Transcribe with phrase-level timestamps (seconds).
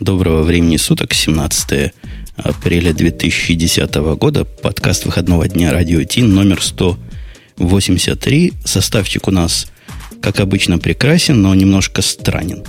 [0.00, 1.92] Доброго времени суток, 17
[2.36, 4.44] апреля 2010 года.
[4.44, 8.52] Подкаст выходного дня «Радио Ти» номер 183.
[8.64, 9.66] Составчик у нас,
[10.22, 12.62] как обычно, прекрасен, но немножко странен.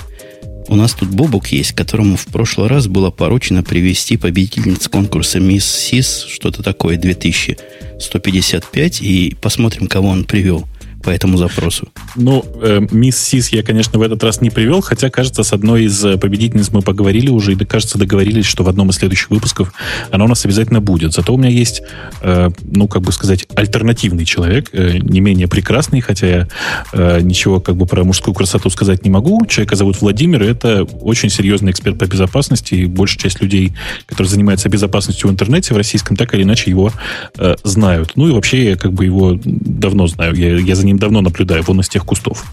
[0.68, 5.66] У нас тут Бобук есть, которому в прошлый раз было поручено привести победительниц конкурса «Мисс
[5.66, 10.68] Сис», что-то такое, 2155, и посмотрим, кого он привел–
[11.10, 11.88] по этому запросу?
[12.16, 15.86] Ну, э, мисс Сис я, конечно, в этот раз не привел, хотя, кажется, с одной
[15.86, 19.74] из э, победительниц мы поговорили уже, и, кажется, договорились, что в одном из следующих выпусков
[20.12, 21.14] она у нас обязательно будет.
[21.14, 21.82] Зато у меня есть,
[22.22, 26.48] э, ну, как бы сказать, альтернативный человек, э, не менее прекрасный, хотя я
[26.94, 29.44] э, ничего как бы про мужскую красоту сказать не могу.
[29.48, 33.74] Человека зовут Владимир, и это очень серьезный эксперт по безопасности, и большая часть людей,
[34.06, 36.92] которые занимаются безопасностью в интернете в российском, так или иначе его
[37.40, 38.12] э, знают.
[38.14, 40.36] Ну и вообще я как бы его давно знаю.
[40.36, 42.46] Я, я за ним давно наблюдаю, вон из тех кустов.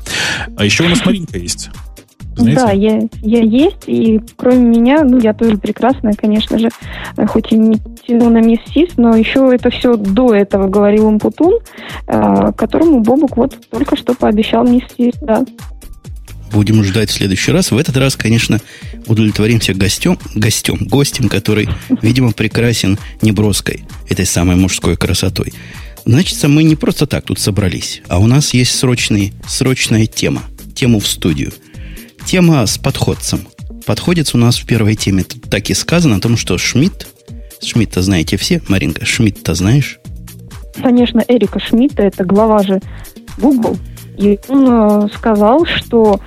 [0.57, 1.71] А еще у нас Маринка есть.
[2.37, 2.61] Знаете?
[2.61, 6.69] Да, я, я есть, и кроме меня, ну, я тоже прекрасная, конечно же,
[7.29, 11.61] хоть и не тяну на мисс Сис, но еще это все до этого говорил Умпутун,
[12.07, 15.47] э, которому Бобук вот только что пообещал мисс Сис, да.
[16.53, 17.71] Будем ждать в следующий раз.
[17.71, 18.60] В этот раз, конечно,
[19.07, 21.69] удовлетворимся гостем, гостем, гостем, который,
[22.03, 25.53] видимо, прекрасен неброской, этой самой мужской красотой.
[26.07, 30.43] Значит, мы не просто так тут собрались, а у нас есть срочный, срочная тема.
[30.73, 31.52] Тему в студию.
[32.24, 33.40] Тема с подходцем.
[33.87, 37.09] Подходец у нас в первой теме так и сказано о том, что Шмидт,
[37.60, 39.98] Шмидта знаете все, Маринка, Шмидта знаешь?
[40.80, 42.80] Конечно, Эрика Шмидта, это глава же
[43.38, 43.76] Google.
[44.16, 46.20] И он э, сказал, что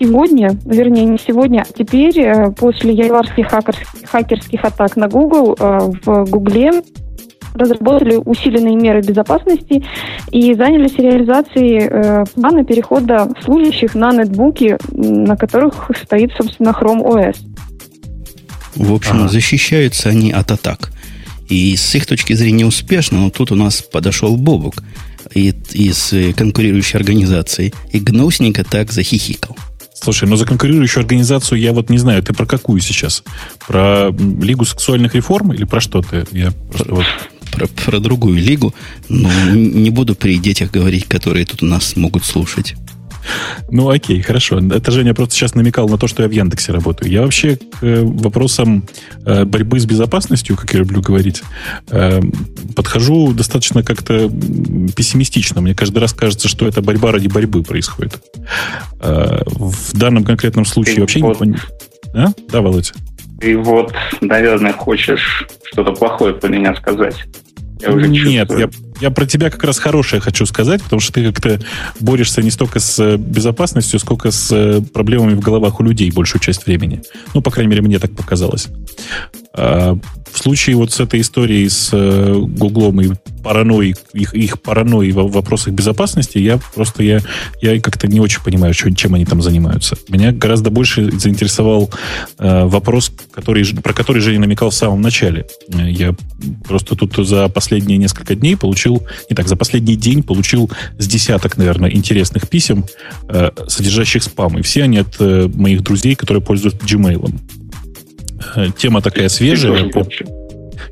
[0.00, 5.90] сегодня, вернее, не сегодня, а теперь, э, после январских хакерских, хакерских атак на Google, э,
[6.04, 6.82] в Гугле
[7.54, 9.84] разработали усиленные меры безопасности
[10.30, 17.36] и занялись реализацией э, плана перехода служащих на нетбуки, на которых стоит, собственно, Chrome OS.
[18.76, 19.28] В общем, ага.
[19.28, 20.92] защищаются они от атак.
[21.48, 24.82] И с их точки зрения успешно, но тут у нас подошел Бобук
[25.34, 29.56] из конкурирующей организации и гнусненько так захихикал.
[30.02, 33.22] Слушай, но за конкурирующую организацию я вот не знаю, ты про какую сейчас?
[33.66, 36.26] Про Лигу сексуальных реформ или про что ты?
[36.32, 37.04] Я просто вот
[37.52, 38.74] про, про другую лигу,
[39.08, 42.74] но не буду при детях говорить, которые тут у нас могут слушать.
[43.70, 44.58] Ну, окей, хорошо.
[44.58, 47.10] Это Женя просто сейчас намекал на то, что я в Яндексе работаю.
[47.10, 48.84] Я вообще к э, вопросам
[49.24, 51.42] э, борьбы с безопасностью, как я люблю говорить,
[51.90, 52.20] э,
[52.74, 54.28] подхожу достаточно как-то
[54.96, 55.60] пессимистично.
[55.60, 58.20] Мне каждый раз кажется, что это борьба ради борьбы происходит.
[59.00, 61.40] В данном конкретном случае вообще вот.
[61.40, 61.56] не.
[62.14, 62.28] А?
[62.50, 62.92] Да, Володя?
[63.40, 67.16] Ты вот, наверное, хочешь что-то плохое про меня сказать.
[67.82, 68.70] Я уже Нет, я,
[69.02, 71.58] я про тебя как раз хорошее хочу сказать, потому что ты как-то
[71.98, 76.40] борешься не столько с э, безопасностью, сколько с э, проблемами в головах у людей большую
[76.40, 77.02] часть времени.
[77.34, 78.68] Ну, по крайней мере, мне так показалось.
[79.54, 79.98] А,
[80.32, 83.10] в случае вот с этой историей с э, Гуглом и
[83.44, 87.20] паранойей, их, их паранойей в вопросах безопасности, я просто я,
[87.60, 89.96] я как-то не очень понимаю, чем они там занимаются.
[90.08, 91.90] Меня гораздо больше заинтересовал
[92.38, 95.46] э, вопрос, который, про который Женя намекал в самом начале.
[95.68, 96.14] Я
[96.66, 98.91] просто тут за последние несколько дней получил,
[99.30, 102.84] не так, за последний день получил с десяток, наверное, интересных писем,
[103.28, 104.58] э, содержащих спам.
[104.58, 107.34] И все они от э, моих друзей, которые пользуются Gmail.
[108.56, 109.90] Э, тема такая свежая.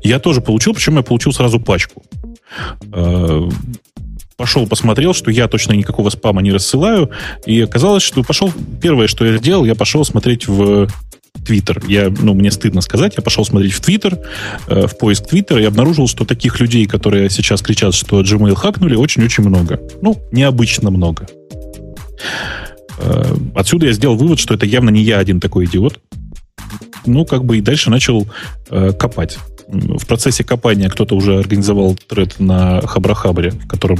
[0.03, 2.03] Я тоже получил, причем я получил сразу пачку.
[2.93, 3.49] Э,
[4.37, 7.11] пошел, посмотрел, что я точно никакого спама не рассылаю,
[7.45, 8.51] и оказалось, что пошел,
[8.81, 10.87] первое, что я сделал, я пошел смотреть в
[11.45, 11.81] Твиттер.
[11.87, 14.19] Я, ну, мне стыдно сказать, я пошел смотреть в Твиттер,
[14.67, 18.95] э, в поиск Твиттера, и обнаружил, что таких людей, которые сейчас кричат, что Gmail хакнули,
[18.95, 19.79] очень-очень много.
[20.01, 21.27] Ну, необычно много.
[22.99, 25.99] Э, отсюда я сделал вывод, что это явно не я один такой идиот
[27.05, 28.27] ну, как бы и дальше начал
[28.69, 29.37] э, копать.
[29.71, 33.99] В процессе копания кто-то уже организовал тред на Хабрахабре, в котором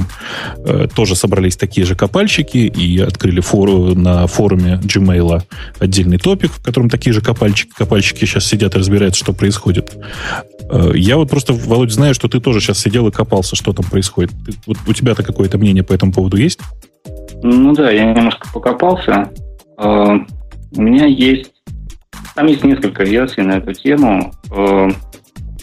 [0.66, 5.42] э, тоже собрались такие же копальщики и открыли фору на форуме Gmail
[5.78, 9.96] отдельный топик, в котором такие же копальщики, копальщики сейчас сидят и разбираются, что происходит.
[10.70, 13.86] Э, я вот просто, Володь, знаю, что ты тоже сейчас сидел и копался, что там
[13.86, 14.30] происходит.
[14.44, 16.60] Ты, вот у тебя-то какое-то мнение по этому поводу есть?
[17.42, 19.30] Ну да, я немножко покопался.
[19.78, 20.18] Э,
[20.74, 21.50] у меня есть
[22.34, 24.32] там есть несколько версий на эту тему.
[24.50, 24.88] Э,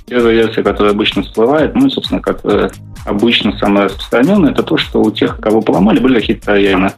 [0.09, 2.41] первая версия, которая обычно всплывает, ну и, собственно, как
[3.05, 6.91] обычно самая распространенная, это то, что у тех, кого поломали, были какие-то трояны.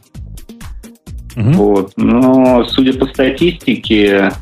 [1.36, 1.50] Угу.
[1.52, 1.92] Вот.
[1.96, 4.32] Но, судя по статистике,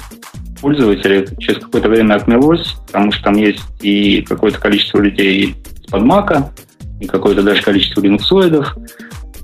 [0.61, 6.53] пользователи через какое-то время отмелось, потому что там есть и какое-то количество людей из-под Мака,
[7.01, 8.77] и какое-то даже количество линуксоидов.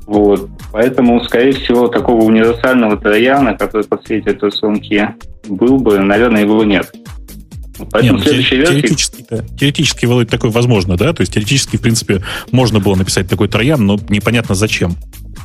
[0.07, 0.49] Вот.
[0.73, 5.15] Поэтому, скорее всего, такого универсального трояна, который подсветит рисунки,
[5.49, 6.93] был бы, наверное, его нет.
[7.91, 8.75] Поэтому Нет, следующая версия...
[8.75, 9.45] Теоретически, да.
[9.59, 11.13] теоретически, Володь, такое возможно, да?
[11.13, 14.97] То есть теоретически, в принципе, можно было написать такой троян, но непонятно зачем.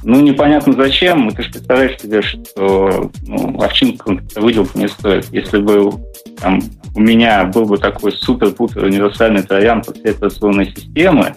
[0.03, 1.29] Ну, непонятно зачем.
[1.31, 5.27] Ты же представляешь себе, что ну, овчинку выделку не стоит.
[5.31, 5.91] Если бы
[6.39, 6.61] там,
[6.95, 11.35] у меня был бы такой супер-пупер универсальный троян по всей операционной системы,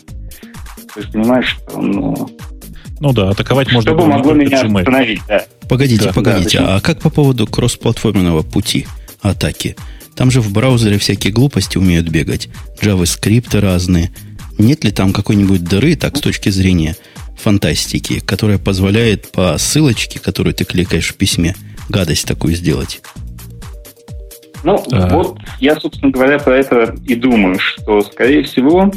[0.94, 2.31] ты же понимаешь, что ну,
[3.00, 4.79] ну да, атаковать можно Чтобы могло меня Gmail.
[4.79, 5.44] остановить, да.
[5.69, 8.87] Погодите, да, погодите, да, а как по поводу кроссплатформенного пути
[9.20, 9.76] атаки?
[10.16, 12.49] Там же в браузере всякие глупости умеют бегать.
[12.81, 14.12] JavaScript разные.
[14.58, 16.96] Нет ли там какой-нибудь дыры, так, с точки зрения
[17.37, 21.56] фантастики, которая позволяет по ссылочке, которую ты кликаешь в письме,
[21.88, 23.00] гадость такую сделать?
[24.62, 25.08] Ну, а...
[25.08, 28.90] вот я, собственно говоря, про это и думаю, что, скорее всего,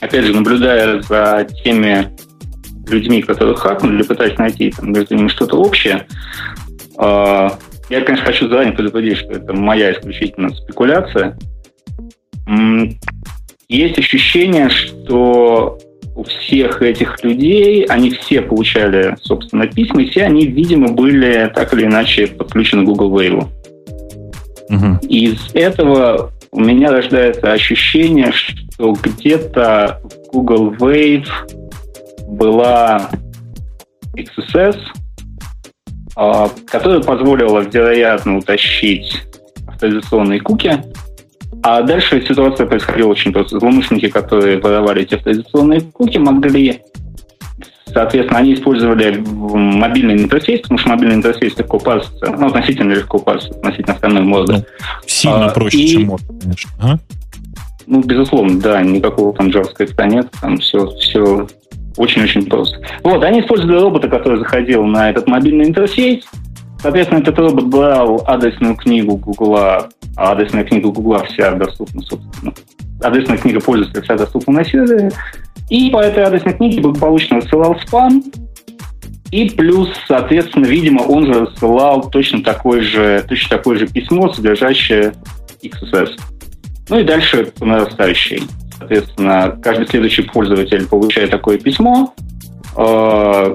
[0.00, 2.16] опять же, наблюдая за теми
[2.88, 6.06] людьми, которые хакнули, пытаясь найти там, между ними что-то общее,
[6.98, 7.50] э,
[7.88, 11.36] я, конечно, хочу заранее предупредить, что это моя исключительно спекуляция.
[13.68, 15.78] Есть ощущение, что
[16.14, 21.74] у всех этих людей, они все получали, собственно, письма, и все они, видимо, были так
[21.74, 23.46] или иначе подключены к Google Wave.
[24.68, 25.06] Угу.
[25.08, 31.28] Из этого у меня рождается ощущение, что где-то в Google Wave
[32.28, 33.10] была
[34.16, 34.78] XSS,
[36.16, 39.22] которая позволила, вероятно, утащить
[39.68, 40.82] авторизационные куки.
[41.62, 43.58] А дальше ситуация происходила очень просто.
[43.58, 46.80] Злоумышленники, которые воровали эти авторизационные куки, могли
[47.92, 53.56] Соответственно, они использовали мобильный интерфейс, потому что мобильный интерфейс легко парсится, ну, относительно легко парсится,
[53.56, 54.54] относительно остальной мозга.
[54.54, 54.64] Ну,
[55.06, 56.70] сильно а, проще, и, чем мод, конечно.
[56.80, 56.96] А?
[57.86, 61.46] Ну, безусловно, да, никакого там JavaScript нет, там все, все
[61.96, 62.80] очень-очень просто.
[63.02, 66.24] Вот, они использовали робота, который заходил на этот мобильный интерфейс.
[66.80, 72.52] Соответственно, этот робот брал адресную книгу Гугла, а адресная книга Гугла вся доступна, собственно.
[73.02, 75.10] Адресная книга пользователя вся доступна на сервере.
[75.68, 78.22] И по этой адресной книге благополучно рассылал спам.
[79.32, 85.14] И плюс, соответственно, видимо, он же рассылал точно такое же, точно такое же письмо, содержащее
[85.62, 86.10] XSS.
[86.88, 88.42] Ну и дальше по нарастающей.
[88.78, 92.14] Соответственно, каждый следующий пользователь получает такое письмо,
[92.76, 93.54] э,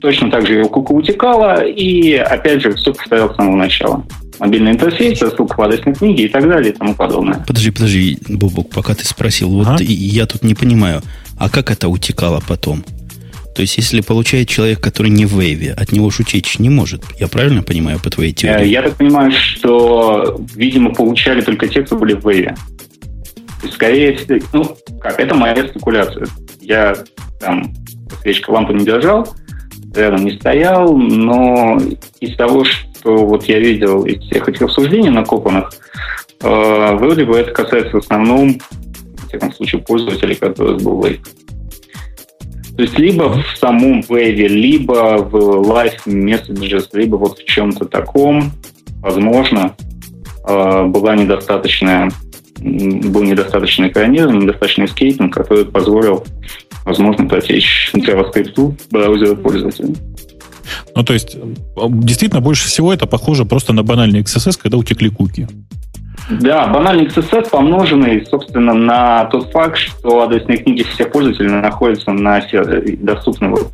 [0.00, 4.04] точно так же его кука утекала, и опять же все повторялось с самого начала.
[4.38, 7.44] Мобильный интерфейс, ссылка в адресной книге и так далее и тому подобное.
[7.46, 9.82] Подожди, подожди, Бобок, пока ты спросил, вот ага.
[9.82, 11.02] я тут не понимаю,
[11.38, 12.84] а как это утекало потом?
[13.56, 17.02] То есть, если получает человек, который не в вейве, от него утечь не может.
[17.18, 18.68] Я правильно понимаю по твоей теории?
[18.68, 22.54] Я так понимаю, что, видимо, получали только те, кто были в вейве.
[23.72, 24.18] Скорее
[24.52, 26.26] ну, как, это моя спекуляция.
[26.60, 26.94] Я
[27.40, 27.74] там
[28.22, 29.28] свечка лампу не держал,
[29.94, 31.80] рядом не стоял, но
[32.20, 35.70] из того, что вот я видел из всех этих обсуждений накопанных,
[36.40, 38.60] э, вроде бы это касается в основном,
[39.16, 41.20] в всяком случае, пользователей, которые был Wave.
[42.76, 45.34] То есть либо в самом Wave, либо в
[45.68, 48.52] Live Messages, либо вот в чем-то таком,
[49.00, 49.74] возможно,
[50.46, 52.10] э, была недостаточная
[52.60, 56.24] был недостаточный экранизм, недостаточный скейтинг, который позволил,
[56.84, 59.94] возможно, протечь JavaScript в браузере пользователя.
[60.94, 61.36] Ну, то есть,
[61.76, 65.48] действительно, больше всего это похоже просто на банальный XSS, когда утекли куки.
[66.30, 72.40] Да, банальный XSS, помноженный, собственно, на тот факт, что адресные книги всех пользователей находятся на
[72.42, 73.72] сервере, доступны вот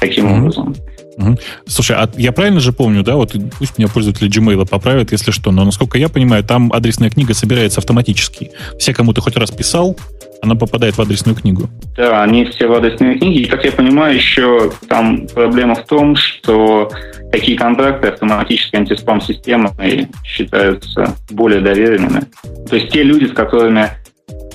[0.00, 0.38] таким mm-hmm.
[0.40, 0.74] образом.
[1.16, 1.38] Угу.
[1.66, 5.50] Слушай, а я правильно же помню, да, вот пусть меня пользователи Gmail поправят, если что,
[5.50, 8.50] но насколько я понимаю, там адресная книга собирается автоматически.
[8.78, 9.96] Все, кому ты хоть раз писал,
[10.42, 11.68] она попадает в адресную книгу.
[11.96, 13.42] Да, они все в адресные книги.
[13.42, 16.90] И, как я понимаю, еще там проблема в том, что
[17.30, 22.22] такие контракты автоматически антиспам-системой считаются более доверенными.
[22.68, 23.90] То есть те люди, с которыми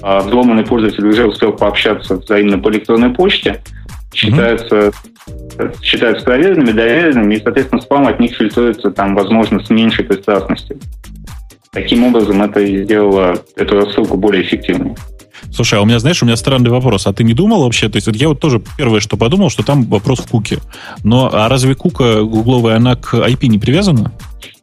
[0.02, 3.62] а, взломанный пользователь уже успел пообщаться взаимно по электронной почте,
[4.14, 5.16] считаются mm-hmm
[5.82, 10.80] считаются проверенными, доверенными, и, соответственно, спам от них фильтруется там, возможно, с меньшей пристрастностью.
[11.72, 14.96] Таким образом, это сделало эту рассылку более эффективной.
[15.52, 17.08] Слушай, а у меня, знаешь, у меня странный вопрос.
[17.08, 17.90] А ты не думал вообще?
[17.90, 20.60] То есть, вот я вот тоже первое, что подумал, что там вопрос в куке.
[21.04, 24.12] Но а разве кука гугловая, она к IP не привязана?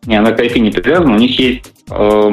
[0.07, 1.15] Не, она к IP не привязана.
[1.15, 2.33] У них есть, э,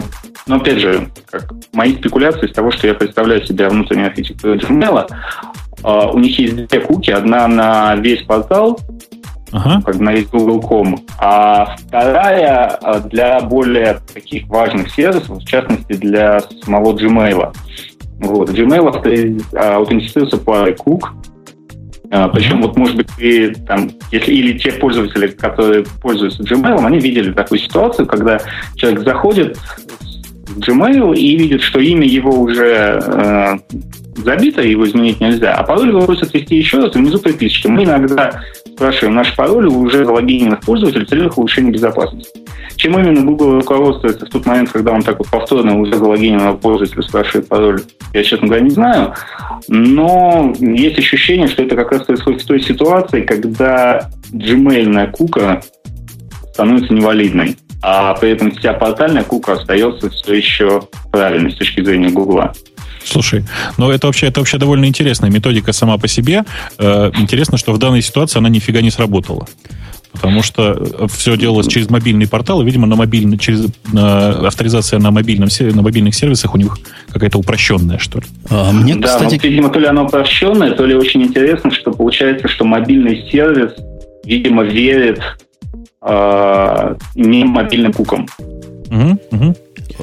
[0.51, 5.07] ну, опять же, как мои спекуляции из того, что я представляю себе внутреннюю архитектуру Gmail,
[5.83, 7.09] Uh, у них есть две куки.
[7.09, 8.79] Одна на весь портал,
[9.51, 9.81] ага.
[9.83, 16.41] как на весь Google.com, а вторая а, для более таких важных сервисов, в частности, для
[16.63, 17.55] самого Gmail.
[18.19, 18.51] Вот.
[18.51, 21.13] Gmail аутентифицируется парой кук,
[22.11, 26.99] А, причем, вот, может быть, ты там, если или те пользователи, которые пользуются Gmail, они
[26.99, 28.39] видели такую ситуацию, когда
[28.75, 29.57] человек заходит
[30.51, 33.57] в Gmail и видит, что имя его уже э,
[34.17, 37.67] забито, его изменить нельзя, а пароль его просят ввести еще раз, и внизу приписочки.
[37.67, 42.41] Мы иногда спрашиваем наш пароль уже залогиненных пользователей в целях улучшения безопасности.
[42.75, 47.03] Чем именно Google руководствуется в тот момент, когда он так вот повторно уже залогиненного пользователя
[47.03, 47.81] спрашивает пароль,
[48.13, 49.13] я, честно говоря, не знаю.
[49.67, 55.61] Но есть ощущение, что это как раз происходит в той ситуации, когда Gmail кука
[56.53, 62.09] становится невалидной, а при этом вся портальная кука остается все еще правильной с точки зрения
[62.09, 62.53] Гугла.
[63.03, 63.43] Слушай,
[63.77, 66.43] ну это вообще, это вообще довольно интересная методика сама по себе.
[66.77, 69.47] Э, интересно, что в данной ситуации она нифига не сработала.
[70.11, 74.99] Потому что э, все делалось через мобильный портал, и, видимо, на мобильный, через на, авторизация
[74.99, 76.77] на, мобильном, на мобильных сервисах у них
[77.09, 78.25] какая-то упрощенная, что ли.
[78.49, 79.35] А мне, да, кстати...
[79.35, 83.71] вот, видимо, то ли она упрощенная, то ли очень интересно, что получается, что мобильный сервис,
[84.25, 85.21] видимо, верит
[86.01, 88.27] э, не мобильным кукам.
[88.89, 89.55] Угу, угу.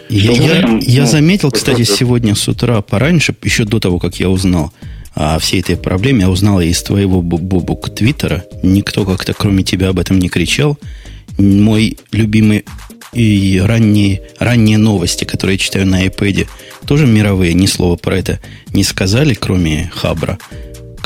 [0.08, 4.30] Я, я, я ну, заметил, кстати, сегодня с утра пораньше, еще до того, как я
[4.30, 4.72] узнал
[5.14, 8.44] о всей этой проблеме, я узнал из твоего бубук твиттера.
[8.62, 10.78] Никто как-то, кроме тебя, об этом не кричал.
[11.38, 12.64] Мой любимый
[13.12, 16.46] и ранние, ранние новости, которые я читаю на iPad,
[16.86, 18.40] тоже мировые, ни слова про это
[18.72, 20.38] не сказали, кроме Хабра.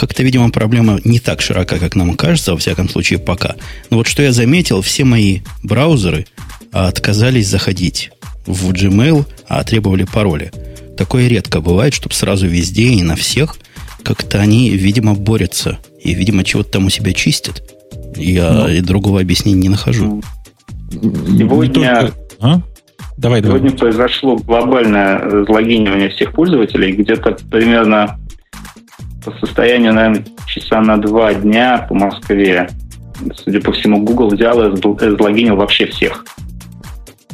[0.03, 3.55] Как-то, видимо, проблема не так широка, как нам кажется, во всяком случае, пока.
[3.89, 6.27] Но вот что я заметил, все мои браузеры
[6.73, 8.11] отказались заходить
[8.45, 10.51] в Gmail, а требовали пароля.
[10.99, 13.55] Такое редко бывает, чтобы сразу везде и на всех
[14.03, 15.79] как-то они, видимо, борются.
[16.03, 17.63] И, видимо, чего-то там у себя чистят.
[18.17, 20.21] Я ну, и другого объяснения не нахожу.
[20.91, 22.15] Сегодня, только...
[22.41, 22.61] а?
[23.17, 23.79] давай, сегодня давай.
[23.79, 26.91] произошло глобальное залогинивание всех пользователей.
[26.91, 28.19] Где-то примерно
[29.25, 32.69] по состоянию, наверное, часа на два дня по Москве.
[33.35, 36.25] Судя по всему, Google взял и залогинил вообще всех.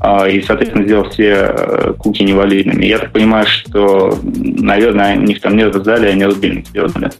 [0.00, 2.84] А, и, соответственно, сделал все э, куки невалидными.
[2.84, 7.10] Я так понимаю, что, наверное, у них там нет в зале, они рубильник сделали.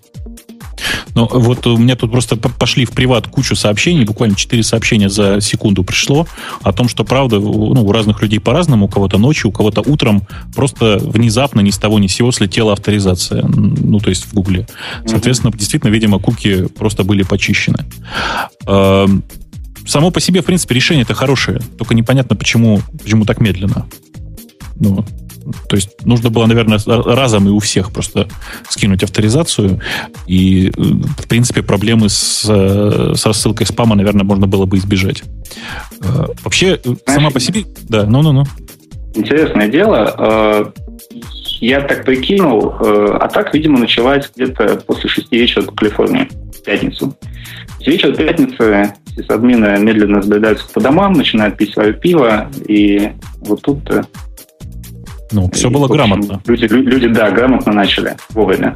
[1.19, 5.41] Ну, вот у меня тут просто пошли в приват кучу сообщений, буквально 4 сообщения за
[5.41, 6.29] секунду пришло
[6.63, 10.23] о том, что, правда, ну, у разных людей по-разному, у кого-то ночью, у кого-то утром
[10.55, 14.69] просто внезапно ни с того ни с сего слетела авторизация, ну, то есть в Гугле.
[15.07, 15.59] Соответственно, mm-hmm.
[15.59, 17.85] действительно, видимо, куки просто были почищены.
[18.69, 19.25] Эм,
[19.89, 23.87] само по себе, в принципе, решение это хорошее, только непонятно, почему, почему так медленно.
[24.77, 25.05] Ну,
[25.69, 28.29] то есть нужно было, наверное, разом и у всех просто
[28.69, 29.81] скинуть авторизацию.
[30.27, 35.23] И, в принципе, проблемы с, с рассылкой спама, наверное, можно было бы избежать.
[36.03, 37.65] Э, вообще, Знаешь, сама по себе...
[37.89, 38.45] Да, ну-ну-ну.
[39.15, 40.15] Интересное дело.
[40.19, 40.65] Э,
[41.61, 46.63] я так прикинул, э, а так, видимо, началась где-то после шести вечера по Калифорнии, в
[46.63, 47.17] пятницу.
[47.81, 53.81] С вечера пятницы сисадмины медленно сбредаются по домам, начинают пить свое пиво, и вот тут...
[55.33, 56.43] Ну, все и, было общем, грамотно.
[56.47, 58.75] Люди, люди, да, грамотно начали вовремя.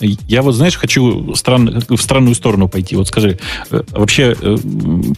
[0.00, 2.96] Я вот, знаешь, хочу стран, в странную сторону пойти.
[2.96, 3.38] Вот скажи,
[3.70, 4.56] э, вообще э,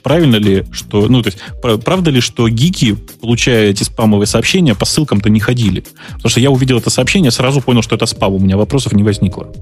[0.02, 1.08] правильно ли, что...
[1.08, 1.38] Ну, то есть,
[1.84, 5.84] правда ли, что гики, получая эти спамовые сообщения, по ссылкам-то не ходили?
[6.14, 8.34] Потому что я увидел это сообщение, сразу понял, что это спам.
[8.34, 9.52] У меня вопросов не возникло.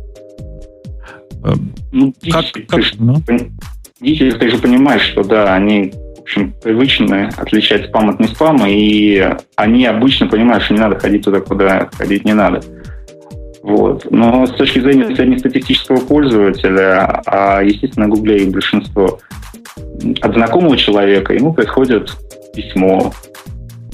[1.92, 3.22] Ну, как, как, ну?
[4.00, 5.92] Гики, ты же понимаешь, что да, они
[6.22, 11.24] общем, привычны отличать спам от не спама, и они обычно понимают, что не надо ходить
[11.24, 12.62] туда, куда ходить не надо.
[13.62, 14.10] Вот.
[14.10, 19.20] Но с точки зрения среднестатистического пользователя, а, естественно, Гугле и большинство,
[20.20, 22.16] от знакомого человека ему приходит
[22.54, 23.12] письмо,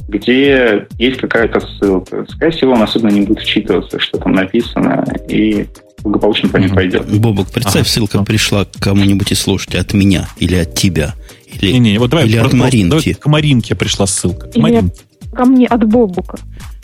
[0.08, 2.26] где есть какая-то ссылка.
[2.28, 5.66] Скорее всего, он особенно не будет вчитываться, что там написано, и
[6.02, 7.06] благополучно по ней пойдет.
[7.06, 7.88] Бобок, представь, ага.
[7.88, 11.14] ссылка пришла к кому-нибудь из слушателей от меня или от тебя.
[11.60, 13.14] Или, не, не, вот давай, или от Маринки.
[13.14, 14.48] К Маринке пришла ссылка.
[14.54, 14.90] Или
[15.34, 16.38] ко мне от Бобука.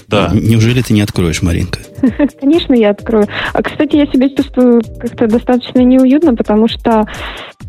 [0.09, 0.31] Да.
[0.33, 1.81] Неужели ты не откроешь, Маринка?
[2.40, 3.26] Конечно, я открою.
[3.52, 7.07] А, кстати, я себя чувствую как-то достаточно неуютно, потому что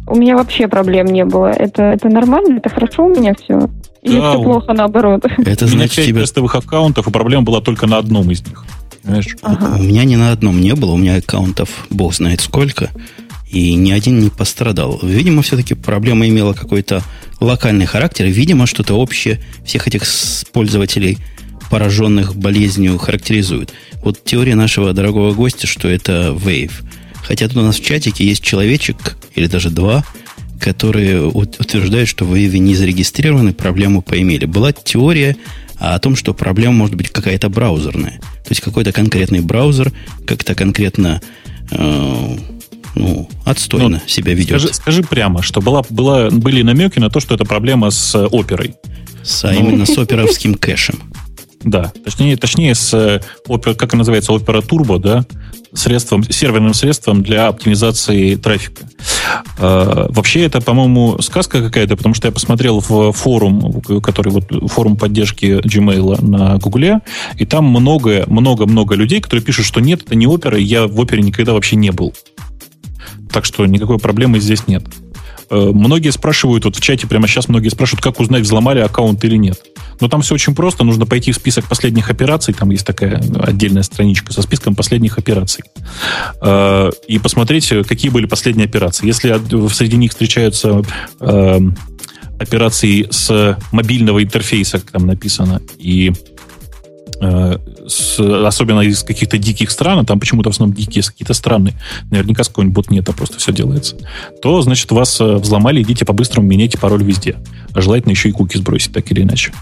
[0.07, 1.47] у меня вообще проблем не было.
[1.47, 3.69] Это, это нормально, это хорошо у меня все.
[4.03, 5.25] Или да, все плохо наоборот?
[5.37, 8.63] Это значит, у тебя тестовых аккаунтов, и проблема была только на одном из них.
[9.43, 9.77] Ага.
[9.79, 12.89] У меня ни на одном не было, у меня аккаунтов бог знает сколько,
[13.55, 14.99] и ни один не пострадал.
[15.01, 17.03] Видимо, все-таки проблема имела какой-то
[17.39, 20.03] локальный характер, видимо, что-то общее всех этих
[20.51, 21.17] пользователей–
[21.69, 23.73] пораженных болезнью характеризуют.
[24.03, 26.71] Вот теория нашего дорогого гостя, что это Wave.
[27.23, 30.03] Хотя тут у нас в чатике есть человечек, или даже два,
[30.59, 34.45] которые утверждают, что в Wave не зарегистрированы, проблему поимели.
[34.45, 35.35] Была теория
[35.77, 38.19] о том, что проблема может быть какая-то браузерная.
[38.19, 39.91] То есть какой-то конкретный браузер
[40.25, 41.21] как-то конкретно
[41.71, 42.37] э,
[42.95, 44.59] ну, отстойно ну, себя ведет.
[44.59, 48.75] Скажи, скажи прямо, что была, была, были намеки на то, что это проблема с оперой.
[49.23, 50.99] С, а ну, именно с оперовским кэшем.
[51.63, 55.25] Да, точнее, точнее с, э, как это называется, Opera Turbo, да,
[55.73, 58.83] средством, серверным средством для оптимизации трафика.
[59.57, 64.95] Э, вообще это, по-моему, сказка какая-то, потому что я посмотрел в форум, который вот форум
[64.95, 67.01] поддержки Gmail на Гугле,
[67.37, 70.99] и там много, много, много людей, которые пишут, что нет, это не опера, я в
[70.99, 72.13] опере никогда вообще не был.
[73.35, 74.85] Так что никакой проблемы здесь нет.
[75.49, 79.35] Э, многие спрашивают, вот в чате прямо сейчас многие спрашивают, как узнать, взломали аккаунт или
[79.35, 79.59] нет.
[79.99, 80.85] Но там все очень просто.
[80.85, 82.53] Нужно пойти в список последних операций.
[82.53, 85.65] Там есть такая отдельная страничка со списком последних операций.
[86.41, 89.05] Э, и посмотреть, какие были последние операции.
[89.05, 89.37] Если
[89.67, 90.81] среди них встречаются
[91.19, 91.59] э,
[92.39, 96.13] операции с мобильного интерфейса, как там написано, и
[97.19, 101.73] с, особенно из каких-то диких стран, а там почему-то в основном дикие какие-то страны,
[102.11, 103.95] наверняка с какого-нибудь ботнета просто все делается,
[104.41, 107.37] то, значит, вас э, взломали, идите по-быстрому, меняйте пароль везде.
[107.73, 109.53] А желательно еще и куки сбросить, так или иначе.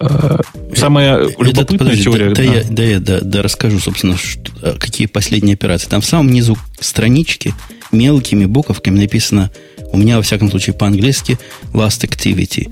[0.00, 0.38] Э,
[0.74, 2.28] самая любопытная подожди, теория...
[2.30, 5.88] Да, да, я, да, я да, да, расскажу, собственно, что, какие последние операции.
[5.88, 7.54] Там в самом низу странички
[7.92, 9.50] мелкими буковками написано,
[9.92, 11.38] у меня, во всяком случае, по-английски,
[11.72, 12.70] last activity.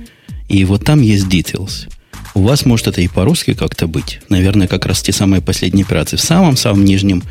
[0.49, 1.89] И вот там есть details.
[2.37, 4.21] У вас может это и по-русски как-то быть.
[4.29, 6.19] Наверное, как раз те самые последние операции.
[6.19, 7.23] В самом-самом нижнем,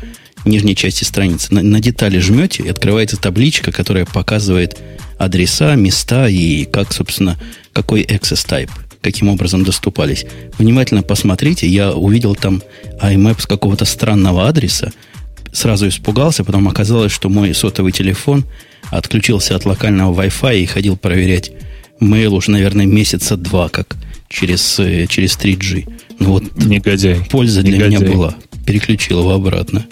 [0.44, 4.76] нижней части страницы на, на детали жмете, и открывается табличка, которая показывает
[5.16, 7.38] адреса, места и как, собственно,
[7.72, 8.70] какой access type,
[9.00, 10.26] каким образом доступались.
[10.58, 12.60] Внимательно посмотрите, я увидел там
[13.00, 14.92] IMAP с какого-то странного адреса,
[15.52, 18.44] сразу испугался, потом оказалось, что мой сотовый телефон
[18.90, 21.52] отключился от локального Wi-Fi и ходил проверять
[22.00, 23.96] mail уже, наверное, месяца два, как
[24.28, 25.86] через, э, через 3G.
[26.18, 27.20] Ну вот Негодяй.
[27.30, 28.00] польза для Негодяй.
[28.00, 28.34] меня была.
[28.66, 29.86] Переключил его обратно.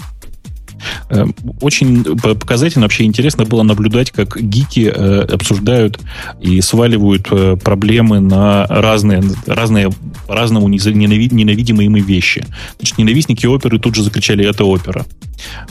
[1.10, 6.00] Эм, очень показательно, вообще интересно было наблюдать, как гики э, обсуждают
[6.40, 9.90] и сваливают э, проблемы на разные, разные
[10.26, 12.44] по-разному ненавидимые ими вещи.
[12.78, 15.06] Значит, ненавистники оперы тут же закричали «это опера».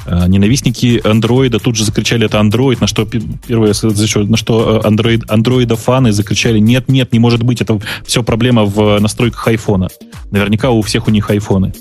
[0.06, 5.76] Э, ненавистники андроида тут же закричали «это андроид», на что первое, на что андроид, андроида
[5.76, 9.90] фаны закричали «нет, нет, не может быть, это все проблема в настройках айфона».
[10.32, 11.74] Наверняка у всех у них айфоны.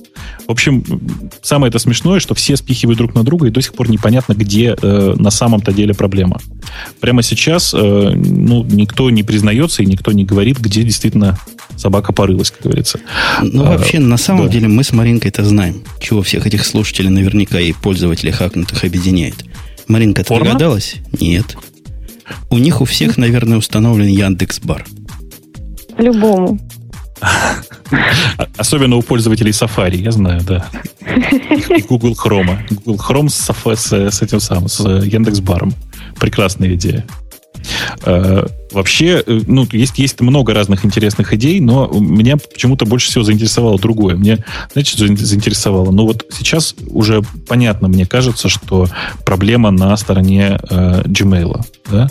[0.47, 0.85] В общем,
[1.43, 4.77] самое это смешное, что все спихивают друг на друга, и до сих пор непонятно, где
[4.81, 6.41] э, на самом-то деле проблема.
[7.01, 11.39] Прямо сейчас э, ну, никто не признается и никто не говорит, где действительно
[11.77, 13.01] собака порылась, как говорится.
[13.43, 14.53] Ну, а, вообще, на самом да.
[14.53, 19.45] деле, мы с Маринкой это знаем, чего всех этих слушателей наверняка и пользователей хакнутых объединяет.
[19.89, 20.97] Маринка, ты догадалась?
[21.21, 21.57] Нет.
[22.51, 24.87] У них у всех, наверное, установлен Яндекс Бар.
[25.97, 26.59] По-любому.
[28.57, 30.67] Особенно у пользователей Safari, я знаю, да.
[31.77, 32.59] И Google Chrome.
[32.71, 35.75] Google Chrome с, с, с этим самым, с Яндекс.Баром.
[36.19, 37.05] Прекрасная идея.
[38.05, 43.25] Э, вообще, э, ну, есть, есть много разных интересных идей, но меня почему-то больше всего
[43.25, 44.17] заинтересовало другое.
[44.17, 44.45] Мне,
[44.85, 45.91] что заинтересовало?
[45.91, 48.87] Ну, вот сейчас уже понятно, мне кажется, что
[49.25, 51.61] проблема на стороне э, Gmail.
[51.91, 52.09] Да?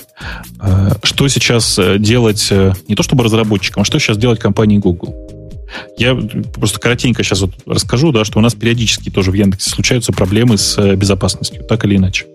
[0.60, 2.52] Э, что сейчас э, делать,
[2.88, 5.16] не то чтобы разработчикам, а что сейчас делать компании Google?
[5.98, 6.16] Я
[6.54, 10.58] просто коротенько сейчас вот расскажу, да, что у нас периодически тоже в Яндексе случаются проблемы
[10.58, 12.26] с безопасностью, так или иначе.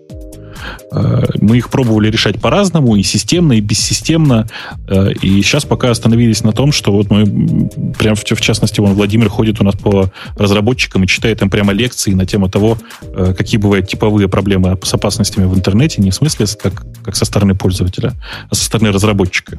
[0.91, 4.47] Э, мы их пробовали решать по-разному, и системно, и бессистемно.
[4.87, 8.93] Э, и сейчас пока остановились на том, что вот мы, прям в, в частности, вон
[8.93, 13.33] Владимир ходит у нас по разработчикам и читает им прямо лекции на тему того, э,
[13.37, 17.55] какие бывают типовые проблемы с опасностями в интернете, не в смысле как, как со стороны
[17.55, 18.13] пользователя,
[18.49, 19.57] а со стороны разработчика.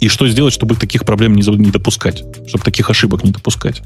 [0.00, 3.82] И что сделать, чтобы таких проблем не, не допускать, чтобы таких ошибок не допускать.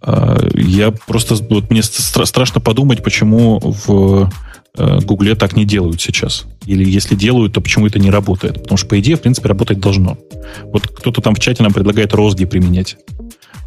[0.00, 4.30] А, я просто, вот мне страшно подумать, почему в
[4.76, 6.44] э, Гугле так не делают сейчас.
[6.64, 8.62] Или если делают, то почему это не работает?
[8.62, 10.18] Потому что, по идее, в принципе, работать должно.
[10.64, 12.96] Вот кто-то там в чате нам предлагает розги применять.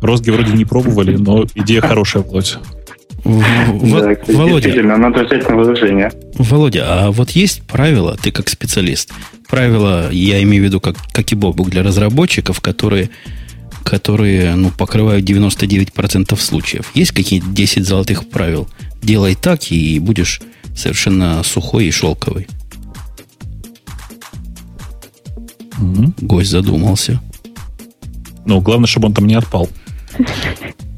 [0.01, 2.57] Розги вроде не пробовали, но идея хорошая, Володь.
[3.25, 6.11] Да, Володя, надо взять на вооружение.
[6.35, 9.11] Володя, а вот есть правила, ты как специалист,
[9.47, 13.09] правила, я имею в виду, как, как и Бобук, для разработчиков, которые
[13.83, 16.91] которые ну, покрывают 99% случаев.
[16.93, 18.67] Есть какие-то 10 золотых правил?
[19.01, 20.41] Делай так, и будешь
[20.75, 22.47] совершенно сухой и шелковый.
[25.79, 26.13] Угу.
[26.21, 27.19] Гость задумался.
[28.45, 29.69] Ну, главное, чтобы он там не отпал.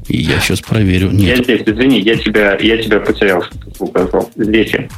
[0.08, 1.10] И я сейчас проверю.
[1.10, 1.38] Нет.
[1.38, 4.44] Я здесь, извини, я тебя, я тебя потерял, что ты.
[4.44, 4.88] Здесь я.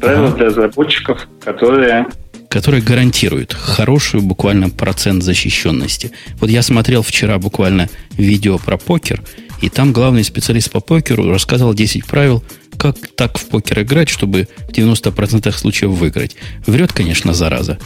[0.00, 0.36] Правила ага.
[0.36, 2.06] для разработчиков, которые
[2.48, 6.12] которые гарантируют хорошую буквально процент защищенности.
[6.40, 9.22] Вот я смотрел вчера буквально видео про покер,
[9.60, 12.42] И там главный специалист по покеру рассказал 10 правил,
[12.78, 16.36] как так в покер играть, чтобы в 90% случаев выиграть.
[16.66, 17.78] Врет, конечно, зараза.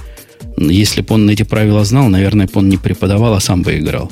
[0.57, 4.11] Если бы он эти правила знал, наверное, бы он не преподавал, а сам бы играл.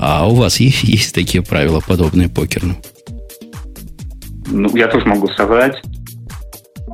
[0.00, 2.76] А у вас есть, есть такие правила, подобные покерным?
[4.46, 5.76] Ну, я тоже могу соврать.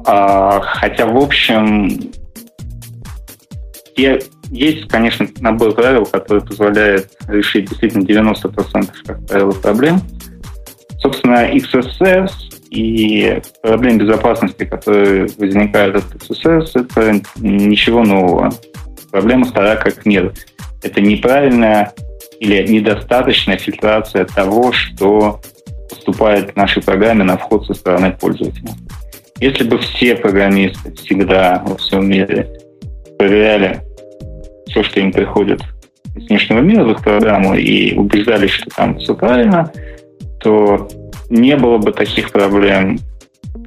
[0.06, 2.12] А, хотя, в общем,
[3.96, 4.18] я,
[4.50, 10.00] есть, конечно, набор правил, который позволяет решить действительно 90% как правило проблем.
[10.98, 12.30] Собственно, XSS
[12.70, 18.52] и проблемы безопасности, которые возникают от XSS, это ничего нового.
[19.10, 20.32] Проблема стара как мир.
[20.82, 21.92] Это неправильная
[22.40, 25.40] или недостаточная фильтрация того, что
[25.88, 28.70] поступает в нашей программе на вход со стороны пользователя.
[29.40, 32.48] Если бы все программисты всегда во всем мире
[33.18, 33.82] проверяли
[34.68, 35.60] все, что им приходит
[36.14, 39.70] из внешнего мира в их программу и убеждались, что там все правильно,
[40.40, 40.88] то
[41.30, 42.98] не было бы таких проблем,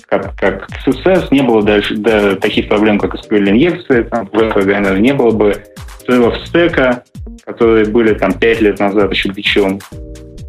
[0.07, 5.13] как, как CSS, не было дальше да, таких проблем, как SQL-инъекции, там, в программе не
[5.13, 5.63] было бы
[6.05, 7.03] срывов стека,
[7.45, 9.79] которые были там пять лет назад еще бичом,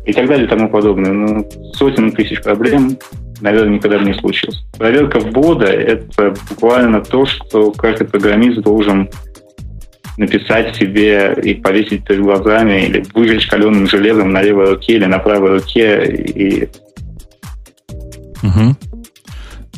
[0.07, 1.13] и так далее и тому подобное.
[1.13, 2.99] Ну, сотен тысяч проблем,
[3.41, 4.65] наверное, никогда бы не случилось.
[4.79, 9.11] Проверка ввода— это буквально то, что каждый программист должен
[10.17, 15.19] написать себе и повесить перед глазами, или выжечь каленым железом на левой руке или на
[15.19, 16.05] правой руке.
[16.05, 16.69] И...
[18.43, 18.77] Угу.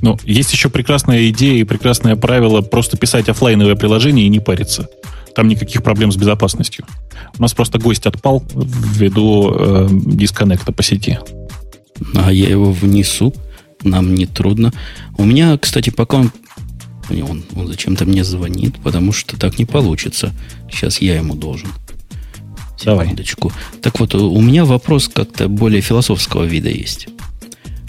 [0.02, 4.88] Ну, есть еще прекрасная идея и прекрасное правило просто писать офлайновое приложение и не париться.
[5.34, 6.84] Там никаких проблем с безопасностью.
[7.38, 11.18] У нас просто гость отпал ввиду э, дисконнекта по сети.
[12.14, 13.34] А я его внесу.
[13.82, 14.72] Нам не трудно.
[15.16, 16.32] У меня, кстати, пока он
[17.10, 20.32] он, он зачем-то мне звонит, потому что так не получится.
[20.70, 21.68] Сейчас я ему должен.
[22.76, 23.48] Секундочку.
[23.48, 23.82] Давай.
[23.82, 27.08] Так вот, у меня вопрос как-то более философского вида есть.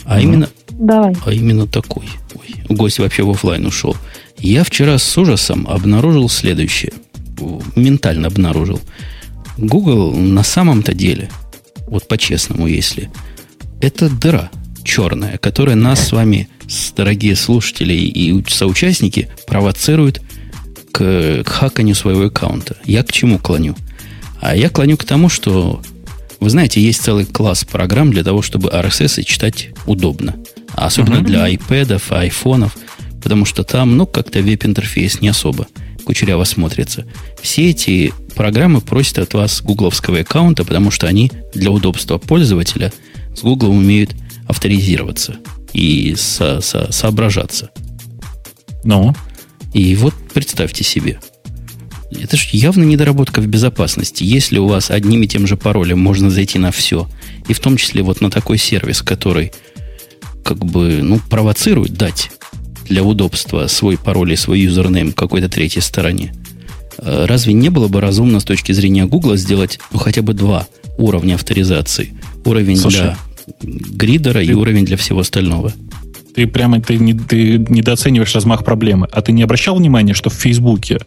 [0.06, 0.50] А mm именно...
[0.70, 1.16] Давай.
[1.26, 2.06] А именно такой.
[2.34, 3.96] Ой, гость вообще в офлайн ушел.
[4.38, 6.94] Я вчера с ужасом обнаружил следующее.
[7.76, 8.80] Ментально обнаружил.
[9.58, 11.30] Google на самом-то деле,
[11.88, 13.10] вот по-честному, если,
[13.82, 14.50] это дыра
[14.84, 16.48] черная, которая нас с вами
[16.96, 20.22] дорогие слушатели и соучастники провоцируют
[20.92, 22.78] к, к хаканию своего аккаунта.
[22.86, 23.76] Я к чему клоню?
[24.40, 25.82] А я клоню к тому, что,
[26.40, 30.36] вы знаете, есть целый класс программ для того, чтобы RSS читать удобно.
[30.74, 31.26] Особенно uh-huh.
[31.26, 32.78] для iPad, айфонов,
[33.22, 35.68] потому что там, ну, как-то веб-интерфейс не особо
[36.12, 37.06] кучеряво смотрится.
[37.42, 42.92] Все эти программы просят от вас гугловского аккаунта, потому что они для удобства пользователя
[43.34, 44.12] с Google умеют
[44.46, 45.38] авторизироваться
[45.72, 47.70] и со со соображаться.
[48.84, 49.16] Ну?
[49.74, 51.22] И вот представьте себе.
[52.12, 54.26] Это же явно недоработка в безопасности.
[54.26, 57.08] Если у вас одним и тем же паролем можно зайти на все,
[57.48, 59.54] и в том числе вот на такой сервис, который
[60.44, 62.32] как бы, ну, провоцирует дать
[62.88, 66.34] для удобства свой пароль и свой юзернейм какой-то третьей стороне,
[66.98, 70.68] э, разве не было бы разумно с точки зрения Гугла сделать ну, хотя бы два
[70.98, 72.14] уровня авторизации?
[72.46, 73.18] Уровень Слушай, для
[73.62, 75.74] гридера ты, и уровень для всего остального.
[76.36, 79.08] Ты прямо ты, не, ты недооцениваешь размах проблемы.
[79.12, 81.00] А ты не обращал внимания, что в Фейсбуке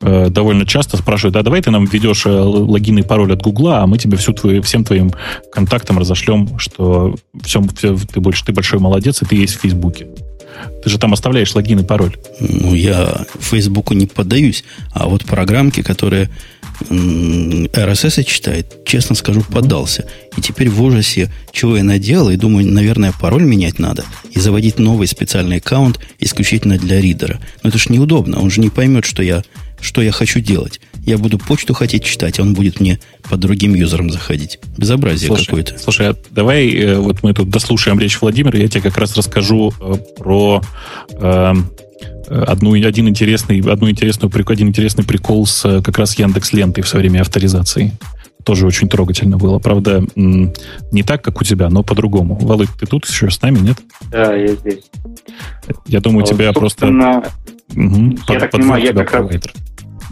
[0.00, 3.82] э, довольно часто спрашивают, а давай ты нам введешь э, логин и пароль от Гугла,
[3.82, 5.12] а мы тебе всю твою, всем твоим
[5.52, 10.06] контактам разошлем, что все, все, ты, больше, ты большой молодец, и ты есть в Фейсбуке.
[10.82, 12.16] Ты же там оставляешь логин и пароль.
[12.40, 16.30] Ну, я Фейсбуку не поддаюсь, а вот программки, которые
[16.80, 20.06] RSS читает, честно скажу, поддался.
[20.36, 24.78] И теперь в ужасе, чего я наделал, и думаю, наверное, пароль менять надо и заводить
[24.78, 27.40] новый специальный аккаунт исключительно для ридера.
[27.62, 29.42] Но это же неудобно, он же не поймет, что я,
[29.84, 30.80] что я хочу делать.
[31.04, 34.58] Я буду почту хотеть читать, а он будет мне по другим юзерам заходить.
[34.78, 35.78] Безобразие слушай, какое-то.
[35.78, 39.72] Слушай, а давай э, вот мы тут дослушаем речь Владимира, я тебе как раз расскажу
[39.78, 40.62] э, про
[41.10, 41.54] э,
[42.28, 46.92] одну, один интересный, одну интересную, один интересный прикол с э, как раз Яндекс Лентой в
[46.94, 47.92] время авторизации.
[48.42, 49.58] Тоже очень трогательно было.
[49.58, 52.34] Правда, не так, как у тебя, но по-другому.
[52.34, 53.78] Володь, ты тут еще с нами, нет?
[54.10, 54.82] Да, я здесь.
[55.86, 56.86] Я думаю, у тебя просто...
[57.74, 59.26] Угу, я так понимаю, я как раз.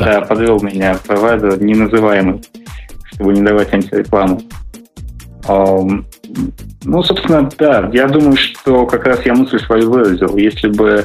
[0.04, 2.42] Да, подвел меня провайдер неназываемый,
[3.12, 4.42] чтобы не давать антирекламу.
[6.84, 10.36] Ну, собственно, да, я думаю, что как раз я мысль свою выразил.
[10.36, 11.04] Если бы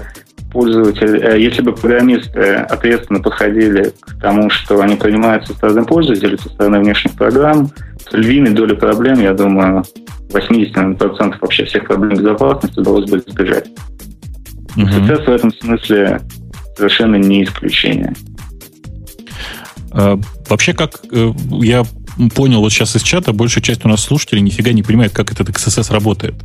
[0.51, 6.37] пользователь, э, если бы программисты ответственно подходили к тому, что они принимают со стороны пользователя,
[6.37, 7.69] со стороны внешних программ,
[8.09, 9.83] то львиной доли проблем, я думаю,
[10.29, 13.67] 80% вообще всех проблем безопасности удалось бы избежать.
[14.75, 14.87] Угу.
[14.87, 16.21] Сейчас в этом смысле
[16.75, 18.13] совершенно не исключение.
[19.91, 20.19] А,
[20.49, 21.83] вообще, как э, я
[22.35, 25.49] понял вот сейчас из чата, большая часть у нас слушателей нифига не понимает, как этот
[25.49, 26.35] XSS работает.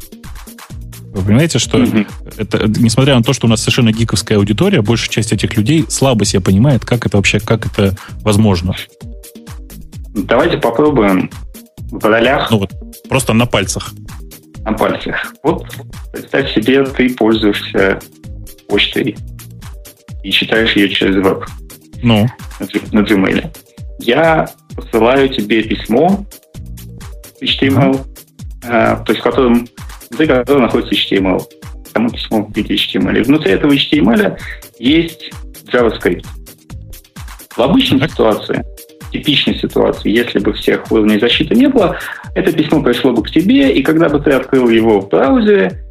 [1.13, 2.07] Вы понимаете, что mm-hmm.
[2.39, 6.25] это, несмотря на то, что у нас совершенно гиковская аудитория, большая часть этих людей слабо
[6.25, 8.75] себя понимает, как это вообще, как это возможно.
[10.15, 11.31] Давайте попробуем
[11.91, 12.51] в ролях.
[12.51, 12.71] Ну вот,
[13.09, 13.93] просто на пальцах.
[14.65, 15.35] На пальцах.
[15.43, 15.67] Вот
[16.13, 18.01] представь себе, ты пользуешься
[18.69, 19.17] почтой
[20.23, 21.45] и читаешь ее через веб.
[22.03, 22.27] Ну.
[22.93, 23.57] На, Gmail.
[24.01, 26.25] Я посылаю тебе письмо
[27.41, 28.65] HTML, mm-hmm.
[28.65, 29.69] э, то есть в котором
[30.11, 31.41] внутри которого находится HTML.
[31.93, 33.19] Само письмо в виде HTML.
[33.19, 34.39] И внутри этого HTML
[34.79, 35.31] есть
[35.73, 36.25] JavaScript.
[37.57, 38.11] В обычной так.
[38.11, 38.65] ситуации,
[39.13, 41.99] типичной ситуации, если бы всех уровней защиты не было,
[42.35, 45.83] это письмо пришло бы к тебе, и когда бы ты открыл его в браузере,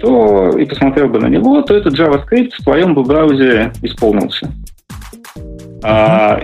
[0.00, 4.52] то и посмотрел бы на него, то этот JavaScript в твоем бы браузере исполнился.
[5.82, 6.40] А,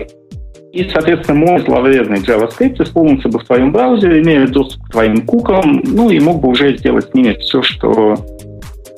[0.71, 5.81] и, соответственно, мой зловредный JavaScript исполнился бы в твоем браузере, имея доступ к твоим кукам,
[5.85, 8.15] ну и мог бы уже сделать с ними все, что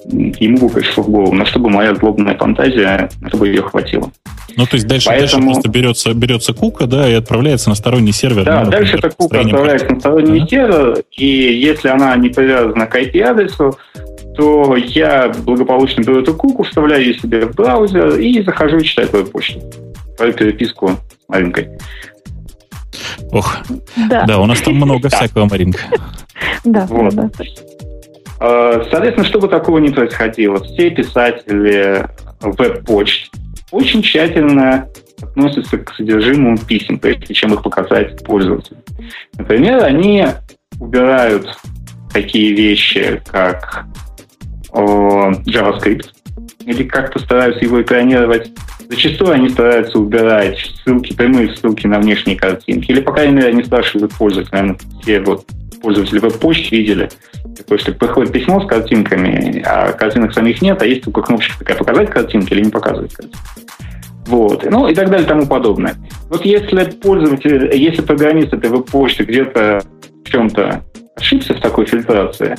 [0.07, 4.09] ему бы пришло в голову, но чтобы моя злобная фантазия, чтобы ее хватило.
[4.55, 5.27] Ну, то есть дальше, Поэтому...
[5.27, 8.43] дальше просто берется, берется кука, да, и отправляется на сторонний сервер.
[8.43, 10.47] Да, ну, дальше эта кука отправляется на сторонний ага.
[10.49, 13.77] сервер, и если она не привязана к IP-адресу,
[14.35, 19.07] то я благополучно беру эту куку, вставляю ее себе в браузер и захожу и читаю
[19.09, 19.59] твою почту,
[20.17, 20.91] твою переписку
[21.27, 21.69] Маринкой.
[23.31, 23.57] Ох,
[24.09, 25.79] да, да у нас там много всякого, Маринка.
[26.63, 27.13] Да, вот.
[27.13, 27.29] да.
[28.39, 32.05] А, соответственно, чтобы такого не происходило, все писатели
[32.41, 33.31] веб-почт
[33.71, 34.87] очень тщательно
[35.21, 38.77] относятся к содержимому писем, прежде чем их показать пользователю.
[39.37, 40.25] Например, они
[40.79, 41.57] убирают
[42.13, 43.85] такие вещи, как
[44.71, 46.09] JavaScript,
[46.67, 48.51] или как-то стараются его экранировать
[48.89, 52.91] Зачастую они стараются убирать ссылки, прямые ссылки на внешние картинки.
[52.91, 54.61] Или, по крайней мере, они спрашивают пользователя.
[54.61, 55.45] Наверное, все вот
[55.81, 57.09] пользователи веб-почты видели.
[57.57, 61.77] Такое, если приходит письмо с картинками, а картинок самих нет, а есть только кнопочка такая
[61.77, 63.39] «показать картинки» или «не показывать картинки».
[64.25, 64.63] Вот.
[64.69, 65.95] Ну и так далее тому подобное.
[66.29, 69.81] Вот если пользователь, если программист этой веб-почты где-то
[70.23, 70.83] в чем-то
[71.15, 72.55] ошибся в такой фильтрации,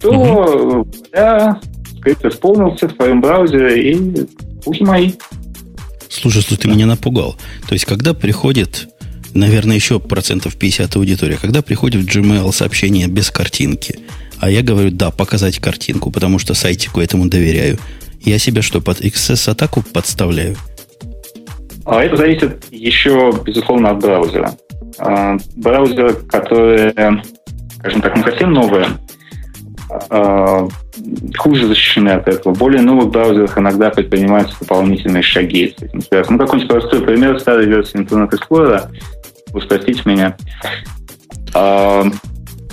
[0.00, 0.96] то mm-hmm.
[1.12, 1.60] да,
[2.02, 4.26] скрипт исполнился в твоем браузере и
[4.64, 5.12] пусть мои.
[6.08, 7.36] Слушай, слушай, ты меня напугал.
[7.68, 8.88] То есть, когда приходит,
[9.34, 14.00] наверное, еще процентов 50 аудитория, когда приходит в Gmail сообщение без картинки,
[14.40, 17.78] а я говорю, да, показать картинку, потому что сайтику этому доверяю,
[18.20, 20.56] я себя что, под XS-атаку подставляю?
[21.84, 24.52] А это зависит еще, безусловно, от браузера.
[24.98, 26.92] А, браузеры, которые,
[27.78, 28.88] скажем так, не совсем новые,
[31.38, 32.54] хуже защищены от этого.
[32.54, 36.38] В более новых браузерах иногда предпринимаются дополнительные шаги с этим связаны.
[36.38, 38.88] Ну, какой-нибудь простой пример старой версии Internet Explorer,
[39.52, 40.36] вы спросите меня,
[41.54, 42.04] а,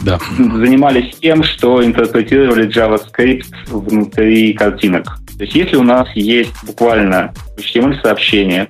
[0.02, 0.20] да.
[0.38, 5.18] занимались тем, что интерпретировали JavaScript внутри картинок.
[5.38, 8.70] То есть если у нас есть буквально HTML-сообщение,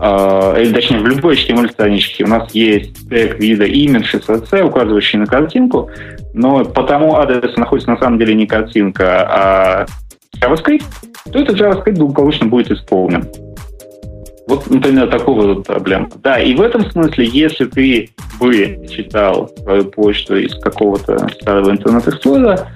[0.00, 5.26] или точнее в любой HTML страничке у нас есть тег вида image CSS, указывающий на
[5.26, 5.90] картинку,
[6.34, 9.86] но по тому адресу находится на самом деле не картинка, а
[10.40, 10.84] JavaScript,
[11.32, 13.26] то этот JavaScript благополучно будет исполнен.
[14.46, 16.08] Вот, например, такого вот проблема.
[16.22, 22.68] Да, и в этом смысле, если ты бы читал свою почту из какого-то старого интернет-эксплойера,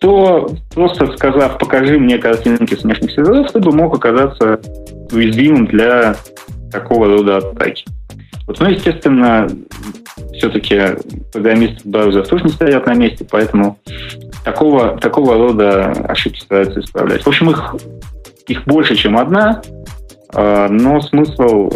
[0.00, 4.60] то просто сказав «покажи мне картинки с внешних серверов», ты бы мог оказаться
[5.12, 6.16] уязвимым для
[6.74, 7.84] такого рода атаки.
[8.46, 9.48] Вот, ну, естественно,
[10.34, 10.80] все-таки
[11.32, 13.78] программисты браузеров тоже не стоят на месте, поэтому
[14.44, 17.22] такого, такого рода ошибки стараются исправлять.
[17.22, 17.76] В общем, их,
[18.48, 19.62] их больше, чем одна,
[20.34, 21.70] а, но смысл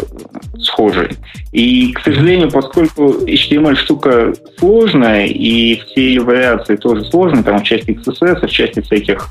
[0.59, 1.09] схожий.
[1.51, 7.63] И, к сожалению, поскольку HTML штука сложная, и все ее вариации тоже сложные, там в
[7.63, 9.27] части XSS, в части всяких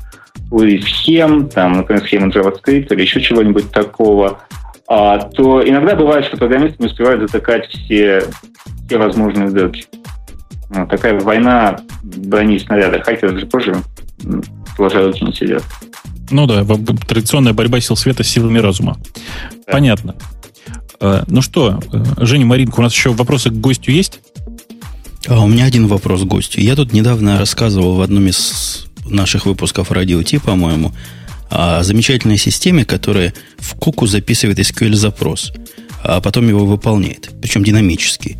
[0.81, 4.39] схем, там, например, схемы JavaScript или еще чего-нибудь такого,
[4.89, 8.23] то иногда бывает, что программисты не успевают затыкать все,
[8.87, 9.85] все возможные дырки.
[10.71, 12.99] Ну, такая война брони и снаряда.
[12.99, 13.75] Хакеры же тоже
[14.75, 15.63] сложа руки не сидят.
[16.31, 16.63] Ну да,
[17.07, 18.97] традиционная борьба сил света с силами разума.
[19.67, 19.73] Да.
[19.73, 20.15] Понятно.
[20.99, 24.21] А, ну что, э, Женя, Маринка, у нас еще вопросы к гостю есть?
[25.27, 26.61] А у меня один вопрос к гостю.
[26.61, 30.93] Я тут недавно рассказывал в одном из наших выпусков радио Ти, по-моему,
[31.49, 35.53] о замечательной системе, которая в куку записывает SQL-запрос,
[36.03, 38.37] а потом его выполняет, причем динамически.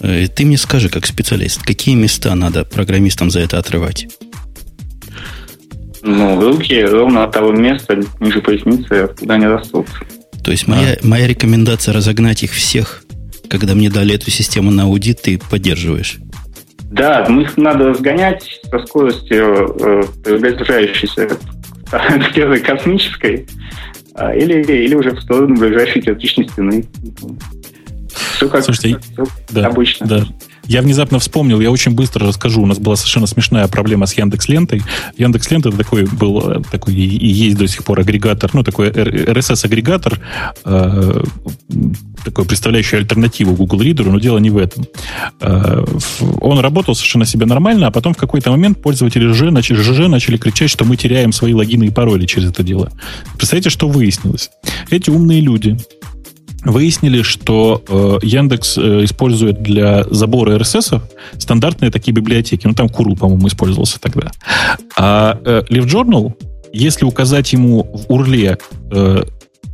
[0.00, 4.08] Э, ты мне скажи, как специалист, какие места надо программистам за это отрывать?
[6.02, 9.86] Ну, руки ровно от того места ниже поясницы, куда они растут.
[10.42, 11.06] То есть моя, а.
[11.06, 13.04] моя рекомендация разогнать их всех
[13.48, 16.18] когда мне дали эту систему на аудит, ты поддерживаешь.
[16.90, 21.28] Да, ну их надо сгонять со скоростью э, приближающейся
[22.34, 23.46] первой космической,
[24.16, 26.84] э, или, или уже в сторону ближайшей теоретичной стены.
[28.36, 30.06] Все как Слушайте, все да, обычно.
[30.06, 30.26] Да.
[30.66, 32.62] Я внезапно вспомнил, я очень быстро расскажу.
[32.62, 34.82] У нас была совершенно смешная проблема с Яндекс Лентой.
[35.16, 39.66] Яндекс Лента такой был э, такой и есть до сих пор агрегатор, ну такой RSS
[39.66, 40.18] агрегатор,
[40.64, 41.22] э,
[42.24, 44.86] такой представляющий альтернативу Google Reader, но дело не в этом.
[45.40, 45.84] Э,
[46.40, 50.36] он работал совершенно себе нормально, а потом в какой-то момент пользователи ЖЖ начали, ЖЖ начали
[50.36, 52.90] кричать, что мы теряем свои логины и пароли через это дело.
[53.36, 54.50] Представляете, что выяснилось?
[54.90, 55.78] Эти умные люди
[56.64, 61.00] выяснили, что э, Яндекс э, использует для забора RSS
[61.38, 62.66] стандартные такие библиотеки.
[62.66, 64.30] Ну, там Curl, по-моему, использовался тогда.
[64.96, 66.32] А э, LiveJournal,
[66.72, 68.58] если указать ему в урле
[68.90, 69.24] э,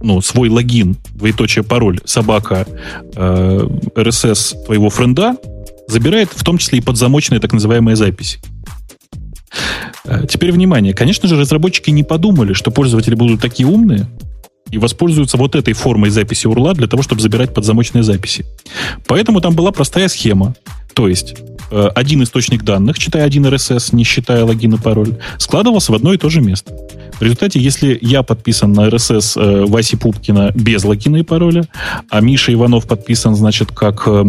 [0.03, 2.67] ну, свой логин, двоеточие пароль, собака,
[3.15, 5.37] э, RSS твоего френда,
[5.89, 8.39] забирает в том числе и подзамочные так называемые записи.
[10.05, 10.95] Э, теперь внимание.
[10.95, 14.07] Конечно же, разработчики не подумали, что пользователи будут такие умные,
[14.71, 18.47] и воспользуются вот этой формой записи URL для того, чтобы забирать подзамочные записи.
[19.07, 20.55] Поэтому там была простая схема.
[20.95, 21.35] То есть
[21.71, 26.19] один источник данных, читая один RSS, не считая логин и пароль, складывался в одно и
[26.19, 26.75] то же место.
[27.21, 31.69] В результате, если я подписан на RSS э, Васи Пупкина без логина и пароля,
[32.09, 34.25] а Миша Иванов подписан, значит, как э,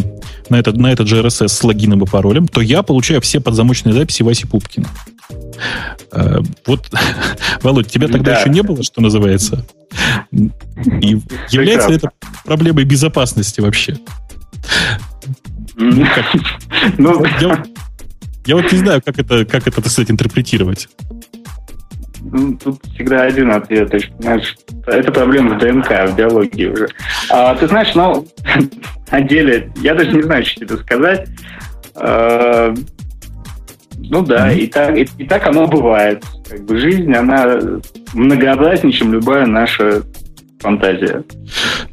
[0.49, 3.93] на, этот, на этот же RSS с логином и паролем, то я получаю все подзамочные
[3.93, 4.89] записи Васи Пупкина.
[6.11, 6.91] Э, вот,
[7.61, 8.39] Володь, тебя тогда да.
[8.41, 9.65] еще не было, что называется?
[10.33, 11.17] И
[11.49, 12.11] является ли это
[12.43, 13.97] проблемой безопасности вообще?
[15.75, 17.23] Ну,
[18.45, 20.89] я, вот не знаю, как это, как это, так сказать, интерпретировать.
[22.21, 23.89] Ну, тут всегда один ответ.
[23.89, 26.87] То есть, знаешь, это проблема в ДНК, в биологии уже.
[27.29, 28.27] А, ты знаешь, ну,
[29.09, 31.29] о деле, я даже не знаю, что тебе сказать.
[31.95, 32.73] А,
[33.97, 36.23] ну да, и, так, и, и так оно бывает.
[36.49, 37.59] Как бы жизнь, она
[38.13, 40.03] многообразнее, чем любая наша
[40.61, 41.23] фантазия.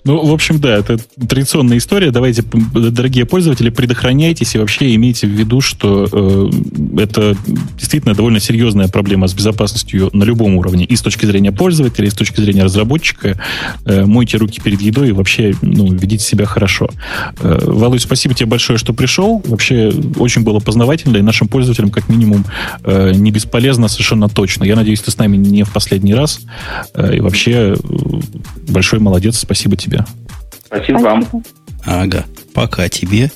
[0.05, 2.11] Ну, в общем, да, это традиционная история.
[2.11, 6.51] Давайте, дорогие пользователи, предохраняйтесь и вообще имейте в виду, что э,
[6.99, 7.37] это
[7.77, 10.85] действительно довольно серьезная проблема с безопасностью на любом уровне.
[10.85, 13.41] И с точки зрения пользователя, и с точки зрения разработчика.
[13.85, 16.89] Э, мойте руки перед едой и вообще ну, ведите себя хорошо.
[17.41, 19.43] Э, Володь, спасибо тебе большое, что пришел.
[19.47, 22.45] Вообще очень было познавательно, и нашим пользователям, как минимум,
[22.85, 24.65] э, не бесполезно совершенно точно.
[24.65, 26.41] Я надеюсь, ты с нами не в последний раз.
[26.95, 27.77] Э, и вообще
[28.69, 30.05] большой молодец, спасибо тебе.
[30.67, 31.27] Спасибо вам.
[31.85, 33.31] Ага, пока тебе.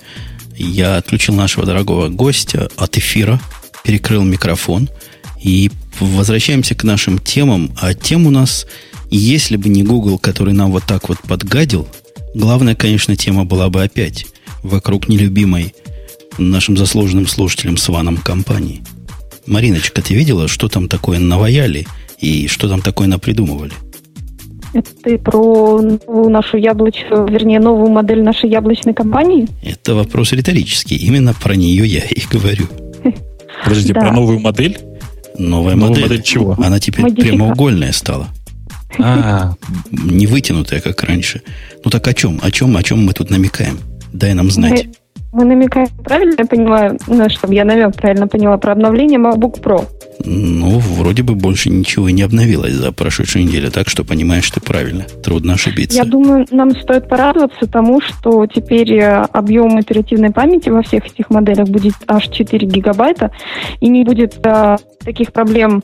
[0.56, 3.40] Я отключил нашего дорогого гостя от эфира,
[3.84, 4.88] перекрыл микрофон
[5.42, 7.72] и возвращаемся к нашим темам.
[7.80, 8.66] А тем у нас,
[9.10, 11.88] если бы не Google, который нам вот так вот подгадил,
[12.34, 14.26] главная, конечно, тема была бы опять
[14.62, 15.74] вокруг нелюбимой
[16.38, 18.82] нашим заслуженным слушателям с ваном компании.
[19.46, 21.86] Мариночка, ты видела, что там такое наваяли
[22.18, 23.72] и что там такое напридумывали?
[24.74, 29.46] Это ты про нашу яблочную, вернее, новую модель нашей яблочной компании?
[29.62, 30.96] Это вопрос риторический.
[30.96, 32.66] Именно про нее я и говорю.
[33.64, 34.00] Подождите, да.
[34.00, 34.78] про новую модель?
[35.38, 36.02] Новая, Новая модель.
[36.04, 36.56] модель чего?
[36.58, 37.28] Она теперь Модифика.
[37.28, 38.28] прямоугольная стала.
[38.98, 39.54] А,
[39.90, 41.42] не вытянутая, как раньше.
[41.84, 42.38] Ну так о чем?
[42.42, 42.76] О чем?
[42.76, 43.78] О чем мы тут намекаем?
[44.12, 44.86] Дай нам знать.
[45.32, 49.62] Мы, мы намекаем, правильно я понимаю, ну, чтобы я намек правильно поняла, про обновление MacBook
[49.62, 49.86] Pro.
[50.24, 54.60] Ну, вроде бы больше ничего и не обновилось за прошедшую неделю, так что понимаешь ты
[54.60, 55.04] правильно.
[55.22, 55.96] Трудно ошибиться.
[55.96, 61.30] Я думаю, нам стоит порадоваться тому, что теперь э, объем оперативной памяти во всех этих
[61.30, 63.30] моделях будет аж 4 гигабайта,
[63.80, 65.82] и не будет а, таких проблем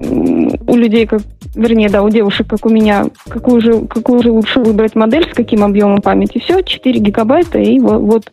[0.00, 1.22] у людей, как,
[1.56, 5.34] вернее, да, у девушек, как у меня, какую же, какую же лучше выбрать модель, с
[5.34, 6.38] каким объемом памяти.
[6.38, 8.32] Все, 4 гигабайта, и вот, вот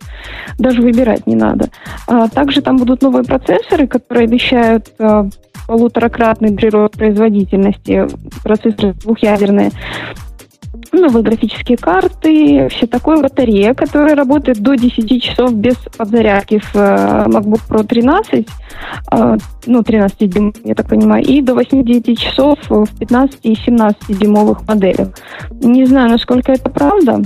[0.59, 1.69] даже выбирать не надо.
[2.07, 5.27] А также там будут новые процессоры, которые обещают а,
[5.67, 8.07] полуторакратный прирост производительности,
[8.43, 9.71] процессоры двухъядерные
[10.99, 17.25] новые графические карты, все такое, батарея, которая работает до 10 часов без подзарядки в э,
[17.27, 18.47] MacBook Pro 13,
[19.11, 24.19] э, ну, 13 дюймов, я так понимаю, и до 8-9 часов в 15 и 17
[24.19, 25.09] дюймовых моделях.
[25.61, 27.21] Не знаю, насколько это правда,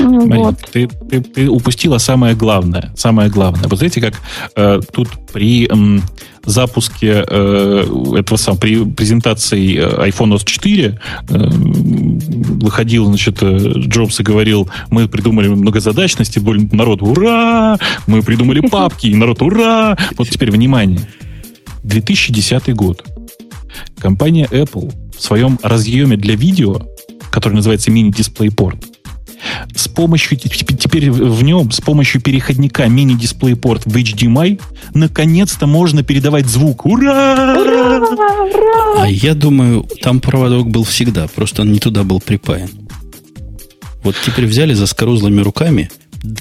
[0.00, 0.56] ну, Марин, вот.
[0.72, 2.92] ты, ты, ты упустила самое главное.
[2.96, 3.68] Самое главное.
[3.68, 4.14] Вот знаете, как
[4.56, 6.00] э, тут при э,
[6.44, 7.84] запуске э,
[8.18, 11.48] этого самого, при презентации э, iPhone OS 4 э,
[12.64, 16.38] выходил, значит, э, Джобс и говорил, мы придумали многозадачности,
[16.72, 17.78] народ, ура!
[18.06, 19.96] Мы придумали папки, и народ, ура!
[20.16, 21.00] Вот теперь, внимание.
[21.82, 23.04] 2010 год.
[23.98, 26.80] Компания Apple в своем разъеме для видео,
[27.30, 28.50] который называется мини-дисплей
[29.88, 34.60] порт, помощью, теперь в нем с помощью переходника мини-дисплей-порт в HDMI
[34.92, 36.84] наконец-то можно передавать звук.
[36.86, 37.56] Ура!
[37.58, 37.98] Ура!
[37.98, 39.02] Ура!
[39.02, 42.70] А я думаю, там проводок был всегда, просто он не туда был припаян.
[44.02, 45.90] Вот теперь взяли за скорузлыми руками,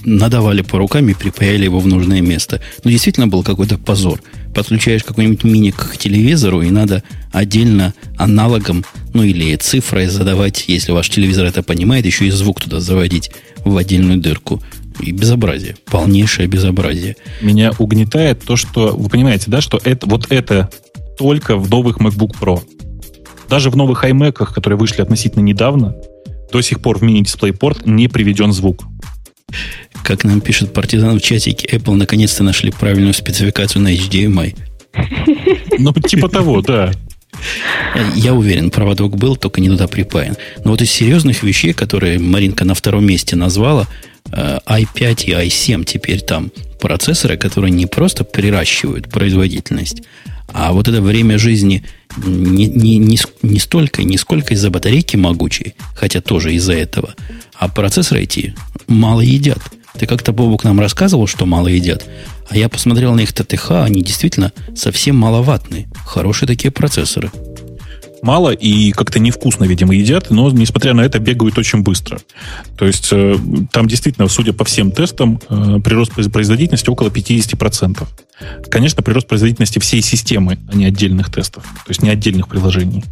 [0.05, 2.61] надавали по рукам и припаяли его в нужное место.
[2.83, 4.21] Ну, действительно был какой-то позор.
[4.55, 11.09] Подключаешь какой-нибудь мини к телевизору, и надо отдельно аналогом, ну или цифрой задавать, если ваш
[11.09, 13.31] телевизор это понимает, еще и звук туда заводить
[13.65, 14.61] в отдельную дырку.
[14.99, 15.75] И безобразие.
[15.85, 17.15] Полнейшее безобразие.
[17.41, 18.95] Меня угнетает то, что...
[18.95, 20.69] Вы понимаете, да, что это, вот это
[21.17, 22.61] только в новых MacBook Pro.
[23.49, 25.95] Даже в новых iMac, которые вышли относительно недавно,
[26.51, 28.83] до сих пор в мини-дисплей-порт не приведен звук.
[30.03, 34.55] Как нам пишет партизан в чатике, Apple наконец-то нашли правильную спецификацию на HDMI.
[35.79, 36.91] Ну, типа того, да.
[38.15, 40.35] Я уверен, проводок был, только не туда припаян.
[40.63, 43.87] Но вот из серьезных вещей, которые Маринка на втором месте назвала,
[44.31, 50.03] э, i5 и i7 теперь там процессоры, которые не просто приращивают производительность,
[50.47, 51.83] а вот это время жизни
[52.17, 57.15] не, не, не, не столько, не сколько из-за батарейки могучей, хотя тоже из-за этого,
[57.55, 58.55] а процессоры эти
[58.87, 59.59] мало едят.
[59.97, 62.05] Ты как-то, Бобук, нам рассказывал, что мало едят.
[62.49, 65.87] А я посмотрел на их ТТХ, они действительно совсем маловатные.
[66.05, 67.31] Хорошие такие процессоры.
[68.23, 72.19] Мало и как-то невкусно, видимо, едят, но, несмотря на это, бегают очень быстро.
[72.77, 73.37] То есть э,
[73.71, 78.07] там действительно, судя по всем тестам, э, прирост производительности около 50%.
[78.71, 81.63] Конечно, прирост производительности всей системы, а не отдельных тестов.
[81.63, 83.03] То есть не отдельных приложений.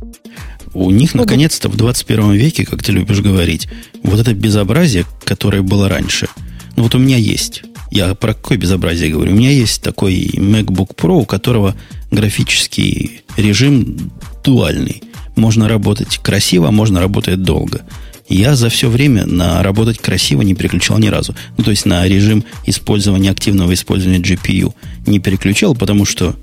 [0.73, 3.67] У них, наконец-то, в 21 веке, как ты любишь говорить,
[4.03, 6.27] вот это безобразие, которое было раньше–
[6.75, 7.63] ну, вот у меня есть.
[7.89, 9.33] Я про какое безобразие говорю?
[9.33, 11.75] У меня есть такой MacBook Pro, у которого
[12.09, 14.11] графический режим
[14.43, 15.03] дуальный.
[15.35, 17.81] Можно работать красиво, а можно работать долго.
[18.27, 21.35] Я за все время на работать красиво не переключал ни разу.
[21.57, 24.73] Ну, то есть на режим использования, активного использования GPU
[25.05, 26.35] не переключал, потому что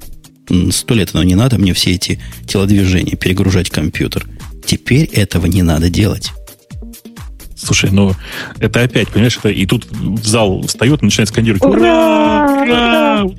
[0.71, 4.27] сто лет оно не надо, мне все эти телодвижения, перегружать компьютер.
[4.67, 6.33] Теперь этого не надо делать.
[7.57, 8.15] Слушай, ну
[8.59, 12.63] это опять, понимаешь, это и тут в зал встает и начинает скандировать «Ура!
[12.63, 13.25] Ура!
[13.25, 13.31] Ура!»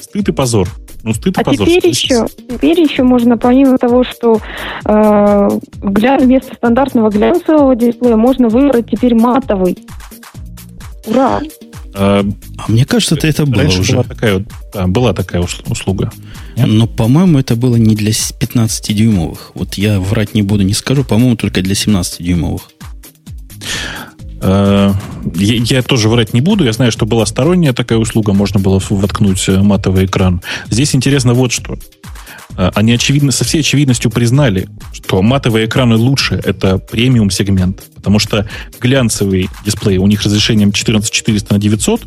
[0.00, 0.68] Стыд и позор.
[1.08, 1.66] Ну, стыд и а позор.
[1.66, 4.42] Теперь еще, теперь еще можно, помимо того, что
[4.84, 5.48] э,
[5.82, 6.18] гля...
[6.18, 9.78] вместо стандартного глянцевого дисплея можно выбрать теперь матовый.
[11.06, 11.40] Ура!
[11.94, 12.22] А,
[12.58, 13.94] а мне кажется, это, это было уже.
[13.94, 14.44] Была такая,
[14.74, 16.12] да, была такая услуга.
[16.58, 16.66] Нет?
[16.66, 19.52] Но, по-моему, это было не для 15-дюймовых.
[19.54, 21.04] Вот я врать не буду, не скажу.
[21.04, 22.60] По-моему, только для 17-дюймовых.
[24.40, 24.92] Э,
[25.34, 26.64] я, я тоже врать не буду.
[26.64, 30.42] Я знаю, что была сторонняя такая услуга, можно было воткнуть э, матовый экран.
[30.70, 31.78] Здесь интересно вот что.
[32.56, 38.18] Э, они очевидно, со всей очевидностью признали, что матовые экраны лучше, это премиум сегмент, потому
[38.18, 38.48] что
[38.80, 42.02] глянцевый дисплей у них разрешением 14400 на 900,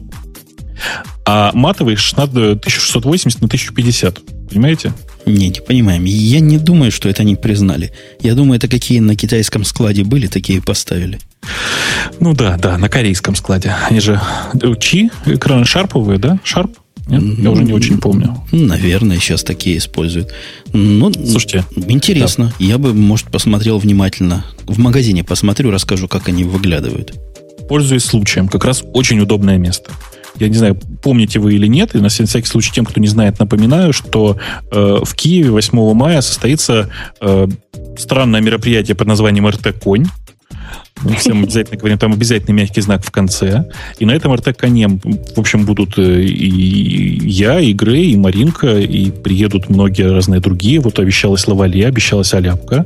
[1.25, 4.19] а матовый 16, 1680 на 1050.
[4.49, 4.93] Понимаете?
[5.25, 6.03] Не, не понимаем.
[6.05, 7.93] Я не думаю, что это они признали.
[8.21, 11.19] Я думаю, это какие на китайском складе были, такие поставили.
[12.19, 13.75] Ну да, да, на корейском складе.
[13.89, 14.21] Они же
[14.79, 16.39] Чи, экраны шарповые, да?
[16.43, 16.77] Шарп?
[17.07, 17.39] Нет?
[17.39, 18.37] Я уже не очень помню.
[18.51, 20.33] Наверное, сейчас такие используют.
[20.71, 22.53] Ну, Слушайте, интересно.
[22.59, 22.65] Да.
[22.65, 24.45] Я бы, может, посмотрел внимательно.
[24.65, 27.13] В магазине посмотрю, расскажу, как они выглядывают.
[27.67, 29.91] Пользуясь случаем, как раз очень удобное место.
[30.39, 33.39] Я не знаю, помните вы или нет, и на всякий случай тем, кто не знает,
[33.39, 34.37] напоминаю, что
[34.71, 36.89] э, в Киеве 8 мая состоится
[37.19, 37.47] э,
[37.97, 40.05] странное мероприятие под названием РТ Конь.
[41.03, 43.65] Мы всем обязательно говорим, там обязательно мягкий знак в конце.
[43.99, 49.09] И на этом РТ-коне, в общем, будут э, и я, и Грей, и Маринка, и
[49.09, 50.79] приедут многие разные другие.
[50.79, 52.85] Вот обещалась Лавале, обещалась Аляпка.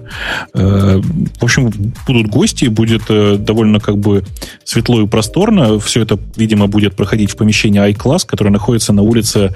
[0.54, 1.02] Э,
[1.40, 1.72] в общем,
[2.08, 4.24] будут гости, будет э, довольно как бы
[4.64, 5.80] светло и просторно.
[5.80, 9.54] Все это, видимо, будет проходить в помещении iClass, которое находится на улице...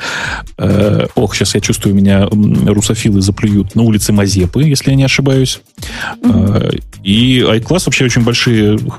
[1.16, 3.76] Ох, сейчас я чувствую, меня русофилы заплюют.
[3.76, 5.62] На улице Мазепы, если я не ошибаюсь.
[7.04, 8.49] И iClass вообще очень большие,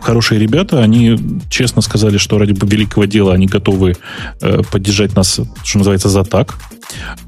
[0.00, 0.82] хорошие ребята.
[0.82, 3.96] Они честно сказали, что ради великого дела они готовы
[4.40, 6.58] э, поддержать нас, что называется, за так.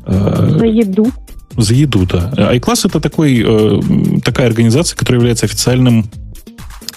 [0.06, 1.10] Э, за еду.
[1.56, 2.32] За еду, да.
[2.54, 6.06] iClass это такой, э, такая организация, которая является официальным,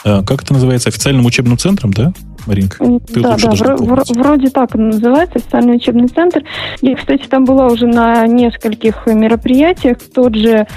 [0.06, 2.14] как это называется, официальным учебным центром, да?
[2.46, 2.78] Маринка?
[3.12, 6.44] Ты да, да, вро- вро- вроде так называется, официальный учебный центр.
[6.82, 9.98] Я, кстати, там была уже на нескольких мероприятиях.
[10.14, 10.68] Тот же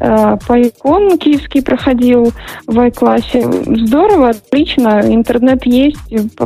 [0.00, 2.32] э, Пайкон киевский проходил
[2.66, 3.50] в I-классе.
[3.86, 5.00] Здорово, отлично.
[5.02, 5.96] Интернет есть,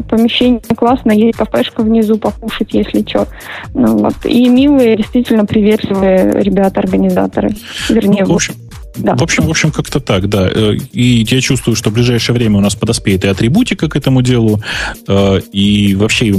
[0.08, 3.26] помещение классно, есть кафешка внизу покушать, если что.
[3.74, 4.14] Ну, вот.
[4.24, 7.50] И милые, действительно приветливые ребята-организаторы.
[7.88, 8.54] Вернее, ну, в общем,
[8.96, 9.14] Да.
[9.14, 10.48] В общем, в общем, как-то так, да.
[10.52, 14.22] Э, и я чувствую, что в ближайшее время у нас подоспеет и атрибутика к этому
[14.22, 14.62] делу,
[15.06, 16.34] э, и вообще,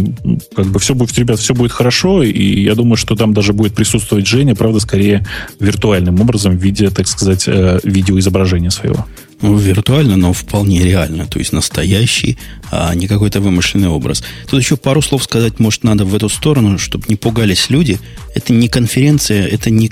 [0.56, 3.76] как бы все будет, ребят, все будет хорошо, и я думаю, что там даже будет
[3.76, 5.26] присутствовать Женя, правда, скорее
[5.60, 9.06] виртуальным образом в виде, так сказать, э, видеоизображения своего.
[9.42, 12.38] Ну, виртуально, но вполне реально, то есть настоящий,
[12.72, 14.22] а не какой-то вымышленный образ.
[14.50, 18.00] Тут еще пару слов сказать, может, надо в эту сторону, чтобы не пугались люди.
[18.36, 19.92] Это не конференция, это не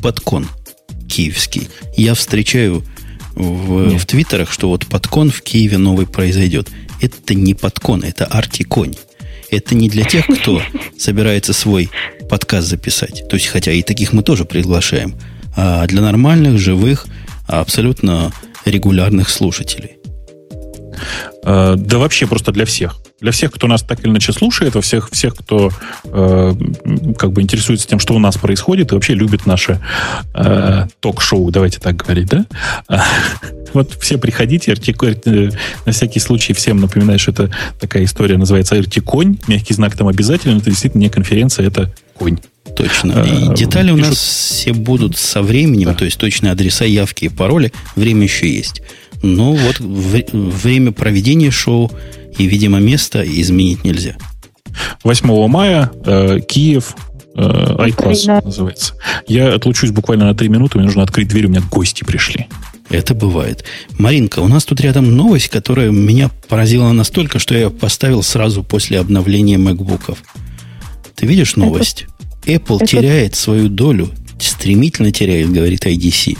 [0.00, 0.46] подкон
[1.08, 1.68] киевский.
[1.96, 2.84] Я встречаю
[3.34, 6.68] в, в твиттерах, что вот подкон в Киеве новый произойдет.
[7.00, 8.94] Это не подкон, это артиконь.
[9.50, 10.62] Это не для тех, кто
[10.98, 11.90] собирается свой
[12.28, 13.28] подкаст записать.
[13.28, 15.14] То есть, хотя и таких мы тоже приглашаем.
[15.56, 17.06] А для нормальных, живых,
[17.46, 18.32] абсолютно
[18.64, 19.98] регулярных слушателей.
[21.44, 23.00] Э, да вообще просто для всех.
[23.20, 25.70] Для всех, кто нас так или иначе слушает, во всех, всех кто
[26.04, 26.54] э,
[27.18, 29.80] как бы интересуется тем, что у нас происходит, и вообще любит наше
[30.34, 32.46] э, ток-шоу, давайте так говорить, да?
[33.74, 35.50] Вот все приходите, RT, э,
[35.84, 40.58] на всякий случай всем напоминаю, что это такая история называется RT-конь, мягкий знак там обязательно,
[40.58, 42.38] это действительно не конференция, это конь.
[42.76, 43.24] Точно.
[43.24, 47.72] И детали у нас все будут со временем, то есть точные адреса, явки и пароли.
[47.96, 48.82] Время еще есть.
[49.22, 51.90] Но вот время проведения шоу
[52.38, 54.16] и, видимо, место изменить нельзя.
[55.04, 56.94] 8 мая э, Киев
[57.34, 58.94] э, iClass называется.
[59.26, 62.46] Я отлучусь буквально на 3 минуты, мне нужно открыть дверь, у меня гости пришли.
[62.90, 63.64] Это бывает.
[63.98, 68.98] Маринка, у нас тут рядом новость, которая меня поразила настолько, что я поставил сразу после
[68.98, 70.16] обновления MacBook'ов.
[71.14, 72.06] Ты видишь новость?
[72.46, 72.86] Apple Это...
[72.86, 76.38] теряет свою долю, стремительно теряет, говорит IDC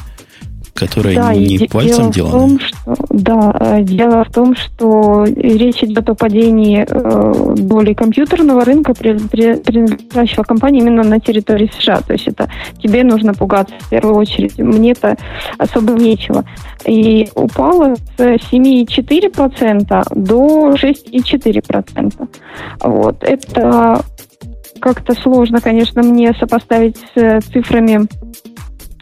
[0.78, 2.58] которая да, не пальцем дело делана.
[2.60, 8.94] что, да, э, дело в том, что речь идет о падении э, доли компьютерного рынка,
[8.94, 12.00] при, при, принадлежащего компании именно на территории США.
[12.00, 12.48] То есть это
[12.82, 14.58] тебе нужно пугаться в первую очередь.
[14.58, 15.16] Мне-то
[15.58, 16.44] особо нечего.
[16.86, 22.28] И упало с 7,4% до 6,4%.
[22.82, 23.22] Вот.
[23.22, 24.04] Это
[24.80, 28.06] как-то сложно, конечно, мне сопоставить с цифрами
[28.56, 28.57] а,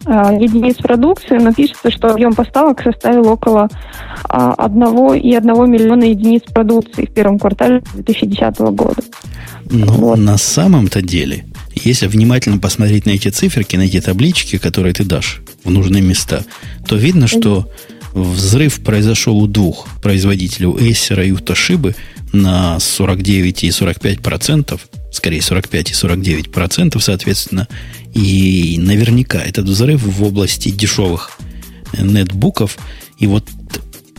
[0.07, 3.69] единиц продукции, но пишется, что объем поставок составил около
[4.25, 9.03] а, одного и одного миллиона единиц продукции в первом квартале 2010 года.
[9.69, 10.19] Но вот.
[10.19, 11.45] на самом-то деле,
[11.75, 16.45] если внимательно посмотреть на эти циферки, на эти таблички, которые ты дашь в нужные места,
[16.87, 17.69] то видно, что
[18.13, 21.95] взрыв произошел у двух производителей, у Acer и у Toshiba,
[22.33, 27.69] на 49 и 45 процентов, скорее 45 и 49 процентов, соответственно,
[28.17, 31.39] и наверняка этот взрыв в области дешевых
[31.99, 32.79] нетбуков,
[33.19, 33.45] и вот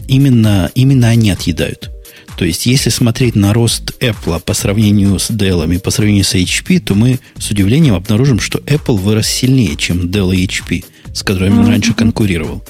[0.08, 1.92] именно, именно они отъедают.
[2.38, 6.36] То есть, если смотреть на рост Apple по сравнению с Dell и по сравнению с
[6.36, 11.24] HP, то мы с удивлением обнаружим, что Apple вырос сильнее, чем Dell и HP, с
[11.24, 12.64] которыми он раньше конкурировал.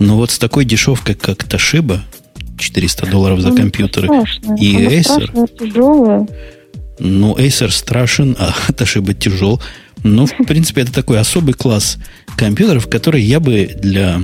[0.00, 2.00] Но вот с такой дешевкой, как Toshiba,
[2.58, 4.08] 400 долларов за компьютеры,
[4.58, 6.28] и Acer...
[6.98, 9.62] Ну, Acer страшен, а Toshiba тяжел.
[10.02, 11.98] Ну, в принципе, это такой особый класс
[12.36, 14.20] компьютеров, который я бы для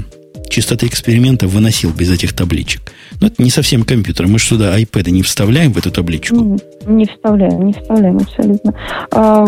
[0.49, 2.93] чистоты эксперимента выносил без этих табличек.
[3.21, 4.27] Но это не совсем компьютер.
[4.27, 6.59] Мы же сюда iPad не вставляем в эту табличку.
[6.87, 8.75] Не вставляем, не вставляем абсолютно.
[9.13, 9.47] А,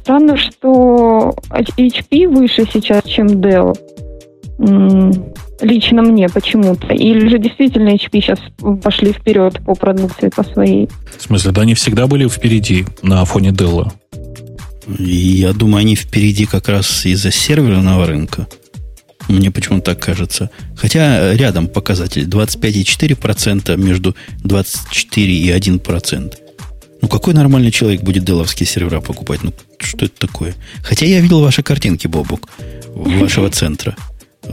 [0.00, 3.76] странно, что HP выше сейчас, чем Dell.
[5.62, 6.94] Лично мне почему-то.
[6.94, 8.38] Или же действительно HP сейчас
[8.82, 10.88] пошли вперед по продукции, по своей.
[11.18, 13.90] В смысле, да они всегда были впереди на фоне Dell.
[14.98, 18.48] Я думаю, они впереди как раз из-за серверного рынка.
[19.28, 20.50] Мне почему-то так кажется.
[20.76, 26.34] Хотя рядом показатель 25,4% между 24 и 1%.
[27.02, 29.42] Ну, какой нормальный человек будет деловские сервера покупать?
[29.42, 30.54] Ну, что это такое?
[30.82, 32.48] Хотя я видел ваши картинки, Бобук,
[32.94, 33.96] вашего центра.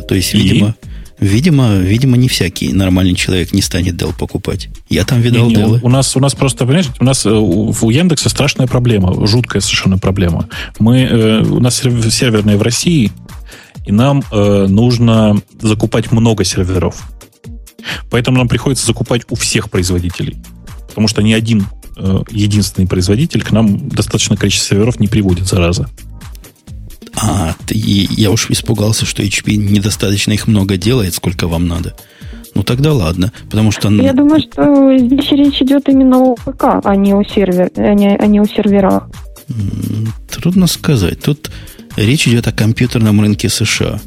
[0.08, 0.76] То есть, видимо,
[1.20, 4.70] видимо, видимо, не всякий нормальный человек не станет Dell покупать.
[4.90, 5.80] Я там видал не, не, Dell.
[5.82, 9.98] У нас, у нас просто, понимаете, у нас э, у Яндекса страшная проблема, жуткая совершенно
[9.98, 10.48] проблема.
[10.80, 13.12] Мы, э, у нас серверные в России,
[13.86, 17.10] и нам э, нужно закупать много серверов.
[18.10, 20.38] Поэтому нам приходится закупать у всех производителей.
[20.88, 25.88] Потому что ни один э, единственный производитель к нам достаточное количество серверов не приводит, зараза.
[27.20, 31.96] А, ты, я уж испугался, что HP недостаточно их много делает, сколько вам надо.
[32.54, 33.90] Ну тогда ладно, потому что...
[33.90, 38.16] Я думаю, что здесь речь идет именно о ПК, а не о, сервер, а не,
[38.16, 39.10] а не о серверах.
[40.30, 41.20] Трудно сказать.
[41.22, 41.50] Тут
[41.96, 44.00] речь идет о компьютерном рынке США.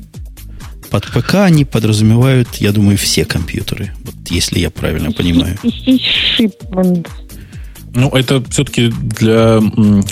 [0.91, 5.57] Под ПК они подразумевают, я думаю, все компьютеры, вот если я правильно понимаю.
[5.63, 6.01] PC
[6.39, 7.07] shipment.
[7.95, 9.61] Ну, это все-таки для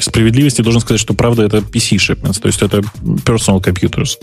[0.01, 2.79] справедливости должен сказать, что правда это PC shipments, то есть это
[3.25, 4.17] personal computers.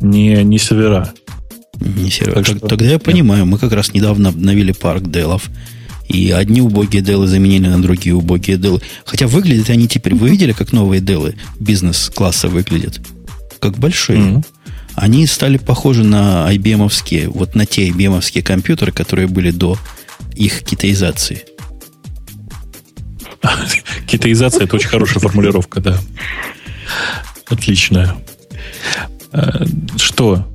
[0.00, 1.12] не, не сервера.
[1.80, 2.42] Не сервера.
[2.42, 5.48] Так Тогда я понимаю, мы как раз недавно обновили парк Делов.
[6.08, 8.80] И одни убогие делы заменили на другие убогие делы.
[9.04, 12.98] Хотя выглядят они теперь, вы видели, как новые делы бизнес-класса выглядят?
[13.60, 14.18] Как большие.
[14.18, 14.46] Mm-hmm.
[14.94, 19.76] Они стали похожи на IBM-овские, вот на те IBM-овские компьютеры, которые были до
[20.34, 21.44] их китаизации.
[24.06, 25.98] Китаизация– это очень хорошая формулировка, да.
[27.48, 28.16] Отличная.
[29.32, 29.64] Э,
[29.96, 30.46] что?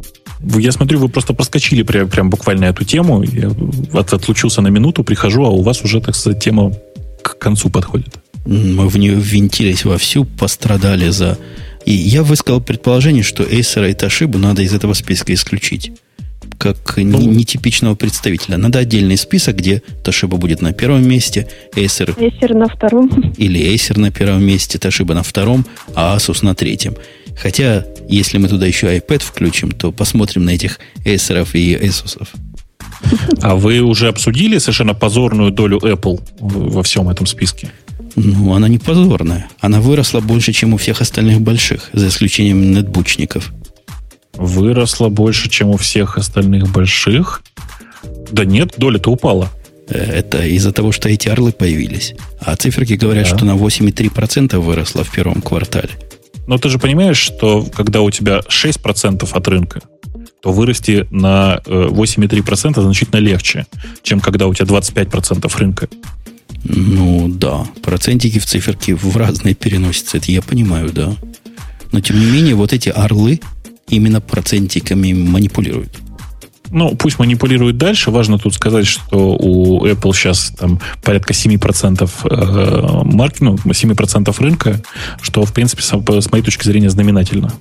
[0.41, 3.23] Я смотрю, вы просто проскочили прям, прям буквально эту тему.
[3.23, 3.51] Я
[3.93, 6.73] от, отлучился на минуту, прихожу, а у вас уже, так сказать, тема
[7.21, 8.19] к концу подходит.
[8.45, 11.37] Мы в нее ввинтились вовсю, пострадали за...
[11.85, 15.91] И я высказал предположение, что Acer и Toshiba надо из этого списка исключить.
[16.57, 18.57] Как ну, нетипичного представителя.
[18.57, 22.15] Надо отдельный список, где Toshiba будет на первом месте, Acer...
[22.17, 23.33] Acer на втором.
[23.37, 26.95] Или Acer на первом месте, Toshiba на втором, а Asus на третьем.
[27.37, 32.27] Хотя, если мы туда еще iPad включим, то посмотрим на этих Acer и Asus.
[33.41, 37.71] А вы уже обсудили совершенно позорную долю Apple во всем этом списке?
[38.15, 39.47] Ну, она не позорная.
[39.59, 43.51] Она выросла больше, чем у всех остальных больших, за исключением нетбучников.
[44.33, 47.43] Выросла больше, чем у всех остальных больших?
[48.31, 49.49] Да нет, доля-то упала.
[49.87, 52.15] Э, это из-за того, что эти орлы появились.
[52.39, 53.37] А циферки говорят, да.
[53.37, 55.91] что на 8,3% выросла в первом квартале.
[56.47, 59.81] Но ты же понимаешь, что когда у тебя 6% от рынка,
[60.41, 63.65] то вырасти на 8,3% э, значительно легче,
[64.01, 65.87] чем когда у тебя 25% рынка.
[66.63, 71.13] Ну да, процентики в циферке в разные переносятся, это я понимаю, да.
[71.91, 73.39] Но тем не менее, вот эти орлы
[73.89, 75.91] именно процентиками манипулируют.
[76.69, 78.09] Ну, пусть манипулируют дальше.
[78.09, 84.81] Важно тут сказать, что у Apple сейчас там порядка 7% э, марки, ну, 7% рынка,
[85.21, 87.53] что, в принципе, с моей точки зрения, знаменательно.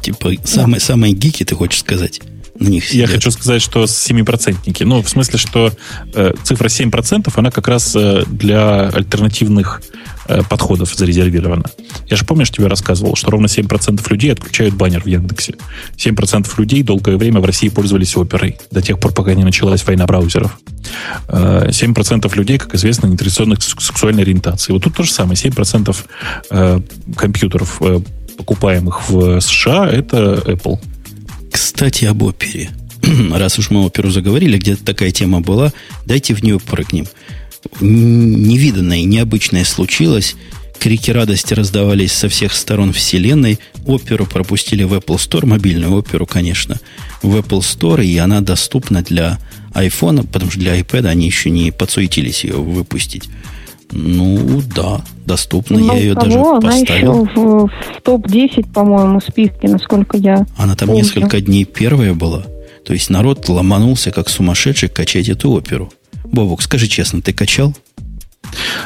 [0.00, 2.22] Типа, самые, самые гики, ты хочешь сказать?
[2.58, 3.08] На них сидят.
[3.08, 4.84] Я хочу сказать, что 7-процентники.
[4.84, 5.72] Ну, в смысле, что
[6.14, 9.82] э, цифра 7%, она как раз э, для альтернативных
[10.26, 11.64] э, подходов зарезервирована.
[12.08, 15.54] Я же, помнишь, тебе рассказывал, что ровно 7% людей отключают баннер в Яндексе.
[15.96, 20.06] 7% людей долгое время в России пользовались оперой, до тех пор, пока не началась война
[20.06, 20.58] браузеров.
[21.28, 24.72] 7% э, людей, как известно, нетрадиционных сексуальной ориентации.
[24.72, 25.36] Вот тут то же самое.
[25.36, 25.96] 7%
[26.50, 26.80] э,
[27.16, 28.00] компьютеров, э,
[28.36, 30.78] покупаемых в США, это Apple.
[31.52, 32.70] Кстати, об опере.
[33.30, 35.72] Раз уж мы оперу заговорили, где-то такая тема была,
[36.06, 37.06] дайте в нее прыгнем.
[37.80, 40.34] Невиданное необычное случилось.
[40.80, 43.60] Крики радости раздавались со всех сторон вселенной.
[43.86, 46.80] Оперу пропустили в Apple Store, мобильную оперу, конечно,
[47.22, 49.38] в Apple Store, и она доступна для
[49.74, 53.28] iPhone, потому что для iPad они еще не подсуетились ее выпустить.
[53.92, 55.78] Ну, да, доступно.
[55.78, 57.12] Ну, я ее даже она поставил.
[57.12, 61.02] Она еще в, в топ-10, по-моему, списке, насколько я Она там помню.
[61.02, 62.44] несколько дней первая была.
[62.86, 65.92] То есть народ ломанулся, как сумасшедший, качать эту оперу.
[66.24, 67.74] Бобок, скажи честно, ты качал?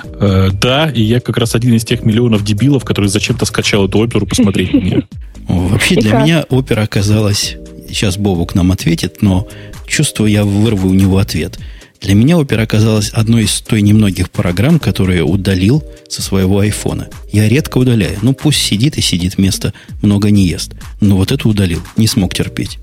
[0.04, 3.98] Э, да, и я как раз один из тех миллионов дебилов, который зачем-то скачал эту
[3.98, 5.09] оперу посмотреть на нее.
[5.48, 7.57] Вообще для меня опера оказалась...
[7.88, 9.46] Сейчас Бобук нам ответит, но
[9.86, 11.61] чувствую, я вырву у него ответ–
[12.01, 17.09] для меня Opera оказалась одной из той немногих программ, которые удалил со своего айфона.
[17.32, 18.18] Я редко удаляю.
[18.22, 19.72] Ну, пусть сидит и сидит, место
[20.03, 20.72] много не ест.
[21.01, 21.82] Но вот это удалил.
[21.97, 22.78] Не смог терпеть.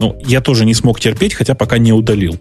[0.00, 2.38] Ну, я тоже не смог терпеть, хотя пока не удалил.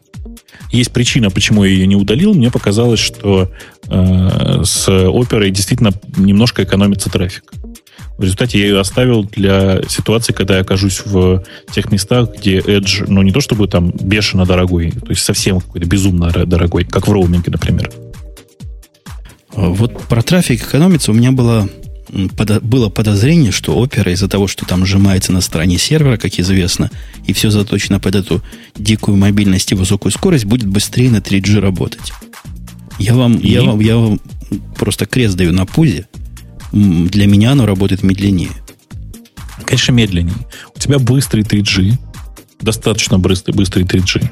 [0.72, 2.34] Есть причина, почему я ее не удалил.
[2.34, 3.52] Мне показалось, что
[3.88, 7.52] э, с оперой действительно немножко экономится трафик.
[8.20, 11.42] В результате я ее оставил для ситуации, когда я окажусь в
[11.72, 15.88] тех местах, где Edge, ну, не то чтобы там бешено дорогой, то есть совсем какой-то
[15.88, 17.90] безумно дорогой, как в роуминге, например.
[19.54, 21.70] А вот про трафик экономится у меня было,
[22.10, 26.92] было подозрение, что опера из-за того, что там сжимается на стороне сервера, как известно,
[27.26, 28.44] и все заточено под эту
[28.78, 32.12] дикую мобильность и высокую скорость, будет быстрее на 3G работать.
[33.00, 33.50] Я вам, и?
[33.50, 34.20] я вам, я вам
[34.76, 36.06] просто крест даю на пузе
[36.72, 38.52] для меня оно работает медленнее.
[39.66, 40.36] Конечно, медленнее.
[40.76, 41.98] У тебя быстрый 3G,
[42.62, 44.30] достаточно быстрый, быстрый 3G.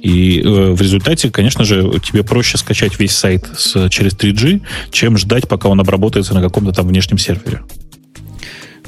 [0.00, 5.16] И э, в результате, конечно же, тебе проще скачать весь сайт с, через 3G, чем
[5.18, 7.62] ждать, пока он обработается на каком-то там внешнем сервере.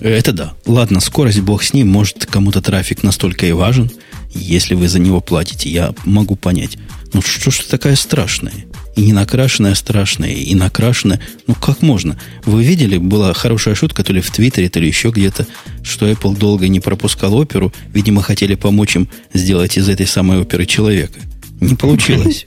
[0.01, 0.55] Это да.
[0.67, 1.89] Ладно, скорость бог с ним.
[1.89, 3.91] Может, кому-то трафик настолько и важен.
[4.33, 6.79] Если вы за него платите, я могу понять.
[7.13, 8.67] Ну что ж такая страшная?
[8.99, 11.21] И не накрашенная страшная, и накрашенная.
[11.47, 12.19] Ну как можно?
[12.45, 15.47] Вы видели, была хорошая шутка то ли в Твиттере, то ли еще где-то,
[15.85, 17.73] что Apple долго не пропускал оперу.
[17.95, 21.21] Видимо, хотели помочь им сделать из этой самой оперы человека.
[21.61, 22.45] Не получилось.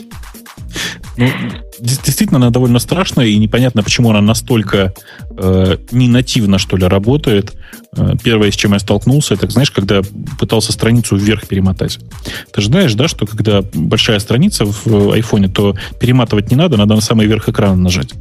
[1.15, 1.29] Ну,
[1.81, 4.93] действительно она довольно страшная, и непонятно, почему она настолько
[5.37, 7.53] э, не нативно, что ли, работает.
[7.95, 10.01] Э, первое, с чем я столкнулся, это, знаешь, когда
[10.39, 11.99] пытался страницу вверх перемотать.
[12.53, 16.95] Ты же знаешь, да, что когда большая страница в айфоне, то перематывать не надо, надо
[16.95, 18.13] на самый верх экрана нажать.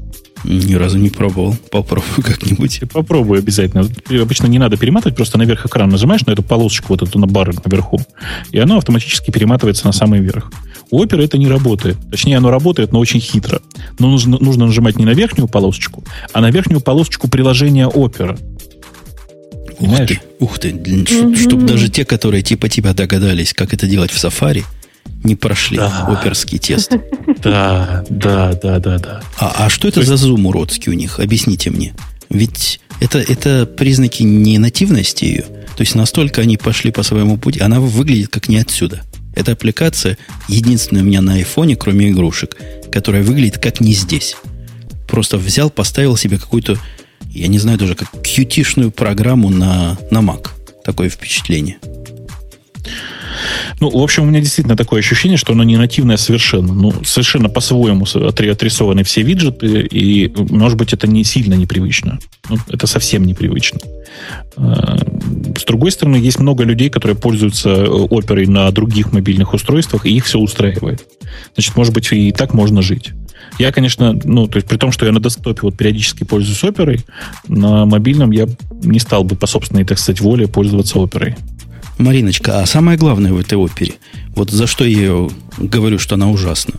[0.45, 1.57] Ни разу не пробовал.
[1.71, 2.81] Попробую как-нибудь.
[2.93, 3.89] Попробуй обязательно.
[4.11, 7.55] Обычно не надо перематывать, просто наверх экрана нажимаешь на эту полосочку, вот эту на бар
[7.65, 8.01] наверху,
[8.51, 10.51] и оно автоматически перематывается на самый верх.
[10.91, 11.97] У Opera это не работает.
[12.11, 13.61] Точнее, оно работает, но очень хитро.
[13.99, 18.39] Но нужно, нужно нажимать не на верхнюю полосочку, а на верхнюю полосочку приложения Opera.
[19.79, 20.71] Ух ты, ух ты.
[20.71, 21.37] Mm-hmm.
[21.37, 24.65] Чтобы даже те, которые типа тебя догадались, как это делать в Safari,
[25.25, 26.07] не прошли да.
[26.09, 26.93] оперский тест.
[27.43, 29.23] Да, да, да, да, да.
[29.39, 31.21] А, а что это за зум уродский у них?
[31.21, 31.95] Объясните мне.
[32.29, 35.43] Ведь это, это признаки не нативности ее.
[35.43, 39.03] То есть настолько они пошли по своему пути, она выглядит как не отсюда.
[39.35, 40.19] Эта аппликация
[40.49, 42.57] единственная у меня на айфоне, кроме игрушек,
[42.93, 44.37] которая выглядит как не здесь.
[45.09, 46.77] Просто взял, поставил себе какую-то,
[47.31, 50.49] я не знаю даже, как кьютишную программу на, на Mac.
[50.85, 51.79] Такое впечатление.
[53.81, 56.73] Ну, в общем, у меня действительно такое ощущение, что оно не нативное совершенно.
[56.73, 62.19] Ну, совершенно по-своему отрисованы все виджеты, и, может быть, это не сильно непривычно.
[62.49, 63.81] Ну, это совсем непривычно.
[64.57, 64.97] А,
[65.59, 70.17] с другой стороны, есть много людей, которые пользуются э, оперой на других мобильных устройствах, и
[70.17, 71.07] их все устраивает.
[71.55, 73.13] Значит, может быть, и так можно жить.
[73.59, 77.05] Я, конечно, ну, то есть при том, что я на десктопе вот периодически пользуюсь оперой,
[77.47, 78.47] на мобильном я
[78.83, 81.37] не стал бы по собственной, так сказать, воле пользоваться оперой.
[82.01, 83.95] Мариночка, а самое главное в этой опере,
[84.35, 86.75] вот за что я ее говорю, что она ужасна.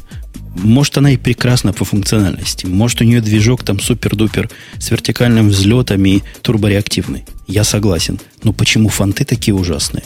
[0.56, 2.66] Может, она и прекрасна по функциональности.
[2.66, 4.50] Может, у нее движок там супер-дупер
[4.80, 7.24] с вертикальным взлетом и турбореактивный.
[7.48, 8.20] Я согласен.
[8.44, 10.04] Но почему фонты такие ужасные?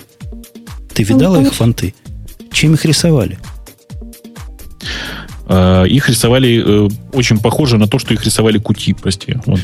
[0.94, 1.96] Ты видала их фонты?
[2.52, 3.40] Чем их рисовали?
[5.48, 9.36] Uh, их рисовали uh, очень похоже на то, что их рисовали кути, прости.
[9.46, 9.60] Вот.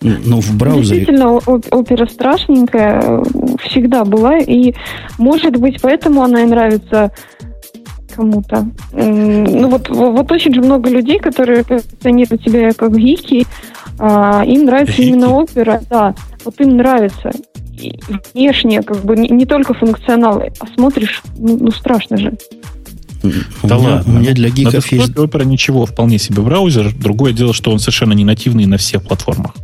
[0.00, 1.00] Ну, в браузере...
[1.00, 3.22] Действительно, опера страшненькая
[3.64, 4.74] всегда была, и,
[5.18, 7.10] может быть, поэтому она и нравится
[8.14, 8.66] кому-то.
[8.92, 13.46] Ну, вот, вот очень же много людей, которые позиционируют себя как гики,
[13.98, 15.08] а, им нравится гики.
[15.08, 17.30] именно опера, да, вот им нравится.
[17.80, 17.98] И
[18.34, 22.34] внешне, как бы, не, не только функционал, а смотришь, ну, ну страшно же.
[23.62, 24.14] Да у ладно.
[24.14, 25.10] У меня для гиков есть...
[25.10, 26.92] Opera ничего, вполне себе браузер.
[26.94, 29.54] Другое дело, что он совершенно не нативный на всех платформах.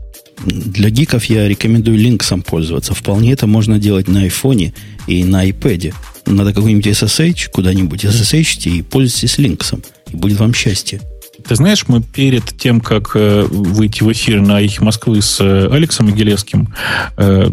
[0.45, 2.95] Для гиков я рекомендую Линксом пользоваться.
[2.95, 4.75] Вполне это можно делать на айфоне
[5.07, 5.95] и на iPad.
[6.27, 9.83] Надо какой-нибудь SSH куда-нибудь SSH и пользуйтесь Lynx ом.
[10.13, 11.01] И будет вам счастье.
[11.47, 15.69] Ты знаешь, мы перед тем, как э, выйти в эфир на Эхе Москвы с э,
[15.71, 16.69] Алексом Могилевским,
[17.19, 17.51] э,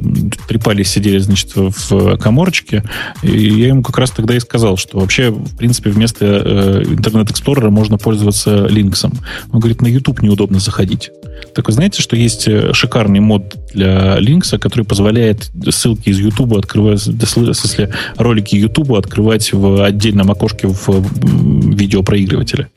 [0.48, 2.86] припали, сидели, значит, в коморочке,
[3.22, 7.65] и я ему как раз тогда и сказал, что вообще, в принципе, вместо Internet Explorer
[7.65, 9.14] а можно пользоваться Lynx ом.
[9.52, 11.12] Он говорит, на YouTube неудобно заходить.
[11.54, 17.02] Так вы знаете, что есть шикарный мод для Линкса, который позволяет ссылки из YouTube открывать,
[17.06, 22.70] в смысле, ролики YouTube открывать в отдельном окошке в видеопроигрывателе.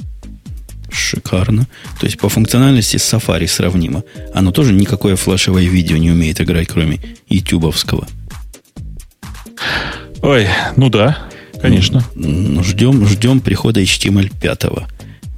[0.95, 1.67] Шикарно.
[1.99, 4.05] То есть по функциональности с Safari сравнимо.
[4.33, 8.07] Оно тоже никакое флешевое видео не умеет играть, кроме ютубовского.
[10.23, 11.19] Ой, ну да,
[11.61, 12.05] конечно.
[12.15, 14.65] Ну, ждем, ждем прихода HTML 5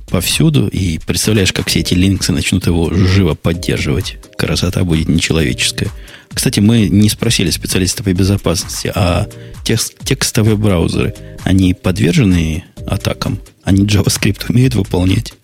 [0.08, 0.68] повсюду.
[0.68, 4.18] И представляешь, как все эти линксы начнут его живо поддерживать.
[4.38, 5.90] Красота будет нечеловеческая.
[6.32, 9.26] Кстати, мы не спросили специалистов по безопасности, а
[9.64, 13.40] текст, текстовые браузеры, они подвержены атакам?
[13.64, 15.34] Они JavaScript умеют выполнять?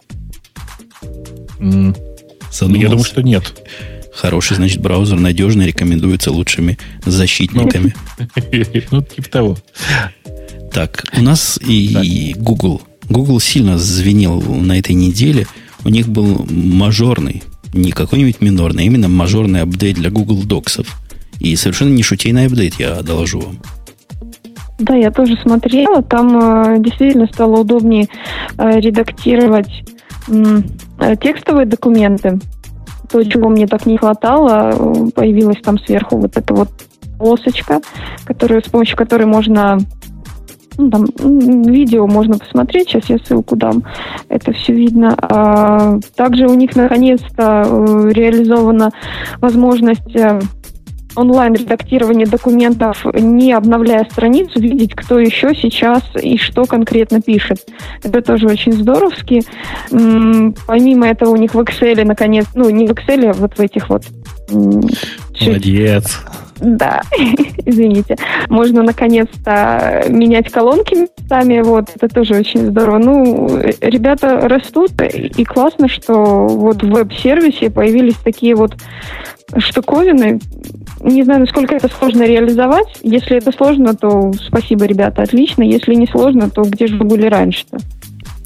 [1.62, 3.62] Я думаю, что нет.
[4.14, 7.94] Хороший, значит, браузер надежный, рекомендуется лучшими защитниками.
[8.90, 9.56] Ну, типа того.
[10.72, 12.82] Так, у нас и Google.
[13.08, 15.46] Google сильно звенел на этой неделе.
[15.84, 17.42] У них был мажорный,
[17.72, 20.86] не какой-нибудь минорный, а именно мажорный апдейт для Google Docs.
[21.40, 23.58] И совершенно не шутейный апдейт, я доложу вам.
[24.78, 26.02] Да, я тоже смотрела.
[26.02, 28.08] Там э, действительно стало удобнее
[28.58, 29.84] э, редактировать
[31.20, 32.38] текстовые документы,
[33.10, 34.72] то, чего мне так не хватало,
[35.14, 36.68] появилась там сверху вот эта вот
[37.18, 37.80] полосочка,
[38.24, 39.78] которую, с помощью которой можно
[40.78, 43.84] ну, там, видео можно посмотреть, сейчас я ссылку дам,
[44.28, 45.14] это все видно.
[45.20, 48.90] А, также у них наконец-то э, реализована
[49.38, 50.40] возможность э,
[51.16, 57.58] онлайн-редактирование документов, не обновляя страницу, видеть, кто еще сейчас и что конкретно пишет.
[58.02, 59.42] Это тоже очень здоровски.
[59.90, 63.88] Помимо этого у них в Excel, наконец, ну, не в Excel, а вот в этих
[63.88, 64.04] вот...
[65.40, 66.20] Молодец.
[66.62, 67.02] Да,
[67.66, 68.16] извините.
[68.48, 72.98] Можно наконец-то менять колонки местами, вот, это тоже очень здорово.
[72.98, 78.76] Ну, ребята растут, и классно, что вот в веб-сервисе появились такие вот
[79.56, 80.40] штуковины.
[81.02, 82.86] Не знаю, насколько это сложно реализовать.
[83.02, 85.62] Если это сложно, то спасибо, ребята, отлично.
[85.62, 87.78] Если не сложно, то где же вы были раньше-то?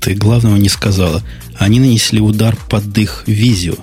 [0.01, 1.23] Ты главного не сказала.
[1.59, 3.77] Они нанесли удар под их визию.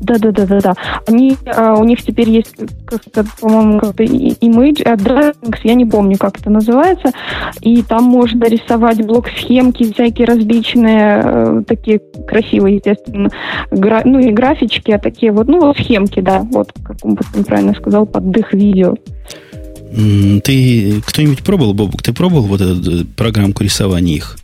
[0.00, 0.74] Да, да, да, да, да.
[1.06, 2.54] Они, а, у них теперь есть
[2.86, 7.12] как-то, по-моему, как-то image, а drawings, я не помню, как это называется,
[7.60, 13.30] и там можно рисовать блок-схемки, всякие различные, э, такие красивые, естественно,
[13.70, 18.06] гра- ну, не графички, а такие вот, ну, схемки, да, вот, как он правильно сказал,
[18.06, 18.94] под их видео.
[19.92, 24.38] Ты кто-нибудь пробовал, Бобук, ты пробовал вот эту программку рисования их?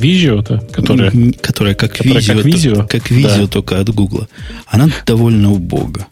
[0.00, 3.46] Визио-то, которая, которая как которая Визио, как Визио да.
[3.46, 4.28] только от Гугла.
[4.66, 6.06] Она довольно убога.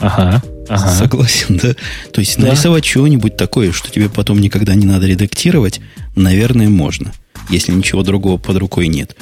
[0.00, 0.88] Ага, ага.
[0.90, 1.74] Согласен, да?
[2.12, 2.48] То есть да.
[2.48, 5.80] нарисовать чего-нибудь такое, что тебе потом никогда не надо редактировать,
[6.14, 7.12] наверное, можно,
[7.50, 9.16] если ничего другого под рукой нет.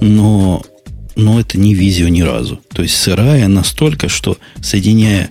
[0.00, 0.62] Но,
[1.14, 2.60] но это не визио ни разу.
[2.74, 5.30] То есть сырая настолько, что соединяя,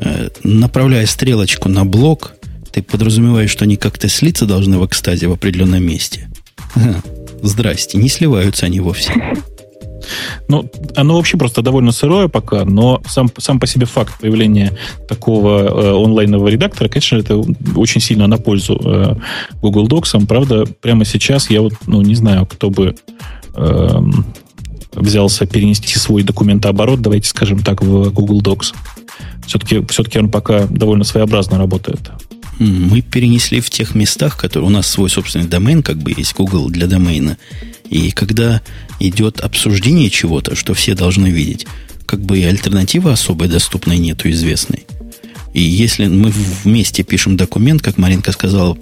[0.00, 2.34] э, направляя стрелочку на блок,
[2.70, 6.28] ты подразумеваешь, что они как-то слиться должны в экстазе в определенном месте.
[7.44, 9.12] Здрасте, не сливаются они вовсе.
[10.48, 14.72] Ну, оно вообще просто довольно сырое пока, но сам, сам по себе факт появления
[15.08, 17.42] такого э, онлайнового редактора, конечно, это
[17.76, 19.14] очень сильно на пользу э,
[19.60, 20.26] Google Docs.
[20.26, 22.94] Правда, прямо сейчас я вот, ну, не знаю, кто бы
[23.54, 24.00] э,
[24.92, 28.74] взялся перенести свой документооборот, давайте скажем так, в Google Docs.
[29.46, 32.10] Все-таки, все-таки он пока довольно своеобразно работает
[32.58, 36.68] мы перенесли в тех местах, которые у нас свой собственный домен, как бы есть Google
[36.68, 37.36] для домена.
[37.90, 38.62] И когда
[39.00, 41.66] идет обсуждение чего-то, что все должны видеть,
[42.06, 44.84] как бы и альтернативы особой доступной нету известной.
[45.52, 46.30] И если мы
[46.64, 48.76] вместе пишем документ, как Маринка сказала,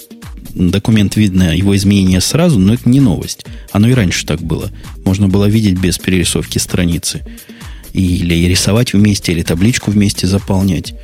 [0.55, 3.45] документ видно, его изменения сразу, но это не новость.
[3.73, 4.71] Оно и раньше так было.
[5.05, 7.25] Можно было видеть без перерисовки страницы.
[7.93, 10.95] Или рисовать вместе, или табличку вместе заполнять.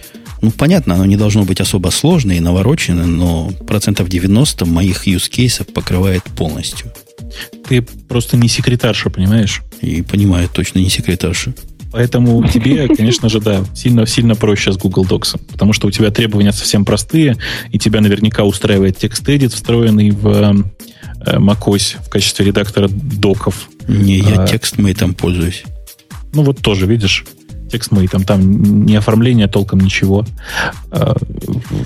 [0.40, 5.28] Ну, понятно, оно не должно быть особо сложное и навороченное, но процентов 90 моих use
[5.28, 6.92] кейсов покрывает полностью.
[7.68, 9.62] Ты просто не секретарша, понимаешь?
[9.80, 11.54] И понимаю, точно не секретарша.
[11.90, 16.10] Поэтому тебе, конечно же, да, сильно, сильно проще с Google Docs, потому что у тебя
[16.10, 17.36] требования совсем простые,
[17.70, 23.68] и тебя наверняка устраивает текст-эдит, встроенный в э, macOS в качестве редактора доков.
[23.86, 25.64] Не, я а, текст-мейтом пользуюсь.
[26.34, 27.24] Ну вот тоже, видишь,
[27.70, 30.24] текст мы там, там не оформление толком ничего.
[30.90, 31.16] А,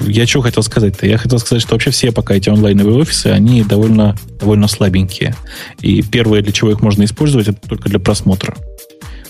[0.07, 1.07] я что хотел сказать-то?
[1.07, 5.35] Я хотел сказать, что вообще все пока эти онлайновые офисы, они довольно, довольно слабенькие.
[5.81, 8.57] И первое, для чего их можно использовать, это только для просмотра.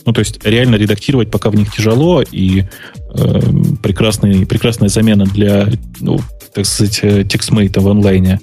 [0.04, 2.64] Ну, то есть реально редактировать пока в них тяжело, и
[3.14, 3.40] э,
[3.82, 5.68] прекрасный, прекрасная замена для,
[6.00, 6.18] ну,
[6.52, 8.40] так сказать, э, текстмейта в онлайне,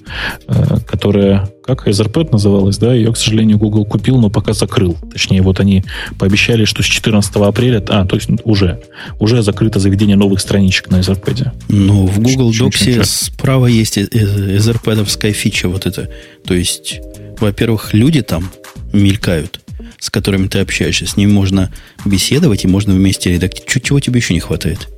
[0.48, 4.96] э, которая, как Etherpad называлась, да, ее, к сожалению, Google купил, но пока закрыл.
[5.12, 5.84] Точнее, вот они
[6.18, 8.82] пообещали, что с 14 апреля, а, то есть уже,
[9.20, 11.52] уже закрыто заведение новых страничек на Etherpad.
[11.68, 16.08] Ну, в Google Docs справа есть Etherpad фича вот это.
[16.44, 17.00] То есть,
[17.38, 18.50] во-первых, люди там
[18.92, 19.60] мелькают,
[19.98, 21.06] с которыми ты общаешься.
[21.06, 21.72] С ними можно
[22.04, 23.84] беседовать и можно вместе редактировать.
[23.84, 24.88] Чего тебе еще не хватает?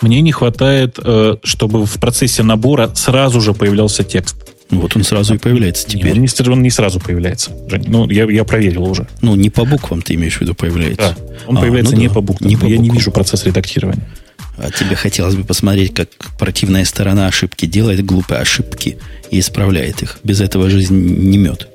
[0.00, 4.36] Мне не хватает, э, чтобы в процессе набора сразу же появлялся текст.
[4.70, 6.12] Вот он сразу и появляется теперь.
[6.12, 7.52] Он, не, он не сразу появляется.
[7.86, 9.06] Ну, я, я проверил уже.
[9.20, 11.16] Ну, не по буквам ты имеешь в виду появляется.
[11.16, 12.48] Да, он а, появляется ну не да, по буквам.
[12.48, 12.82] Не по я буквам.
[12.82, 14.08] не вижу процесс редактирования.
[14.56, 16.08] А тебе хотелось бы посмотреть, как
[16.38, 18.98] противная сторона ошибки делает глупые ошибки
[19.30, 20.18] и исправляет их.
[20.22, 21.68] Без этого жизнь не мед.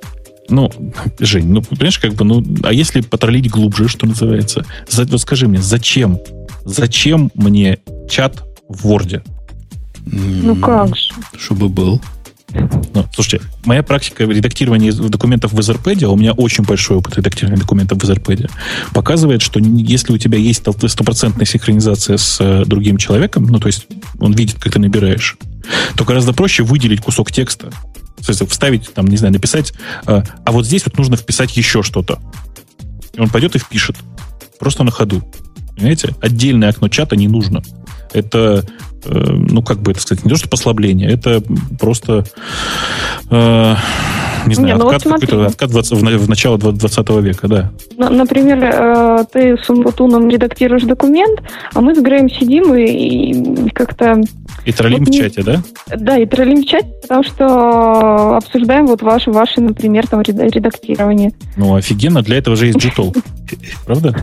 [0.49, 0.71] Ну,
[1.19, 4.65] Жень, ну, понимаешь, как бы, ну, а если потроллить глубже, что называется?
[4.91, 6.19] Вот скажи мне, зачем
[6.69, 7.79] зачем мне
[8.09, 9.21] чат в Word?
[10.05, 11.11] Ну как же?
[11.37, 12.01] Чтобы был.
[12.51, 17.61] Ну, слушайте, моя практика редактирования документов в Etherpad, а у меня очень большой опыт редактирования
[17.61, 18.49] документов в Etherpad,
[18.91, 23.85] показывает, что если у тебя есть стопроцентная синхронизация с э, другим человеком, ну, то есть
[24.19, 25.37] он видит, как ты набираешь,
[25.95, 27.69] то гораздо проще выделить кусок текста,
[28.21, 29.73] вставить, там, не знаю, написать,
[30.07, 32.19] э, а вот здесь вот нужно вписать еще что-то.
[33.13, 33.97] И он пойдет и впишет.
[34.59, 35.23] Просто на ходу.
[35.75, 36.13] Понимаете?
[36.21, 37.61] Отдельное окно чата не нужно.
[38.11, 38.65] Это,
[39.05, 41.41] э, ну, как бы это сказать, не то, что послабление, это
[41.79, 42.25] просто,
[43.29, 43.75] э,
[44.45, 47.71] не знаю, не, ну откат, вот какой-то, откат 20, в, в начало 20 века, да.
[47.97, 51.41] Например, э, ты с Умбутуном редактируешь документ,
[51.73, 54.21] а мы с Греем сидим и, и как-то...
[54.65, 55.61] И троллим вот в чате, да?
[55.95, 61.31] Да, и троллим в чате, потому что обсуждаем вот ваши, ваши, например, там редактирование.
[61.57, 63.15] Ну, офигенно, для этого же есть Gtol.
[63.85, 64.15] Правда?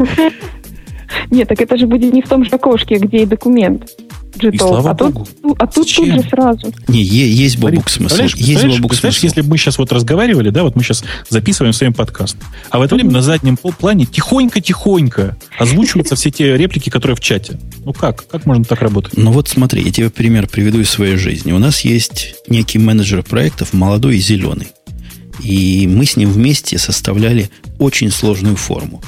[1.30, 3.88] Нет, так это же будет не в том же окошке, где и документ.
[4.36, 4.58] G-Talk.
[4.58, 5.28] слава а богу.
[5.42, 6.72] Тут, а тут, тут же сразу.
[6.88, 8.16] Не, е- есть бобук смысл.
[8.16, 9.26] представляешь, Есть представляешь, бобук представляешь, смысл.
[9.26, 12.36] если бы мы сейчас вот разговаривали, да, вот мы сейчас записываем своим подкаст,
[12.70, 17.58] а в это время на заднем плане тихонько-тихонько озвучиваются все те реплики, которые в чате.
[17.84, 18.26] Ну как?
[18.28, 19.16] Как можно так работать?
[19.16, 21.52] Ну вот смотри, я тебе пример приведу из своей жизни.
[21.52, 24.68] У нас есть некий менеджер проектов, молодой и зеленый.
[25.42, 29.02] И мы с ним вместе составляли очень сложную форму.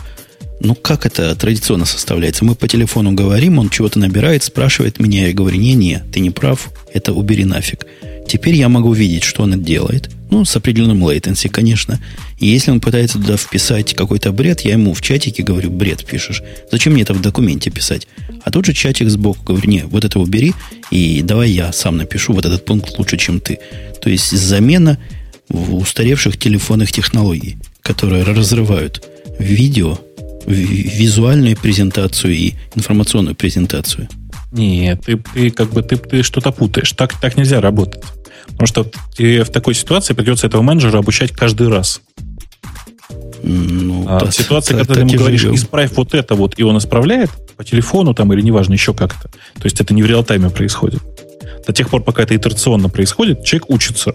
[0.60, 2.44] Ну, как это традиционно составляется?
[2.44, 6.70] Мы по телефону говорим, он чего-то набирает, спрашивает меня, я говорю, не-не, ты не прав,
[6.92, 7.86] это убери нафиг.
[8.26, 10.10] Теперь я могу видеть, что он делает.
[10.30, 11.98] Ну, с определенным latency, конечно.
[12.38, 16.42] И если он пытается туда вписать какой-то бред, я ему в чатике говорю, бред пишешь.
[16.70, 18.06] Зачем мне это в документе писать?
[18.44, 20.52] А тут же чатик сбоку говорю, не, вот это убери,
[20.90, 23.58] и давай я сам напишу вот этот пункт лучше, чем ты.
[24.02, 24.98] То есть замена
[25.48, 29.02] устаревших телефонных технологий, которые разрывают
[29.38, 30.07] видео, ви-
[30.48, 34.08] визуальную презентацию и информационную презентацию.
[34.52, 36.92] Нет, ты, ты как бы ты, ты что-то путаешь.
[36.92, 38.02] Так, так нельзя работать.
[38.46, 42.00] Потому что тебе в такой ситуации придется этого менеджера обучать каждый раз.
[43.42, 45.54] Ну, А да, в ситуации, когда так ты ему говоришь, живем.
[45.54, 49.28] исправь вот это вот, и он исправляет по телефону там или неважно, еще как-то.
[49.28, 51.00] То есть это не в реал-тайме происходит.
[51.66, 54.14] До тех пор, пока это итерационно происходит, человек учится.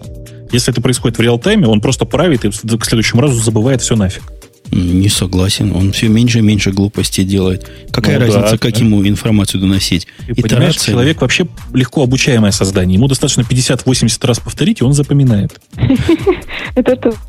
[0.52, 4.22] Если это происходит в реал-тайме, он просто правит и к следующему разу забывает все нафиг.
[4.70, 5.72] Не согласен.
[5.72, 7.70] Он все меньше и меньше глупостей делает.
[7.92, 8.80] Какая Ну да, разница, как да.
[8.80, 10.06] ему информацию доносить?
[10.26, 10.92] Ты понимаешь, Итерация.
[10.92, 12.96] человек вообще легко обучаемое создание.
[12.96, 15.60] Ему достаточно 50-80 раз повторить, и он запоминает.
[16.74, 17.20] Это точно.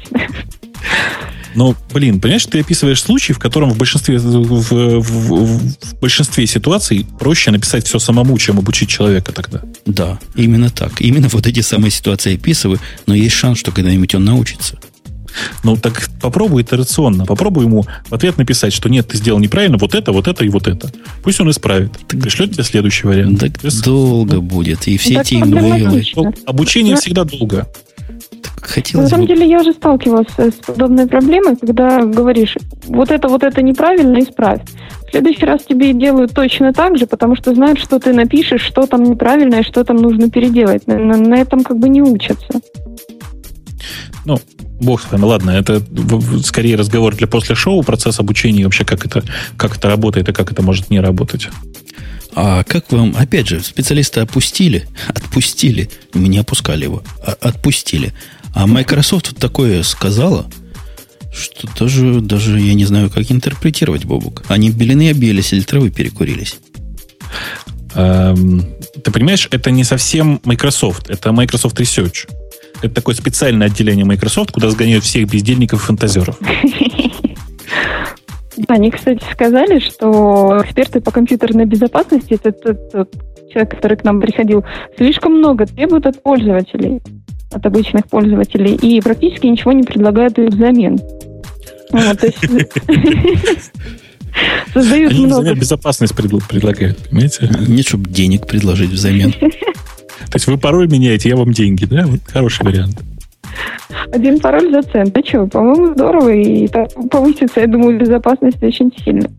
[1.56, 6.46] Но, блин, понимаешь, ты описываешь случай, в котором в большинстве, в, в- в- в большинстве
[6.48, 9.62] ситуаций проще написать все самому, чем обучить человека тогда.
[9.86, 11.00] Да, именно так.
[11.00, 14.78] Именно вот эти самые ситуации описываю, но есть шанс, что когда-нибудь он научится.
[15.64, 17.26] Ну, так попробуй итерационно.
[17.26, 20.50] Попробуй ему в ответ написать, что нет, ты сделал неправильно, вот это, вот это и
[20.50, 20.90] вот это.
[21.24, 21.92] Пусть он исправит.
[22.08, 23.40] Пришлет тебе следующий вариант.
[23.40, 24.88] Так Без- долго будет.
[24.88, 26.04] И все Так эти имейлы.
[26.16, 27.02] Ну, Обучение Да.
[27.02, 27.68] всегда долго.
[28.42, 29.34] Так На хотелось самом бы...
[29.34, 32.56] деле я уже сталкивалась с подобной проблемой, когда говоришь,
[32.88, 34.62] вот это, вот это неправильно, исправь.
[35.08, 38.86] В следующий раз тебе делают точно так же, потому что знают, что ты напишешь, что
[38.88, 40.88] там неправильно и что там нужно переделать.
[40.88, 42.60] На, на- на этом как бы не учатся.
[44.26, 44.38] Ну,
[44.80, 45.82] бог с вами, ладно, это
[46.44, 49.24] скорее разговор для после шоу, процесс обучения, вообще как это,
[49.58, 51.50] как это работает и как это может не работать.
[52.34, 58.14] А как вам, опять же, специалиста опустили, отпустили, мы не опускали его, а отпустили.
[58.54, 60.46] А Microsoft вот такое сказала,
[61.34, 64.44] что даже, даже я не знаю, как интерпретировать, Бобук.
[64.48, 66.58] Они белины объелись или травы перекурились?
[67.96, 68.66] Эм,
[69.04, 72.28] ты понимаешь, это не совсем Microsoft, это Microsoft Research.
[72.82, 76.40] Это такое специальное отделение Microsoft, куда сгоняют всех бездельников и фантазеров.
[78.68, 83.12] Они, кстати, сказали, что эксперты по компьютерной безопасности, это тот,
[83.52, 84.64] человек, который к нам приходил,
[84.98, 87.02] слишком много требуют от пользователей,
[87.52, 91.00] от обычных пользователей, и практически ничего не предлагают им взамен.
[91.94, 92.38] Есть
[94.74, 97.50] создают много безопасность предлагают, понимаете?
[97.68, 99.34] Нет, чтобы денег предложить взамен.
[100.08, 102.06] То есть вы пароль меняете, я вам деньги, да?
[102.06, 103.02] Вот хороший вариант.
[104.12, 105.14] Один пароль за цент.
[105.14, 106.68] Да что, по-моему, здорово, и
[107.10, 109.30] повысится, я думаю, безопасность очень сильно.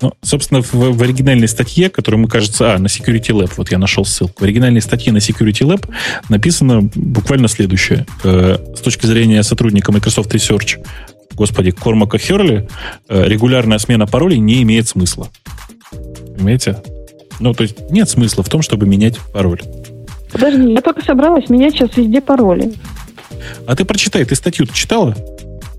[0.00, 3.78] Ну, собственно, в, в оригинальной статье, которую мы, кажется, а, на Security Lab, вот я
[3.78, 4.40] нашел ссылку.
[4.40, 5.88] В оригинальной статье на Security Lab
[6.28, 8.06] написано буквально следующее.
[8.24, 10.84] Э, с точки зрения сотрудника Microsoft Research,
[11.34, 12.68] господи, Кормака Херли,
[13.08, 15.28] э, регулярная смена паролей не имеет смысла.
[16.36, 16.78] Понимаете?
[17.38, 19.60] Ну, то есть нет смысла в том, чтобы менять пароль.
[20.32, 22.72] Подожди, я только собралась менять сейчас везде пароли.
[23.66, 25.14] А ты прочитай, ты статью читала?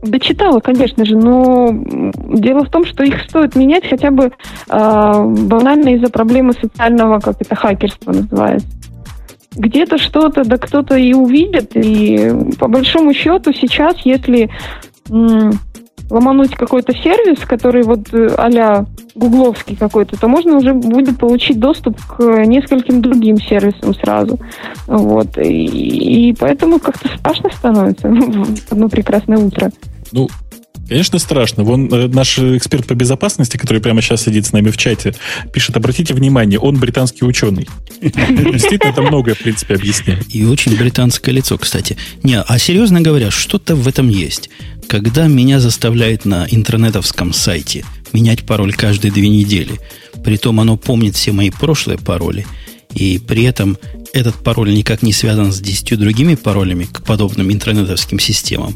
[0.04, 4.34] Да читала, конечно же, но дело в том, что их стоит менять хотя бы
[4.68, 8.68] а, банально из-за проблемы социального, как это хакерство называется.
[9.56, 14.50] Где-то что-то, да кто-то и увидит, и по большому счету сейчас, если
[15.10, 15.54] м,
[16.10, 18.86] ломануть какой-то сервис, который вот э, а-ля
[19.16, 24.40] гугловский какой-то, то можно уже будет получить доступ к нескольким другим сервисам сразу.
[24.88, 25.38] Вот.
[25.38, 29.72] И, и поэтому как-то страшно становится в одно прекрасное утро.
[30.12, 30.28] Ну,
[30.94, 31.64] конечно, страшно.
[31.64, 35.16] Вон э, наш эксперт по безопасности, который прямо сейчас сидит с нами в чате,
[35.52, 37.68] пишет, обратите внимание, он британский ученый.
[38.00, 40.24] Действительно, это многое, в принципе, объясняет.
[40.36, 41.98] И очень британское лицо, кстати.
[42.22, 44.52] Не, а серьезно говоря, что-то в этом есть.
[44.88, 49.80] Когда меня заставляют на интернетовском сайте менять пароль каждые две недели,
[50.24, 52.46] притом оно помнит все мои прошлые пароли,
[52.94, 53.80] и при этом
[54.14, 58.76] этот пароль никак не связан с десятью другими паролями к подобным интернетовским системам,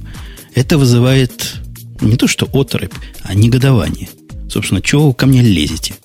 [0.55, 1.61] это вызывает
[2.02, 2.93] не то что оторопь,
[3.24, 4.10] а негодование.
[4.50, 5.95] Собственно, чего вы ко мне лезете?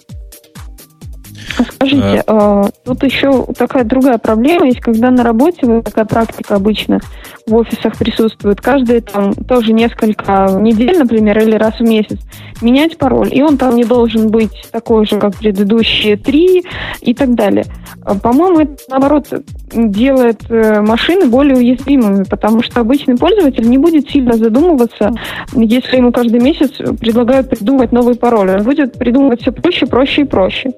[1.74, 7.00] Скажите, э, тут еще такая другая проблема есть, когда на работе, вот такая практика обычно
[7.46, 12.18] в офисах присутствует, каждые там тоже несколько недель, например, или раз в месяц
[12.60, 16.64] менять пароль, и он там не должен быть такой же, как предыдущие три
[17.00, 17.64] и так далее.
[18.04, 19.26] А, по-моему, это, наоборот,
[19.72, 25.12] делает э, машины более уязвимыми, потому что обычный пользователь не будет сильно задумываться,
[25.54, 26.70] если ему каждый месяц
[27.00, 28.50] предлагают придумать новый пароль.
[28.50, 30.70] Он будет придумывать все проще, проще и проще.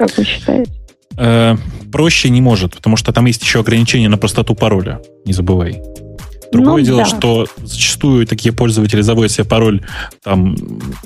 [0.00, 0.72] Как вы считаете?
[1.18, 1.56] Э,
[1.92, 5.02] проще не может, потому что там есть еще ограничение на простоту пароля.
[5.26, 5.82] Не забывай.
[6.50, 7.04] Другое ну, дело, да.
[7.04, 9.82] что зачастую такие пользователи заводят себе пароль,
[10.24, 10.56] там,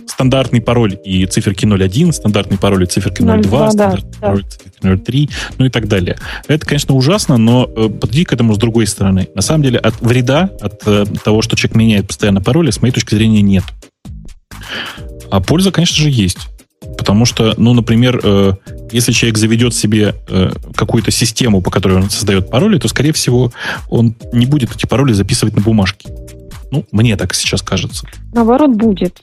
[0.07, 4.49] стандартный пароль и циферки 01, стандартный пароль и циферки 02, 02 стандартный да, пароль и
[4.49, 6.17] циферки 03, ну и так далее.
[6.47, 9.27] Это, конечно, ужасно, но э, подойди к этому с другой стороны.
[9.35, 12.95] На самом деле, от вреда, от э, того, что человек меняет постоянно пароли, с моей
[12.95, 13.65] точки зрения, нет.
[15.33, 16.49] А польза, конечно же, есть.
[16.97, 18.55] Потому что, ну, например, э,
[18.91, 23.53] если человек заведет себе э, какую-то систему, по которой он создает пароли, то, скорее всего,
[23.89, 26.09] он не будет эти пароли записывать на бумажке.
[26.71, 28.07] Ну, мне так сейчас кажется.
[28.33, 29.23] Наоборот, будет.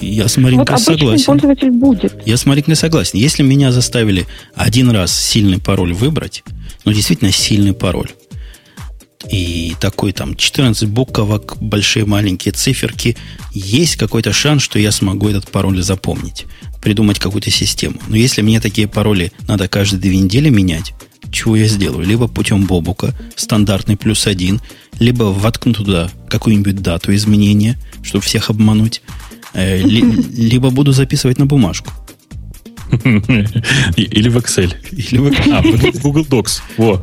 [0.00, 1.24] Я с Маринкой вот согласен.
[1.24, 2.26] пользователь будет.
[2.26, 3.18] Я с Маринкой согласен.
[3.18, 6.44] Если меня заставили один раз сильный пароль выбрать,
[6.84, 8.10] ну, действительно сильный пароль,
[9.28, 13.16] и такой там 14 буковок, большие маленькие циферки,
[13.52, 16.46] есть какой-то шанс, что я смогу этот пароль запомнить
[16.80, 17.96] придумать какую-то систему.
[18.08, 20.94] Но если мне такие пароли надо каждые две недели менять,
[21.30, 22.06] чего я сделаю?
[22.06, 24.60] Либо путем Бобука, стандартный плюс один,
[24.98, 29.02] либо воткну туда какую-нибудь дату изменения, чтобы всех обмануть,
[29.54, 31.92] э, либо буду записывать на бумажку.
[33.96, 34.74] Или в Excel.
[34.90, 36.60] Или в, а, в Google Docs.
[36.76, 37.02] Во.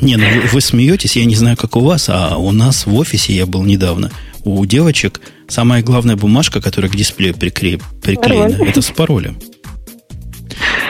[0.00, 2.94] Не, ну вы, вы смеетесь, я не знаю, как у вас, а у нас в
[2.94, 4.10] офисе я был недавно.
[4.44, 7.78] У девочек самая главная бумажка, которая к дисплею прикре...
[8.02, 8.68] приклеена, Пароль.
[8.68, 9.38] это с паролем.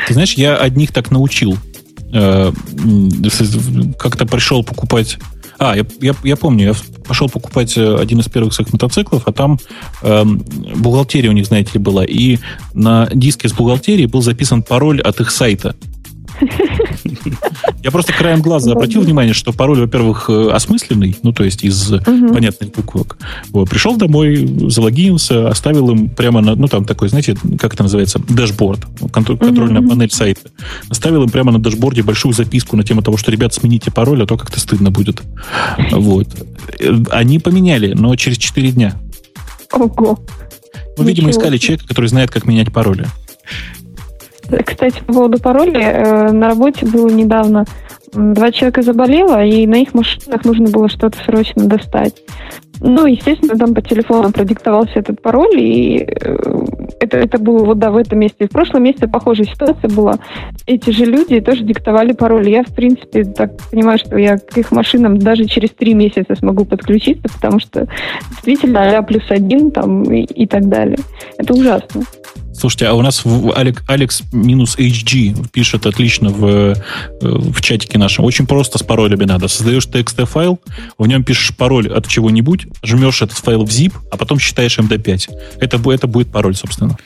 [0.06, 1.56] Ты знаешь, я одних так научил.
[2.12, 2.52] Э,
[3.98, 5.18] как-то пришел покупать...
[5.58, 6.74] А, я, я, я помню, я
[7.06, 9.58] пошел покупать э, один из первых своих мотоциклов, а там
[10.02, 12.04] э, бухгалтерия у них, знаете ли, была.
[12.04, 12.38] И
[12.72, 15.76] на диске с бухгалтерией был записан пароль от их сайта.
[17.82, 21.92] Я просто краем глаза обратил внимание, что пароль, во-первых, э, осмысленный, ну, то есть из
[21.92, 22.34] угу.
[22.34, 23.16] понятных буквок.
[23.50, 28.20] Вот, пришел домой, залогинился, оставил им прямо на, ну, там такой, знаете, как это называется,
[28.28, 28.80] дашборд,
[29.12, 29.90] контрольная угу.
[29.90, 30.50] панель сайта.
[30.90, 34.26] Оставил им прямо на дашборде большую записку на тему того, что, ребят, смените пароль, а
[34.26, 35.22] то как-то стыдно будет.
[35.92, 36.28] Вот.
[36.78, 39.00] Э, они поменяли, но через 4 дня.
[39.72, 40.18] Ого.
[40.98, 43.06] Ну, видимо, искали человека, который знает, как менять пароли.
[44.66, 47.64] Кстати, по поводу паролей, э, на работе было недавно
[48.12, 52.14] два человека заболело, и на их машинах нужно было что-то срочно достать.
[52.82, 56.36] Ну, естественно, там по телефону продиктовался этот пароль, и э,
[56.98, 58.46] это, это было вот, да, в этом месте.
[58.46, 60.14] В прошлом месяце похожая ситуация была.
[60.66, 62.48] Эти же люди тоже диктовали пароль.
[62.48, 66.64] Я, в принципе, так понимаю, что я к их машинам даже через три месяца смогу
[66.64, 67.86] подключиться, потому что
[68.30, 70.98] действительно а плюс один там и, и так далее.
[71.36, 72.02] Это ужасно.
[72.52, 73.22] Слушайте, а у нас
[73.86, 76.74] Алекс, минус HG пишет отлично в, э,
[77.20, 78.24] в чатике нашем.
[78.24, 79.48] Очень просто с паролями надо.
[79.48, 80.58] Создаешь TXT-файл,
[80.98, 85.30] в нем пишешь пароль от чего-нибудь, жмешь этот файл в zip, а потом считаешь MD5.
[85.60, 86.96] Это, это будет пароль, собственно.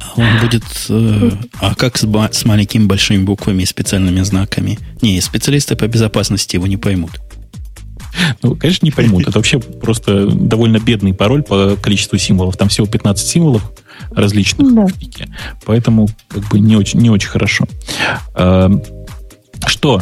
[0.00, 0.64] А он будет...
[0.88, 4.78] Э, а как с, с маленькими большими буквами и специальными знаками?
[5.02, 7.20] Не, специалисты по безопасности его не поймут.
[8.42, 9.22] Ну, конечно, не поймут.
[9.22, 12.56] Это вообще просто довольно бедный пароль по количеству символов.
[12.56, 13.62] Там всего 15 символов
[14.10, 14.86] различных да.
[14.86, 15.28] в пике.
[15.64, 17.66] Поэтому как бы не очень, не очень хорошо.
[18.34, 18.70] А,
[19.66, 20.00] что?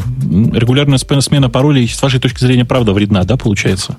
[0.52, 3.96] Регулярная смена паролей, с вашей точки зрения, правда вредна, да, получается?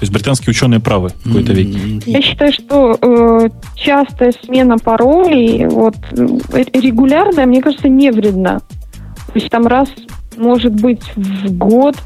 [0.00, 2.00] То есть британские ученые правы в какой-то веке.
[2.06, 8.60] Я считаю, что э, частая смена паролей, вот, э, регулярная, мне кажется, не вредна.
[9.26, 9.90] То есть там раз,
[10.38, 11.96] может быть, в год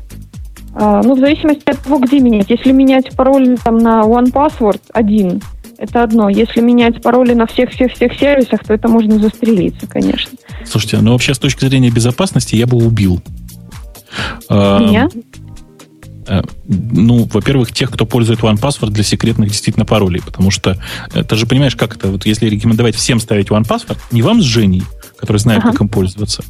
[0.74, 2.50] ну, в зависимости от того, где менять.
[2.50, 5.40] Если менять пароль там, на OnePassword один,
[5.78, 6.28] это одно.
[6.28, 10.32] Если менять пароли на всех-всех-всех сервисах, то это можно застрелиться, конечно.
[10.64, 13.20] Слушайте, ну вообще с точки зрения безопасности я бы убил.
[14.48, 15.08] А, Меня?
[16.26, 20.78] А, ну, во-первых, тех, кто пользует OnePassword для секретных действительно паролей, потому что
[21.12, 24.44] э, ты же понимаешь, как это, вот если рекомендовать всем ставить OnePassword, не вам с
[24.44, 24.84] Женей,
[25.18, 25.72] который знает, ага.
[25.72, 26.42] как им пользоваться,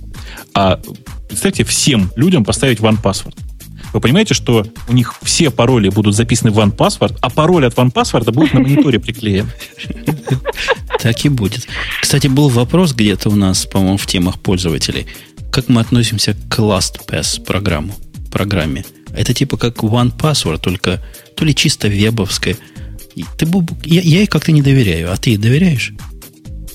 [0.54, 0.80] а
[1.28, 3.34] представьте, всем людям поставить OnePassword.
[3.94, 8.32] Вы понимаете, что у них все пароли будут записаны в OnePassword, а пароль от OnePassword
[8.32, 9.48] будет на мониторе приклеен.
[11.00, 11.68] Так и будет.
[12.00, 15.06] Кстати, был вопрос где-то у нас, по-моему, в темах пользователей.
[15.52, 17.94] Как мы относимся к LastPass программу,
[18.32, 18.84] программе?
[19.14, 21.00] Это типа как OnePassword, только
[21.36, 22.56] то ли чисто вебовская.
[23.14, 23.46] Ты,
[23.84, 25.92] я, я ей как-то не доверяю, а ты доверяешь?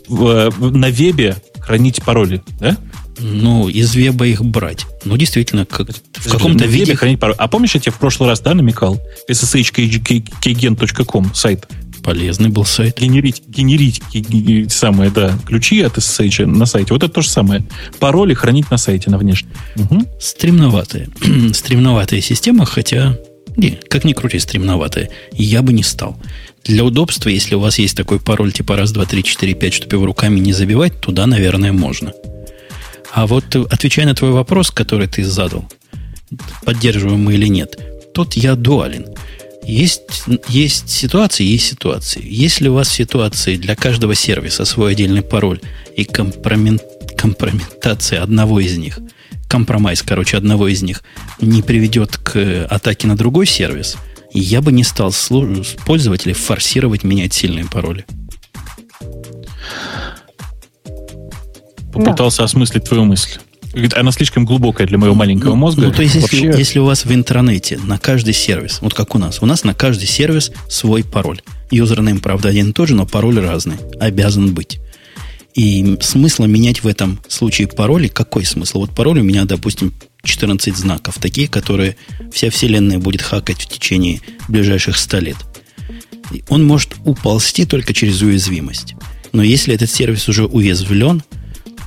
[0.08, 2.78] В, на вебе хранить пароли, да?
[3.20, 4.86] Ну, из веба их брать.
[5.06, 6.96] Ну, действительно, как, в каком-то На виде...
[6.96, 7.36] хранить пароль.
[7.38, 9.00] А помнишь, я тебе в прошлый раз, да, намекал?
[9.30, 11.68] sshkgen.com сайт.
[12.04, 13.00] Полезный был сайт.
[13.00, 16.94] Генерить, генерить ге- ге- самые, да, ключи от SSH на сайте.
[16.94, 17.64] Вот это то же самое.
[18.00, 19.52] Пароли хранить на сайте, на внешнем.
[19.76, 20.08] Мгм.
[20.20, 21.10] Стремноватая.
[21.54, 23.18] стремноватая система, хотя...
[23.58, 25.10] Не, как ни крути, стремноватая.
[25.34, 26.18] Я бы не стал.
[26.64, 29.98] Для удобства, если у вас есть такой пароль типа раз, два, три, четыре, пять, чтобы
[29.98, 32.14] его руками не забивать, туда, наверное, можно.
[33.14, 35.70] А вот э, отвечая на твой вопрос, который ты задал,
[36.64, 37.78] поддерживаем мы или нет,
[38.14, 39.06] тут я дуален.
[39.64, 42.22] Есть, есть ситуации, есть ситуации.
[42.24, 45.62] Если у вас ситуации для каждого сервиса свой отдельный пароль
[45.96, 46.82] и компромен-
[47.18, 49.00] компрометация одного из них,
[49.48, 51.04] компромайс, короче, одного из них
[51.42, 53.98] не приведет к э, атаке на другой сервис,
[54.32, 55.14] я бы не стал
[55.86, 58.06] пользователей форсировать менять сильные пароли.
[62.06, 63.40] Попытался осмыслить твою мысль.
[63.72, 65.84] Говорит, Она слишком глубокая для моего маленького Ну, мозга.
[65.84, 69.14] Ну, то есть, если, Вообще, если у вас в интернете на каждый сервис, вот как
[69.16, 71.42] у нас, у нас на каждый сервис свой пароль.
[71.70, 73.76] Юзернейм, правда, один и тот же, но пароль разный.
[74.00, 74.80] Обязан быть.
[75.54, 78.80] И смысла менять в этом случае пароли, какой смысл?
[78.80, 79.94] Вот пароль у меня, допустим,
[80.24, 81.96] 14 знаков, такие, которые
[82.32, 85.38] вся вселенная будет хакать в течение ближайших 100 лет.
[86.48, 88.96] Он может уползти только через уязвимость.
[89.32, 91.24] Но если этот сервис уже уязвлен,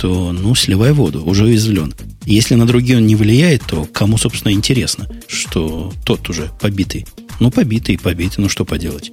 [0.02, 1.94] то, ну, сливай воду, уже уязвлен.
[2.24, 7.06] Если на другие он не влияет, то кому, собственно, интересно, что тот уже побитый.
[7.38, 9.12] Ну, побитый побитый, ну что поделать.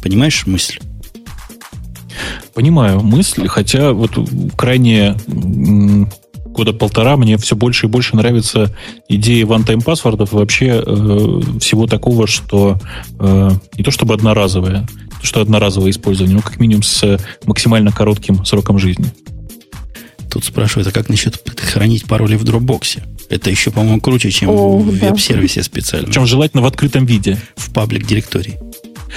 [0.00, 0.78] Понимаешь мысль?
[2.54, 4.12] Понимаю мысль, хотя вот
[4.56, 8.72] крайне года полтора мне все больше и больше нравится
[9.08, 12.78] идея one-time паспортов вообще э, всего такого, что
[13.18, 14.86] э, не то чтобы одноразовое,
[15.22, 19.12] что одноразовое использование, но как минимум с максимально коротким сроком жизни.
[20.30, 23.02] Тут спрашивают, а как насчет хранить пароли в дропбоксе?
[23.28, 25.08] Это еще, по-моему, круче, чем О, в да.
[25.08, 26.06] веб-сервисе специально.
[26.06, 27.36] Причем желательно в открытом виде.
[27.56, 28.58] В паблик директории.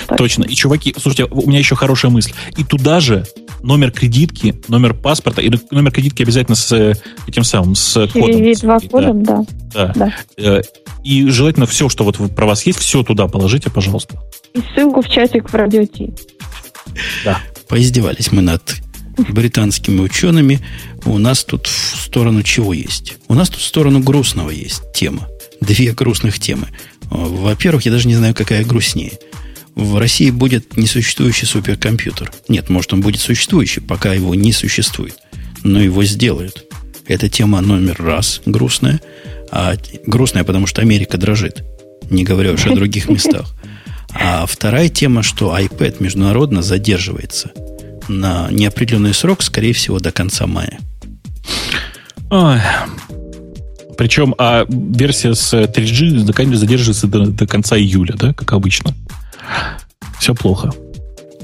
[0.08, 0.18] Так.
[0.18, 0.44] Точно.
[0.44, 2.34] И, чуваки, слушайте, у меня еще хорошая мысль.
[2.58, 3.26] И туда же
[3.62, 6.96] номер кредитки, номер паспорта, и номер кредитки обязательно с э,
[7.28, 8.28] этим самым, с кодом.
[8.38, 9.46] Через два Да, кода, да.
[9.74, 9.94] да.
[9.96, 10.14] да.
[10.38, 10.62] Э,
[11.04, 14.20] И желательно все, что вот про вас есть, все туда положите, пожалуйста.
[14.54, 16.12] И ссылку в чатик в радио Ти.
[17.68, 18.62] Поиздевались мы над
[19.18, 20.62] британскими учеными.
[21.06, 23.18] У нас тут в сторону чего есть?
[23.28, 25.28] У нас тут в сторону грустного есть тема.
[25.62, 26.68] Две грустных темы.
[27.10, 29.14] Во-первых, я даже не знаю, какая грустнее.
[29.76, 32.32] В России будет несуществующий суперкомпьютер.
[32.48, 35.16] Нет, может, он будет существующий, пока его не существует.
[35.64, 36.66] Но его сделают.
[37.08, 39.02] Это тема номер раз грустная.
[39.52, 39.76] А
[40.06, 41.64] грустная, потому что Америка дрожит.
[42.10, 43.54] Не говоря уж о других местах.
[44.12, 47.52] А вторая тема, что iPad международно задерживается
[48.08, 50.80] на неопределенный срок, скорее всего, до конца мая.
[52.30, 52.60] Ой.
[53.98, 58.94] Причем, а версия с 3G наконец задерживается до, до конца июля, да, как обычно.
[60.20, 60.72] Все плохо.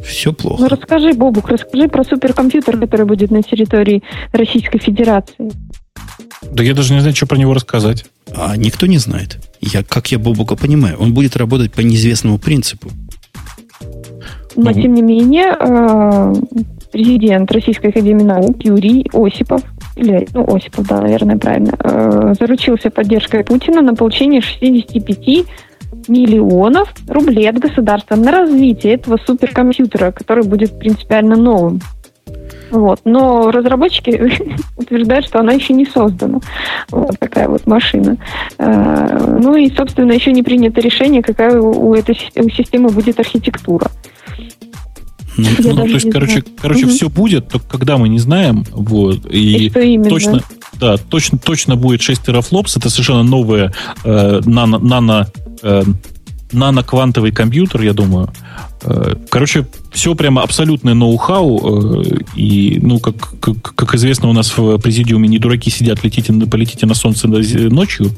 [0.05, 0.69] Все Ну, плохо.
[0.69, 5.51] расскажи, Бобук, расскажи про суперкомпьютер, который будет на территории Российской Федерации.
[6.51, 8.05] Да я даже не знаю, что про него рассказать.
[8.33, 9.37] А никто не знает.
[9.61, 12.89] Я, как я Бобука понимаю, он будет работать по неизвестному принципу.
[14.63, 16.33] Но, тем не менее, э,
[16.91, 19.61] президент Российской Академии Наук Юрий Осипов,
[19.95, 25.45] или, ну, Осипов, да, наверное, правильно, э, заручился поддержкой Путина на получение 65
[26.07, 31.79] миллионов рублей от государства на развитие этого суперкомпьютера, который будет принципиально новым.
[32.71, 32.99] Вот.
[33.05, 34.31] Но разработчики
[34.77, 36.39] утверждают, что она еще не создана.
[36.91, 38.17] Вот такая вот машина.
[38.57, 43.89] Э, Ну и, собственно, еще не принято решение, какая у этой у системы будет архитектура.
[45.37, 46.45] Ну, Я Ну, то есть, короче, знаю.
[46.61, 46.95] короче, Мгм.
[46.95, 50.09] все будет, только когда мы не знаем, вот, И, и что именно?
[50.09, 50.43] точно,
[50.73, 52.75] да, точно, точно будет 6 терафлопс.
[52.77, 55.27] Это совершенно новое э, нано, нано,
[55.61, 55.83] э,
[56.51, 58.31] нано-квантовый компьютер, я думаю.
[58.83, 62.01] Э, короче, все прямо абсолютное ноу-хау.
[62.03, 66.33] э, и, ну, как, как, как известно, у нас в президиуме не дураки сидят, летите,
[66.33, 68.11] полетите на солнце ночью.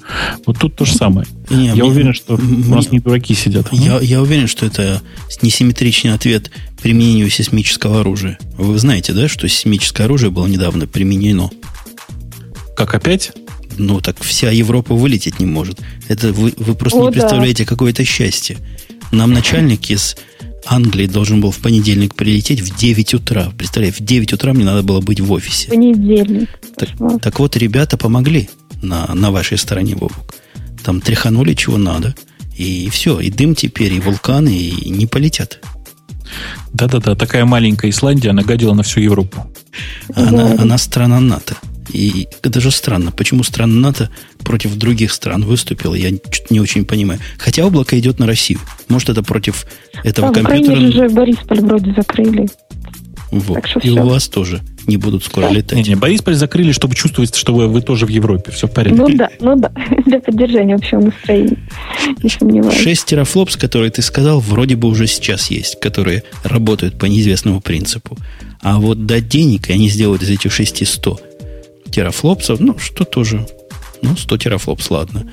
[0.46, 1.28] Вот тут то же самое.
[1.50, 3.68] не, Я мне- уверен, что мне- у нас не дураки сидят.
[3.72, 5.02] Я, я уверен, что это
[5.42, 6.52] несимметричный ответ
[6.82, 8.38] применению сейсмического оружия.
[8.58, 11.50] Вы знаете, да, что сейсмическое оружие было недавно применено?
[12.76, 13.32] Как опять?
[13.82, 15.80] Ну, так вся Европа вылететь не может.
[16.08, 17.14] Это вы, вы просто О, не да.
[17.14, 18.58] представляете какое-то счастье.
[19.12, 20.16] Нам начальник из
[20.68, 23.52] Англии должен был в понедельник прилететь в 9 утра.
[23.58, 25.70] Представляете, в 9 утра мне надо было быть в офисе.
[25.70, 26.50] Понедельник.
[26.78, 26.90] Так,
[27.22, 28.50] так вот, ребята помогли
[28.84, 30.36] на, на вашей стороне, Бобук.
[30.84, 32.14] Там тряханули чего надо.
[32.56, 35.60] И все, и дым теперь, и вулканы, и не полетят.
[36.72, 39.52] Да-да-да, такая маленькая Исландия нагадила на всю Европу.
[40.14, 41.56] Она, она страна НАТО.
[41.94, 43.12] И это же странно.
[43.12, 44.10] Почему страна НАТО
[44.40, 46.12] против других стран выступила, я
[46.50, 47.20] не очень понимаю.
[47.38, 48.60] Хотя облако идет на Россию.
[48.88, 49.66] Может, это против
[50.04, 50.76] этого да, компьютера...
[50.76, 52.48] В Украине же Борисполь вроде закрыли.
[53.32, 53.56] Вот.
[53.56, 54.02] Так что и все.
[54.02, 55.78] у вас тоже не будут скоро летать.
[55.78, 58.52] Не, не, Борисполь закрыли, чтобы чувствовать, что вы, вы тоже в Европе.
[58.52, 59.00] Все в порядке.
[59.00, 59.72] Ну да, ну да.
[60.06, 61.58] Для поддержания общего настроения.
[62.42, 62.72] Не.
[62.72, 68.18] Шесть терафлопс, которые ты сказал, вроде бы уже сейчас есть, которые работают по неизвестному принципу.
[68.62, 71.20] А вот дать денег, и они сделают из этих шести сто
[71.92, 73.46] терафлопсов, ну, что тоже,
[74.02, 75.32] ну, 100 терафлопс, ладно.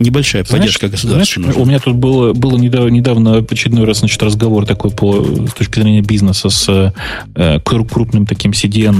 [0.00, 1.40] Небольшая знаешь, поддержка государства.
[1.42, 5.52] Знаешь, у меня тут было, было недавно, недавно очередной раз значит, разговор такой по, с
[5.52, 6.92] точки зрения бизнеса с
[7.36, 8.96] э, крупным таким CDN,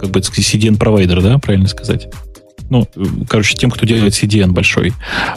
[0.00, 2.08] как бы CDN-провайдер, да, правильно сказать?
[2.70, 2.86] Ну,
[3.28, 4.92] короче, тем, кто делает CDN большой.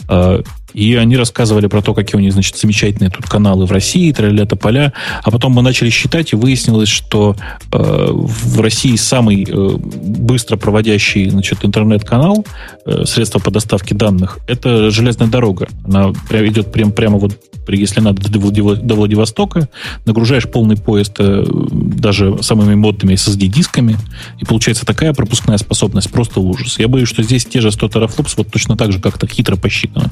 [0.08, 0.42] Э,
[0.74, 4.46] и они рассказывали про то, какие у них, значит, замечательные тут каналы в России, тролля
[4.46, 4.92] поля.
[5.22, 7.36] А потом мы начали считать, и выяснилось, что
[7.72, 12.44] э, в России самый э, быстро проводящий, значит, интернет-канал,
[12.86, 15.68] э, средства по доставке данных, это железная дорога.
[15.84, 17.38] Она идет прям, прямо вот,
[17.68, 19.68] если надо, до, до Владивостока,
[20.04, 23.96] нагружаешь полный поезд э, даже самыми модными SSD-дисками,
[24.40, 26.78] и получается такая пропускная способность, просто ужас.
[26.78, 30.10] Я боюсь, что здесь те же 100 терафлопс вот точно так же как-то хитро посчитано.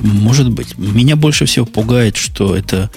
[0.00, 0.76] Может быть.
[0.78, 2.90] Меня больше всего пугает, что это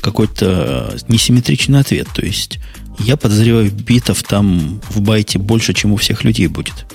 [0.00, 2.08] какой-то несимметричный ответ.
[2.14, 2.58] То есть
[2.98, 6.86] я подозреваю, битов там в байте больше, чем у всех людей будет.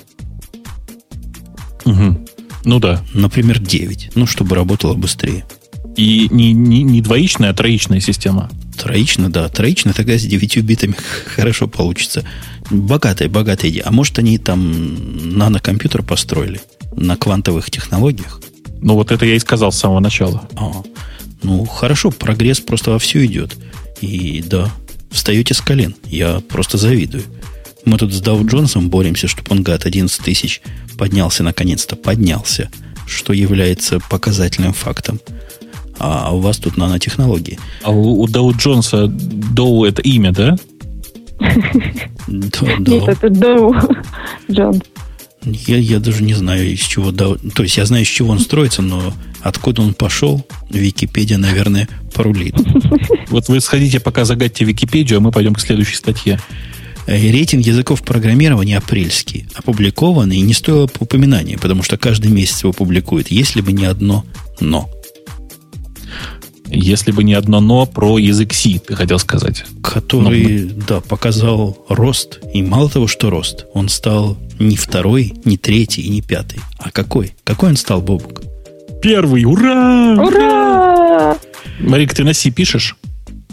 [1.84, 2.26] Угу.
[2.64, 3.02] Ну да.
[3.14, 4.12] Например, 9.
[4.14, 5.44] Ну, чтобы работало быстрее.
[5.98, 8.48] И не, не, не двоичная, а троичная система.
[8.76, 9.48] Троичная, да.
[9.48, 10.94] Троичная тогда с 9 битами
[11.34, 12.24] хорошо получится.
[12.70, 13.82] Богатая, богатая идея.
[13.84, 16.60] А может, они там нанокомпьютер построили
[16.94, 18.40] на квантовых технологиях?
[18.80, 20.48] Ну, вот это я и сказал с самого начала.
[20.54, 20.70] А,
[21.42, 23.56] ну, хорошо, прогресс просто во все идет.
[24.00, 24.70] И да,
[25.10, 25.96] встаете с колен.
[26.04, 27.24] Я просто завидую.
[27.84, 30.62] Мы тут с Дау Джонсом боремся, чтобы он, гад, 11 тысяч
[30.96, 31.96] поднялся наконец-то.
[31.96, 32.70] Поднялся.
[33.08, 35.18] Что является показательным фактом.
[35.98, 37.58] А у вас тут нанотехнологии.
[37.82, 40.56] А у, у Дау Джонса Доу это имя, да?
[42.28, 43.74] Нет, это Доу
[44.50, 44.80] Джонс.
[45.44, 47.10] Я, я даже не знаю, из чего...
[47.10, 51.88] Да, то есть я знаю, из чего он строится, но откуда он пошел, Википедия, наверное,
[52.14, 52.54] порулит.
[53.28, 56.40] Вот вы сходите, пока загадьте Википедию, а мы пойдем к следующей статье.
[57.06, 62.72] Э, рейтинг языков программирования апрельский, опубликованный, и не стоило упоминания, потому что каждый месяц его
[62.72, 64.24] публикуют, если бы не одно
[64.60, 64.88] «но».
[66.70, 69.64] Если бы не одно «но» про язык C, ты хотел сказать.
[69.82, 70.84] Который, но...
[70.86, 72.40] да, показал рост.
[72.52, 76.60] И мало того, что рост, он стал не второй, не третий и не пятый.
[76.78, 77.34] А какой?
[77.44, 78.42] Какой он стал, Бобук?
[79.00, 79.44] Первый!
[79.44, 80.16] Ура!
[80.18, 81.36] Ура!
[81.80, 82.96] Марик, ты на C пишешь?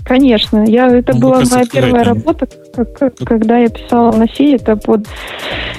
[0.03, 0.65] Конечно.
[0.67, 2.13] Я, это ну, была моя первая там.
[2.15, 5.07] работа, как, как, когда я писала на C, это под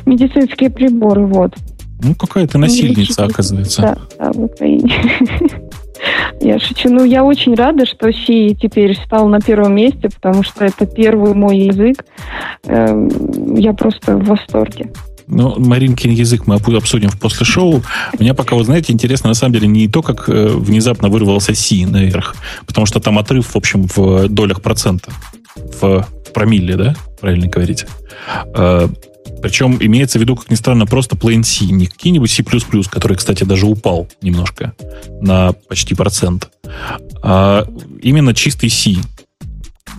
[0.04, 1.26] медицинские приборы.
[1.26, 1.54] Вот.
[2.02, 3.82] Ну, какая ты насильница, оказывается.
[3.82, 4.92] Да, да, в Украине.
[6.40, 6.89] Я шучу.
[6.89, 11.35] Ну, я очень рада, что Си теперь стал на первом месте, потому что это первый
[11.35, 12.05] мой язык.
[12.64, 14.93] Эм, я просто в восторге.
[15.28, 17.82] Ну, Маринкин язык мы обсудим в после шоу.
[18.18, 21.85] Меня пока, вот знаете, интересно на самом деле не то, как э, внезапно вырвался Си
[21.85, 22.36] наверх,
[22.66, 25.10] потому что там отрыв, в общем, в долях процента,
[25.56, 27.86] в промилле, да, правильно говорите.
[29.43, 32.43] Причем имеется в виду, как ни странно, просто Plain C, не какие-нибудь C++,
[32.90, 34.74] который, кстати, даже упал немножко
[35.20, 36.51] на почти процент,
[37.23, 37.66] а
[38.03, 38.97] именно чистый C.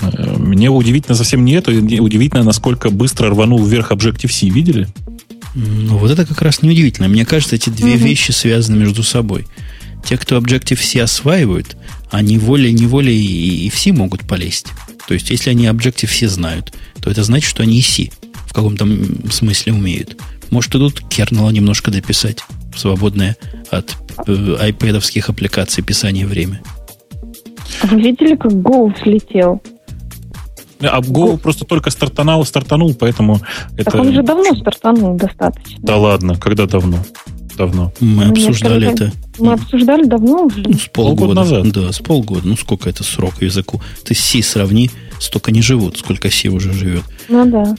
[0.02, 4.48] Э, мне удивительно совсем не это, удивительно, насколько быстро рванул вверх Objective-C.
[4.48, 4.88] Видели?
[5.56, 7.08] Ну, вот это как раз неудивительно.
[7.08, 9.48] Мне кажется, эти две mm вещи связаны между собой.
[10.04, 11.76] Те, кто Objective-C осваивают,
[12.12, 14.68] они волей-неволей и, и в C могут полезть.
[15.08, 18.10] То есть, если они Objective-C знают, то это значит, что они и C
[18.48, 18.88] в каком-то
[19.32, 20.18] смысле умеют.
[20.50, 22.40] Может, идут кернела немножко дописать,
[22.76, 23.36] свободное
[23.70, 23.96] от
[24.28, 26.62] э, айпэдовских аппликаций писание время.
[27.84, 29.62] Вы видели, как Go взлетел?
[30.80, 31.38] А Go Go.
[31.38, 33.40] просто только стартанул, стартанул, поэтому
[33.76, 34.02] так это...
[34.02, 35.78] он же давно стартанул достаточно.
[35.80, 37.00] Да ладно, когда давно?
[37.58, 37.92] Давно.
[38.00, 39.12] Мы ну, обсуждали это.
[39.40, 40.60] Мы обсуждали давно уже.
[40.60, 41.34] Ну, с полгода.
[41.34, 41.72] полгода назад.
[41.72, 42.48] Да, с полгода.
[42.48, 43.82] Ну, сколько это срок языку?
[44.04, 47.04] Ты с C сравни, столько не живут, сколько C уже живет.
[47.28, 47.76] Ну да.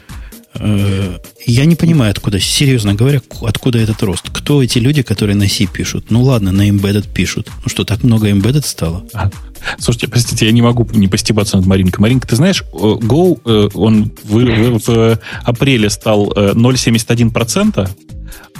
[0.61, 4.31] Э, я не понимаю, откуда, серьезно говоря, откуда этот рост.
[4.31, 6.07] Кто эти люди, которые на C пишут?
[6.11, 7.51] Ну ладно, на Embedded пишут.
[7.63, 9.05] Ну что, так много Embedded стало?
[9.79, 12.01] Слушайте, простите, я не могу не постебаться над Маринкой.
[12.01, 17.89] Маринка, ты знаешь, э, Go, э, он в, в, в апреле стал 0,71%,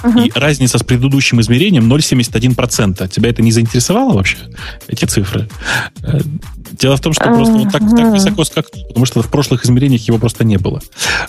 [0.01, 0.23] Ага.
[0.23, 3.07] И разница с предыдущим измерением 0,71%.
[3.09, 4.37] Тебя это не заинтересовало вообще,
[4.87, 5.47] эти цифры?
[6.03, 6.19] Э,
[6.71, 10.01] дело в том, что просто вот так, так высоко скакнул, потому что в прошлых измерениях
[10.01, 10.81] его просто не было.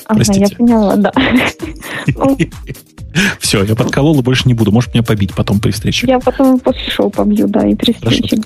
[0.07, 0.47] Ага, Простите.
[0.51, 1.13] я поняла, да.
[3.41, 4.71] Все, я подколол и больше не буду.
[4.71, 6.07] Можешь меня побить потом при встрече.
[6.07, 8.37] Я потом после шоу побью, да, и при встрече.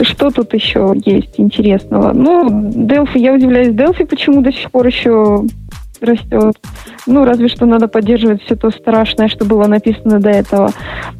[0.00, 2.12] Что тут еще есть интересного?
[2.12, 5.44] Ну, Delphi, я удивляюсь, Delphi почему до сих пор еще
[6.02, 6.56] растет.
[7.06, 10.72] Ну, разве что надо поддерживать все то страшное, что было написано до этого.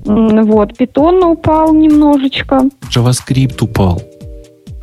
[0.05, 0.73] Вот.
[0.81, 2.63] Python упал немножечко.
[2.95, 4.03] JavaScript упал.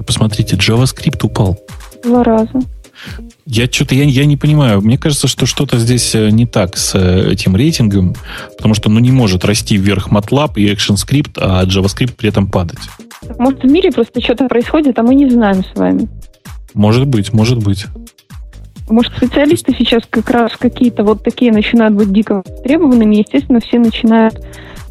[0.05, 1.57] Посмотрите, JavaScript упал.
[2.03, 2.59] Два раза.
[3.45, 4.81] Я что-то я, я не понимаю.
[4.81, 8.15] Мне кажется, что что-то здесь э, не так с э, этим рейтингом,
[8.57, 12.79] потому что ну, не может расти вверх MATLAB и ActionScript, а JavaScript при этом падать.
[13.37, 16.07] Может, в мире просто что-то происходит, а мы не знаем с вами.
[16.73, 17.85] Может быть, может быть.
[18.89, 24.39] Может, специалисты сейчас как раз какие-то вот такие начинают быть дико требованными, естественно, все начинают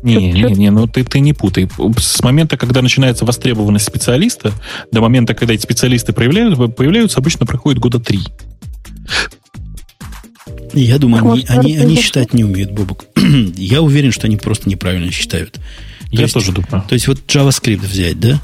[0.03, 1.69] не, не, не, ну ты, ты не путай.
[1.99, 4.53] С момента, когда начинается востребованность специалиста,
[4.93, 8.21] до момента, когда эти специалисты появляются, появляются обычно проходит года три.
[10.73, 13.07] Я думаю, они, они, они считать не умеют, Бобок.
[13.57, 15.55] Я уверен, что они просто неправильно считают.
[15.55, 15.61] То
[16.11, 16.85] Я есть, тоже думаю.
[16.89, 18.41] То есть вот JavaScript взять, да?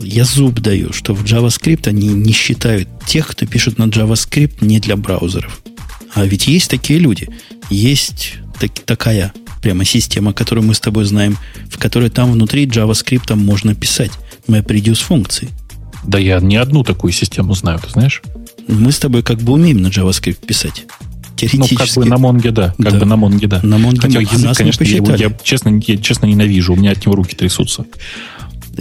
[0.00, 4.80] Я зуб даю, что в JavaScript они не считают тех, кто пишет на JavaScript не
[4.80, 5.60] для браузеров.
[6.14, 7.28] А ведь есть такие люди.
[7.70, 9.32] Есть так, такая
[9.62, 11.36] прямо система, которую мы с тобой знаем,
[11.70, 14.12] в которой там внутри JavaScript можно писать
[14.46, 15.48] MapReduce функции.
[16.04, 18.22] Да я не одну такую систему знаю, ты знаешь?
[18.68, 20.86] Мы с тобой как бы умеем на JavaScript писать.
[21.36, 21.74] Теоретически.
[21.74, 22.74] Ну, как бы на Монге, да.
[22.76, 22.98] Как да.
[22.98, 23.60] бы на Монге, да.
[23.62, 26.72] На Монге Хотя язык, конечно, я, я, честно, я честно ненавижу.
[26.72, 27.86] У меня от него руки трясутся.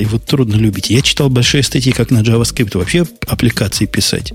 [0.01, 0.89] Его трудно любить.
[0.89, 4.33] Я читал большие статьи, как на JavaScript вообще аппликации писать.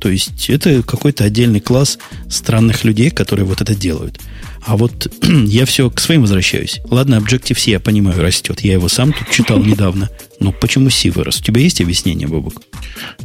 [0.00, 1.98] То есть это какой-то отдельный класс
[2.28, 4.18] странных людей, которые вот это делают.
[4.64, 6.80] А вот я все к своим возвращаюсь.
[6.84, 8.60] Ладно, Objective-C, я понимаю, растет.
[8.60, 10.10] Я его сам тут читал недавно.
[10.40, 11.38] Но почему C вырос?
[11.40, 12.62] У тебя есть объяснение, Бабук?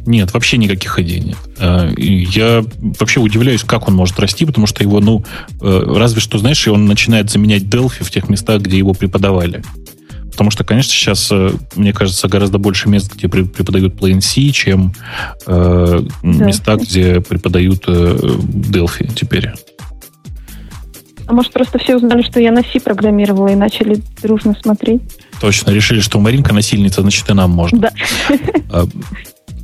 [0.05, 1.37] Нет, вообще никаких идей нет.
[1.57, 5.25] А, я вообще удивляюсь, как он может расти, потому что его, ну,
[5.61, 9.63] э, разве что, знаешь, он начинает заменять Delphi в тех местах, где его преподавали.
[10.37, 14.93] Потому что, конечно, сейчас, э, мне кажется, гораздо больше мест, где преподают Plain C, чем
[15.47, 16.45] э, да.
[16.45, 19.49] места, где преподают э, Delphi теперь.
[21.25, 25.01] А может, просто все узнали, что я на C программировала и начали дружно смотреть?
[25.41, 27.79] Точно, решили, что Маринка насильница, значит, и нам можно.
[27.79, 27.91] Да.
[28.69, 28.85] А,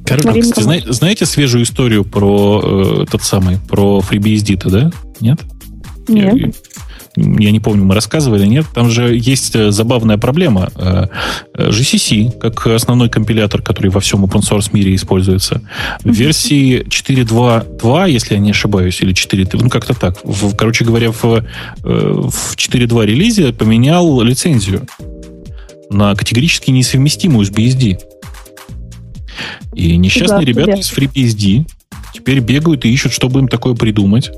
[0.08, 4.92] Короче, кстати, знаете, знаете свежую историю про э, тот самый, про FreeBSD-то, да?
[5.20, 5.40] Нет?
[6.08, 6.52] Нет я
[7.16, 10.72] не помню, мы рассказывали, нет, там же есть э, забавная проблема.
[10.76, 11.06] Э,
[11.56, 15.62] GCC, как основной компилятор, который во всем open source мире используется,
[16.04, 21.12] в версии 4.2.2, если я не ошибаюсь, или 4.3, ну как-то так, в, короче говоря,
[21.12, 21.42] в, э,
[21.84, 24.88] в 4.2 релизе поменял лицензию
[25.90, 28.00] на категорически несовместимую с BSD.
[29.76, 31.66] И несчастные да, ребята из FreeBSD
[32.14, 34.32] теперь бегают и ищут, чтобы им такое придумать.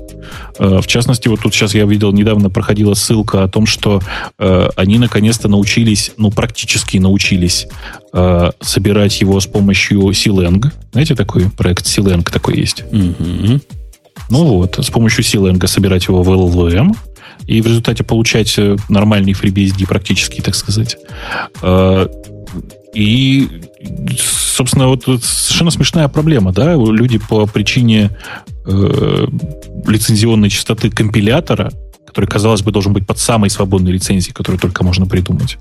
[0.58, 4.00] Э, в частности, вот тут сейчас я видел, недавно проходила ссылка о том, что
[4.38, 7.68] э, они наконец-то научились, ну, практически научились
[8.12, 10.72] э, собирать его с помощью Silang.
[10.92, 12.84] Знаете, такой проект Silang такой есть?
[12.90, 13.62] Mm-hmm.
[14.30, 16.96] Ну вот, с помощью Silang собирать его в LLVM
[17.46, 18.58] и в результате получать
[18.88, 20.96] нормальный FreeBSD практически, так сказать.
[22.94, 23.48] И,
[24.18, 28.10] собственно, вот совершенно смешная проблема, да, люди по причине
[28.64, 29.26] э,
[29.86, 31.70] лицензионной частоты компилятора,
[32.06, 35.58] который, казалось бы, должен быть под самой свободной лицензией, которую только можно придумать.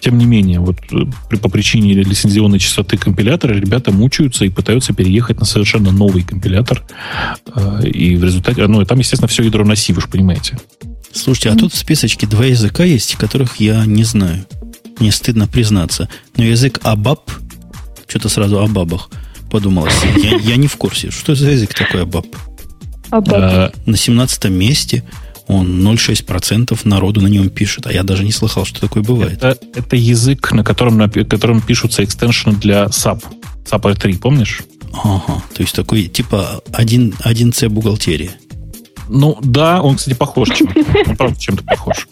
[0.00, 5.40] Тем не менее, вот э, по причине лицензионной частоты компилятора ребята мучаются и пытаются переехать
[5.40, 6.82] на совершенно новый компилятор.
[7.54, 10.58] Э, и в результате, ну, и там, естественно, все ядро на вы же понимаете.
[11.12, 14.44] Слушайте, а тут в списочке два языка есть, которых я не знаю.
[14.98, 16.08] Мне стыдно признаться.
[16.36, 17.30] Но язык абаб,
[18.06, 19.10] что-то сразу о бабах
[19.50, 19.94] подумалось.
[20.16, 21.10] Я, я не в курсе.
[21.10, 22.26] Что за язык такой абаб?
[23.10, 23.34] Абаб.
[23.34, 25.04] А, на 17 месте
[25.46, 27.86] он 0,6% народу на нем пишет.
[27.86, 29.42] А я даже не слыхал, что такое бывает.
[29.42, 33.22] Это, это язык, на котором, на котором пишутся экстеншены для SAP.
[33.64, 34.62] SAP R3, помнишь?
[34.92, 38.32] Ага, то есть такой типа 1, 1C бухгалтерия.
[39.08, 40.80] Ну да, он, кстати, похож чем-то.
[41.10, 42.08] Он правда чем-то похож.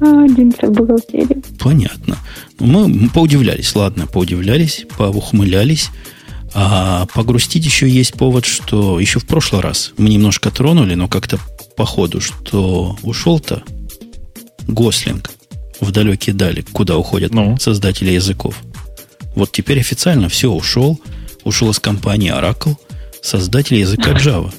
[0.00, 1.42] Одиннадцать бухгалтерии.
[1.58, 2.18] Понятно.
[2.58, 5.90] Мы, мы поудивлялись, ладно, поудивлялись, поухмылялись.
[6.52, 11.38] А погрустить еще есть повод, что еще в прошлый раз мы немножко тронули, но как-то
[11.76, 13.64] по ходу, что ушел-то
[14.68, 15.30] Гослинг
[15.80, 17.56] в далекие дали, куда уходят ну.
[17.58, 18.56] создатели языков.
[19.34, 21.00] Вот теперь официально все ушел.
[21.42, 22.76] Ушел из компании Oracle,
[23.20, 24.52] создатель языка Java.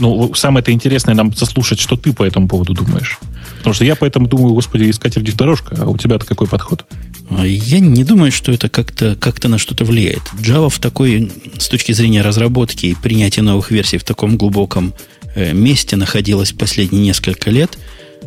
[0.00, 3.18] Ну, самое-то интересное нам заслушать, что ты по этому поводу думаешь.
[3.58, 6.86] Потому что я поэтому думаю, господи, искать дорожка, а у тебя-то какой подход?
[7.30, 10.22] А я не думаю, что это как-то как на что-то влияет.
[10.38, 14.94] Java в такой, с точки зрения разработки и принятия новых версий в таком глубоком
[15.34, 17.78] э, месте находилась последние несколько лет,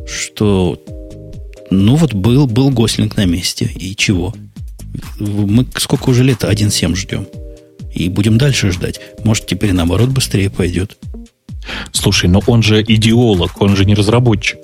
[0.07, 0.79] что
[1.71, 3.65] ну вот был, был Гослинг на месте.
[3.75, 4.33] И чего?
[5.19, 7.27] Мы сколько уже лет 1.7 ждем.
[7.93, 8.99] И будем дальше ждать.
[9.23, 10.97] Может, теперь наоборот быстрее пойдет.
[11.91, 14.59] Слушай, но он же идеолог, он же не разработчик.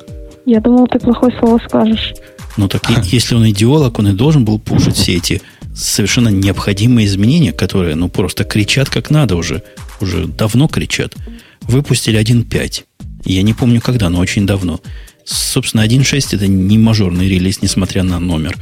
[0.45, 2.13] Я думал, ты плохое слово скажешь.
[2.57, 5.41] Ну так если он идеолог, он и должен был пушить все эти
[5.75, 9.63] совершенно необходимые изменения, которые, ну, просто кричат как надо уже.
[10.01, 11.15] Уже давно кричат.
[11.61, 12.83] Выпустили 1.5.
[13.25, 14.79] Я не помню когда, но очень давно.
[15.23, 18.57] Собственно, 1.6 это не мажорный релиз, несмотря на номер.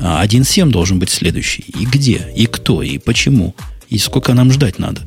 [0.00, 1.64] А 1.7 должен быть следующий.
[1.78, 2.32] И где?
[2.36, 2.82] И кто?
[2.82, 3.54] И почему?
[3.88, 5.02] И сколько нам ждать надо?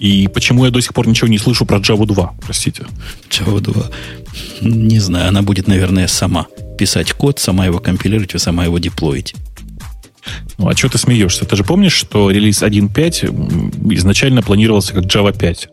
[0.00, 2.86] И почему я до сих пор ничего не слышу про Java 2, простите?
[3.28, 3.90] Java 2.
[4.62, 6.46] Не знаю, она будет, наверное, сама
[6.78, 9.34] писать код, сама его компилировать и сама его деплоить.
[10.56, 11.44] Ну, а что ты смеешься?
[11.44, 15.68] Ты же помнишь, что релиз 1.5 изначально планировался как Java 5?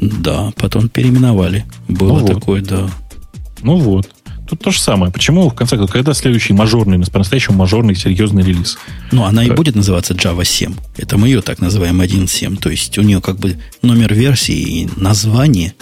[0.00, 1.64] Да, потом переименовали.
[1.88, 2.68] Было ну такое, вот.
[2.68, 2.90] да.
[3.62, 4.10] Ну вот.
[4.52, 5.10] Тут то же самое.
[5.10, 8.76] Почему, в конце концов, когда следующий мажорный, по-настоящему мажорный, серьезный релиз?
[9.10, 10.74] Ну, она и будет называться Java 7.
[10.98, 12.58] Это мы ее так называем 1.7.
[12.58, 14.52] То есть у нее как бы номер версии
[14.82, 15.72] и название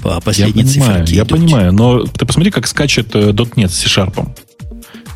[0.00, 1.38] по последней я понимаю, циферке Я идут.
[1.38, 4.26] понимаю, но ты посмотри, как скачет э, .NET с C-Sharp.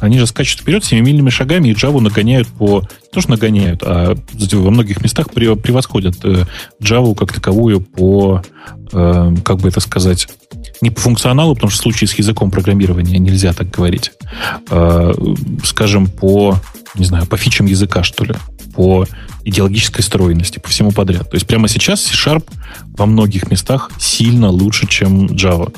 [0.00, 2.80] Они же скачут вперед семимильными шагами и Java нагоняют по...
[2.82, 4.16] Не то, что нагоняют, а
[4.52, 6.44] во многих местах превосходят э,
[6.82, 8.42] Java как таковую по,
[8.92, 10.28] э, как бы это сказать,
[10.80, 14.12] не по функционалу, потому что в случае с языком программирования нельзя так говорить,
[14.70, 15.12] а,
[15.64, 16.58] скажем, по,
[16.94, 18.34] не знаю, по фичам языка, что ли,
[18.74, 19.06] по
[19.44, 21.30] идеологической стройности, по всему подряд.
[21.30, 22.44] То есть прямо сейчас C-Sharp
[22.96, 25.72] во многих местах сильно лучше, чем Java.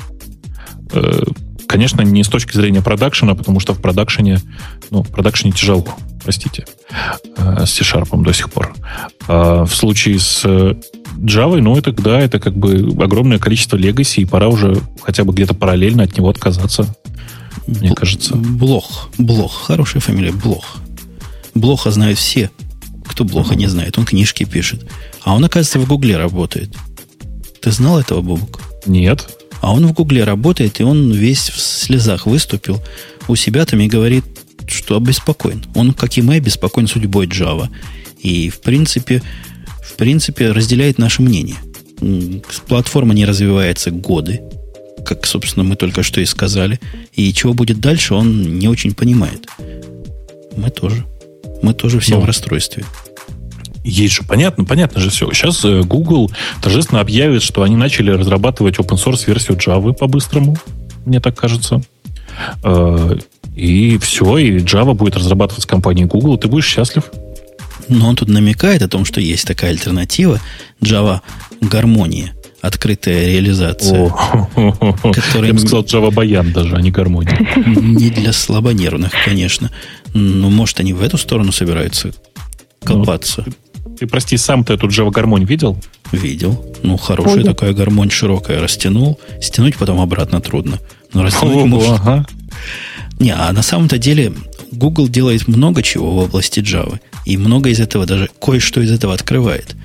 [1.71, 4.39] Э, конечно, не с точки зрения продакшена, потому что в продакшене,
[4.89, 5.85] ну, в продакшене тяжело,
[6.23, 6.65] простите,
[7.37, 8.73] э, с C-Sharp до сих пор.
[9.27, 14.25] А в случае с Java, ну, это, да, это как бы огромное количество легаси, и
[14.25, 16.93] пора уже хотя бы где-то параллельно от него отказаться,
[17.67, 18.35] мне кажется.
[18.35, 19.09] Блох.
[19.17, 19.67] Блох.
[19.67, 20.31] Хорошая фамилия.
[20.31, 20.77] Блох.
[21.53, 22.49] Блоха знают все.
[23.05, 23.97] Кто Блоха не знает?
[23.97, 24.89] Он книжки пишет.
[25.23, 26.75] А он, оказывается, в Гугле работает.
[27.61, 28.61] Ты знал этого, Бобук?
[28.87, 29.40] Нет.
[29.61, 32.81] А он в Гугле работает, и он весь в слезах выступил
[33.27, 34.25] у себя там и говорит,
[34.67, 35.63] что обеспокоен.
[35.75, 37.69] Он, как и мы, обеспокоен судьбой Java.
[38.19, 39.21] И, в принципе,
[39.83, 41.57] в принципе, разделяет наше мнение.
[42.67, 44.41] Платформа не развивается годы,
[45.05, 46.79] как, собственно, мы только что и сказали.
[47.13, 49.47] И чего будет дальше, он не очень понимает.
[50.55, 51.05] Мы тоже.
[51.61, 52.85] Мы тоже все ну, в расстройстве.
[53.83, 55.31] Есть же, понятно, понятно же все.
[55.31, 56.31] Сейчас э, Google
[56.61, 60.55] торжественно объявит, что они начали разрабатывать open source версию Java по-быстрому,
[61.05, 61.81] мне так кажется.
[62.63, 63.17] Э,
[63.55, 66.37] и все, и Java будет разрабатывать с компанией Google.
[66.37, 67.03] Ты будешь счастлив?
[67.87, 70.39] Но он тут намекает о том, что есть такая альтернатива
[70.81, 71.21] Java
[71.59, 74.09] гармония, открытая реализация.
[74.55, 75.47] Которая...
[75.47, 77.37] Я бы сказал Java Баян даже, а не гармония.
[77.65, 79.71] Не для слабонервных, конечно.
[80.13, 82.13] Но может они в эту сторону собираются
[82.83, 83.43] копаться.
[83.45, 83.53] Ну,
[83.97, 85.77] ты, прости, сам ты эту Java гармонь видел?
[86.11, 86.65] Видел.
[86.83, 88.61] Ну, хорошая такая гармонь широкая.
[88.61, 89.19] Растянул.
[89.41, 90.79] Стянуть потом обратно трудно.
[91.13, 91.95] Но растянуть можно.
[91.95, 92.25] Ага.
[93.19, 94.33] Не, а на самом-то деле
[94.71, 96.99] Google делает много чего в области Java.
[97.25, 99.75] И много из этого, даже кое-что из этого открывает.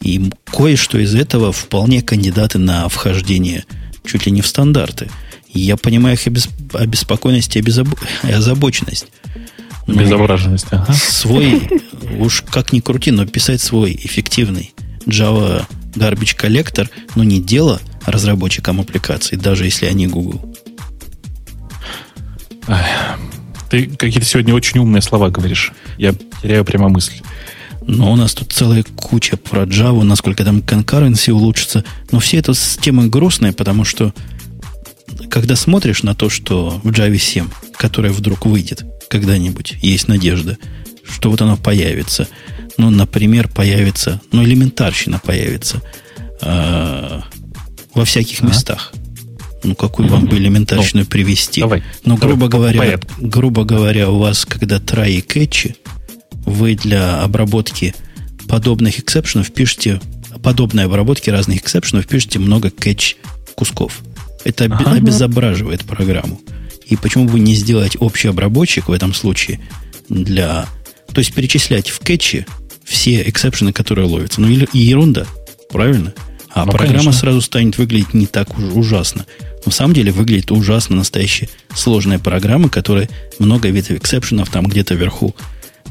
[0.00, 3.64] И кое-что из этого вполне кандидаты на вхождение
[4.04, 5.08] чуть ли не в стандарты.
[5.52, 6.26] И я понимаю их
[6.74, 7.64] обеспокоенность и
[8.22, 9.06] озабоченность.
[9.86, 10.92] Безображенность, ага.
[10.92, 11.62] Свой,
[12.18, 14.74] уж как ни крути, но писать свой эффективный
[15.06, 15.64] Java
[15.94, 20.54] Garbage Collector, ну, не дело разработчикам аппликаций, даже если они Google.
[23.70, 25.72] Ты какие-то сегодня очень умные слова говоришь.
[25.98, 27.20] Я теряю прямо мысль.
[27.82, 31.84] Но у нас тут целая куча про Java, насколько там конкуренции улучшится.
[32.10, 34.12] Но все это темы грустные, потому что
[35.30, 40.58] когда смотришь на то, что в Java 7, которая вдруг выйдет когда-нибудь, есть надежда,
[41.08, 42.28] что вот оно появится.
[42.78, 45.82] Ну, например, появится, ну, элементарщина появится
[46.42, 47.20] э,
[47.94, 48.46] во всяких а?
[48.46, 48.92] местах.
[49.62, 51.60] Ну, какую вам бы элементарщину ну, привести?
[51.60, 51.82] Давай.
[52.04, 55.74] Ну, грубо говоря, грубо говоря, у вас, когда try и catch,
[56.44, 57.94] вы для обработки
[58.48, 60.00] подобных эксепшенов пишете,
[60.42, 63.16] подобной обработки разных эксепшенов пишете много catch
[63.56, 64.02] кусков.
[64.44, 66.40] Это ага, обезображивает программу.
[66.88, 69.60] И почему бы не сделать общий обработчик в этом случае
[70.08, 70.66] для...
[71.12, 72.46] То есть перечислять в кетче
[72.84, 74.40] все эксепшены, которые ловятся.
[74.40, 75.26] Ну, или ерунда,
[75.70, 76.14] правильно?
[76.50, 77.20] А ну, программа конечно.
[77.20, 79.26] сразу станет выглядеть не так уж ужасно.
[79.64, 84.66] Но в самом деле выглядит ужасно настоящая сложная программа, которая много видов exception ов там
[84.66, 85.34] где-то вверху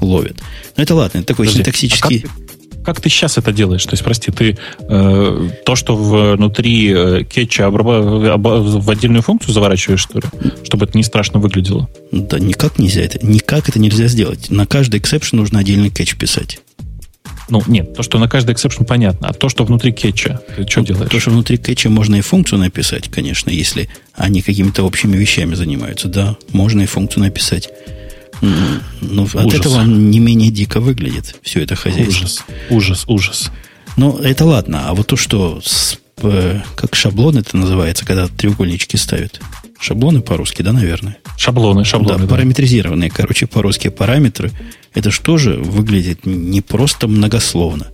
[0.02, 0.42] ловит.
[0.78, 2.26] Но это ладно, это такой Подожди, синтаксический...
[2.26, 2.45] А как,
[2.86, 3.84] как ты сейчас это делаешь?
[3.84, 7.88] То есть, прости, ты э, то, что внутри э, catch а обраб...
[7.88, 8.46] об...
[8.46, 10.26] в отдельную функцию заворачиваешь, что ли?
[10.64, 11.90] Чтобы это не страшно выглядело?
[12.12, 13.26] Да никак нельзя это.
[13.26, 14.50] Никак это нельзя сделать.
[14.50, 16.60] На каждый exception нужно отдельный catch писать.
[17.50, 20.80] Ну, нет, то, что на каждый exception понятно, а то, что внутри кетча, ты что
[20.80, 21.12] ну, делаешь?
[21.12, 26.08] То, что внутри кетча можно и функцию написать, конечно, если они какими-то общими вещами занимаются.
[26.08, 27.70] Да, можно и функцию написать.
[28.42, 29.36] Но ужас.
[29.36, 32.26] от этого не менее дико выглядит все это хозяйство.
[32.26, 33.52] Ужас, ужас, ужас.
[33.98, 34.90] Ну, это ладно.
[34.90, 39.40] А вот то, что с, э, как шаблон это называется, когда треугольнички ставят.
[39.80, 41.18] Шаблоны по-русски, да, наверное?
[41.38, 42.20] Шаблоны, шаблоны.
[42.20, 42.30] Да, да.
[42.30, 44.52] параметризированные, короче, по-русски параметры–
[44.94, 47.88] это же выглядит не просто многословно,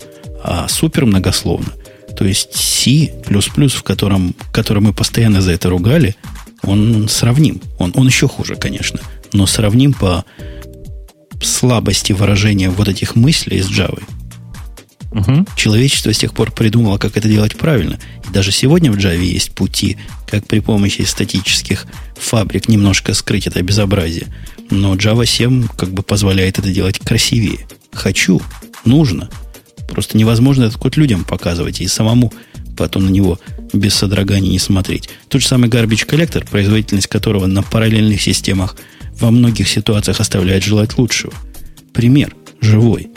[0.43, 1.73] а супер многословно.
[2.15, 6.15] То есть C++, в котором, который мы постоянно за это ругали,
[6.61, 7.59] он сравним.
[7.80, 8.99] Он, он еще хуже, конечно,
[9.33, 10.25] но сравним по
[11.41, 14.01] слабости выражения вот этих мыслей с Java.
[15.11, 15.45] Угу.
[15.55, 17.99] Человечество с тех пор придумало, как это делать правильно.
[18.27, 19.97] И даже сегодня в Java есть пути,
[20.27, 21.85] как при помощи статических
[22.15, 24.27] фабрик немножко скрыть это безобразие.
[24.69, 27.67] Но Java 7 как бы позволяет это делать красивее.
[27.91, 28.41] Хочу,
[28.85, 29.29] нужно.
[29.89, 32.31] Просто невозможно этот код людям показывать и самому
[32.81, 33.39] потом на него
[33.73, 35.07] без содрогания не смотреть.
[35.29, 38.75] Тот же самый garbage коллектор, производительность которого на параллельных системах
[39.19, 41.31] во многих ситуациях оставляет желать лучшего.
[41.93, 43.09] Пример живой.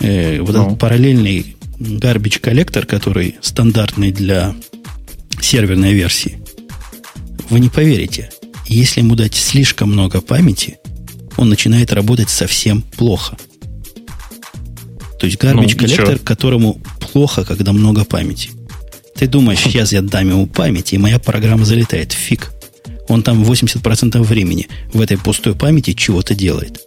[0.00, 0.64] Э, вот ну.
[0.64, 4.54] этот параллельный garbage коллектор, который стандартный для
[5.42, 6.38] серверной версии,
[7.50, 8.30] вы не поверите,
[8.64, 10.78] если ему дать слишком много памяти,
[11.36, 13.36] он начинает работать совсем плохо.
[15.20, 16.80] То есть garbage ну, коллектор, которому
[17.12, 18.55] плохо, когда много памяти.
[19.18, 22.12] Ты думаешь, сейчас я дам ему памяти, и моя программа залетает.
[22.12, 22.52] Фиг.
[23.08, 26.80] Он там 80% времени в этой пустой памяти чего-то делает.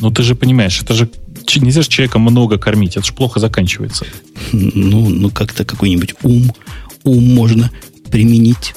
[0.00, 1.08] Ну, ты же понимаешь, это же
[1.56, 4.06] нельзя же человека много кормить, это же плохо заканчивается.
[4.52, 6.52] Ну, ну как-то какой-нибудь ум,
[7.02, 7.70] ум можно
[8.10, 8.74] применить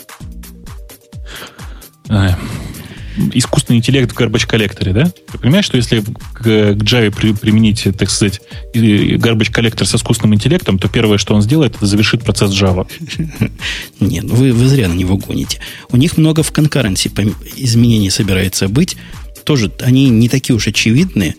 [3.34, 5.12] искусственный интеллект в garbage коллекторе, да?
[5.32, 6.02] Ты понимаешь, что если
[6.34, 8.42] к, Java при, применить, так сказать,
[8.74, 12.88] garbage коллектор с искусственным интеллектом, то первое, что он сделает, это завершит процесс Java.
[14.00, 15.60] Нет, ну вы, вы зря на него гоните.
[15.90, 17.12] У них много в конкуренции
[17.56, 18.98] изменений собирается быть.
[19.44, 21.36] Тоже они не такие уж очевидные,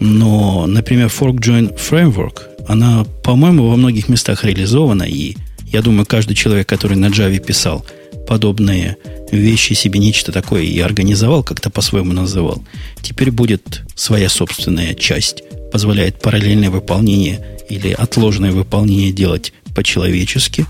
[0.00, 5.36] но, например, Fork Join Framework, она, по-моему, во многих местах реализована, и
[5.66, 7.86] я думаю, каждый человек, который на Java писал
[8.32, 8.96] подобные
[9.30, 12.64] вещи себе нечто такое и организовал, как-то по-своему называл.
[13.02, 15.42] Теперь будет своя собственная часть.
[15.70, 20.64] Позволяет параллельное выполнение или отложенное выполнение делать по-человечески.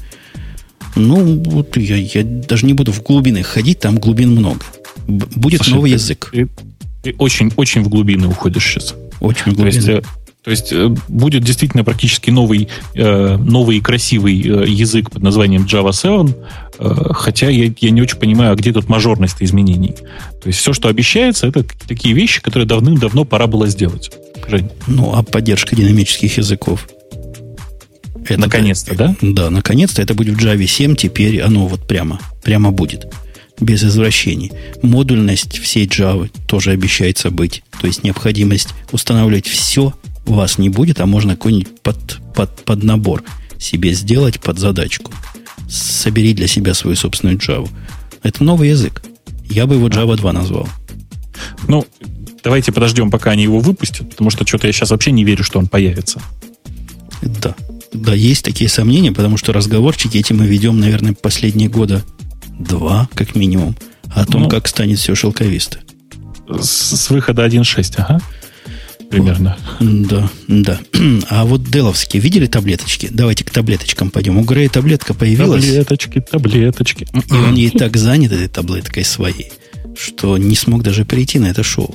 [0.96, 4.64] Ну, вот я, я даже не буду в глубины ходить, там глубин много.
[5.06, 6.30] Будет Слушай, новый ты, язык.
[6.32, 6.48] Ты,
[7.04, 8.96] ты очень, очень в глубины уходишь сейчас.
[9.20, 9.80] Очень в глубины.
[9.80, 10.06] То есть,
[10.42, 15.66] то есть э, будет действительно практически новый, э, новый и красивый э, язык под названием
[15.66, 16.34] Java 7,
[17.12, 19.94] хотя я, я не очень понимаю, а где тут мажорность изменений.
[20.42, 24.10] То есть все, что обещается, это такие вещи, которые давным-давно пора было сделать.
[24.48, 24.68] Жень.
[24.88, 26.88] Ну, а поддержка динамических языков?
[28.24, 29.14] Это наконец-то, да?
[29.20, 33.06] Да, наконец-то это будет в Java 7, теперь оно вот прямо, прямо будет.
[33.60, 34.50] Без извращений.
[34.82, 37.62] Модульность всей Java тоже обещается быть.
[37.80, 39.94] То есть необходимость устанавливать все
[40.24, 43.24] вас не будет, а можно какой-нибудь под, под, под набор
[43.58, 45.12] себе сделать под задачку.
[45.68, 47.68] Собери для себя свою собственную Java.
[48.22, 49.02] Это новый язык.
[49.48, 50.68] Я бы его Java 2 назвал.
[51.68, 51.86] Ну,
[52.44, 55.58] давайте подождем, пока они его выпустят, потому что что-то я сейчас вообще не верю, что
[55.58, 56.20] он появится.
[57.22, 57.54] Да.
[57.92, 62.02] Да, есть такие сомнения, потому что разговорчики эти мы ведем, наверное, последние года
[62.58, 63.76] два, как минимум,
[64.14, 65.80] о том, ну, как станет все шелковисто.
[66.48, 68.20] С, с выхода 1.6, ага
[69.12, 69.56] примерно.
[69.80, 70.80] Да, да.
[71.28, 73.08] А вот деловские, видели таблеточки?
[73.10, 74.38] Давайте к таблеточкам пойдем.
[74.38, 75.64] У Грея таблетка появилась.
[75.64, 77.06] Таблеточки, таблеточки.
[77.30, 79.52] И он ей так занят этой таблеткой своей,
[79.96, 81.94] что не смог даже прийти на это шоу.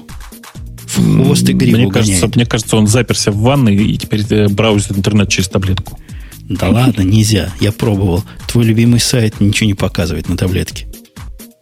[0.86, 4.92] В хвост игриву мне кажется, мне кажется, он заперся в ванной и теперь э, браузит
[4.92, 6.00] интернет через таблетку.
[6.48, 7.52] Да ладно, нельзя.
[7.60, 8.24] Я пробовал.
[8.48, 10.88] Твой любимый сайт ничего не показывает на таблетке.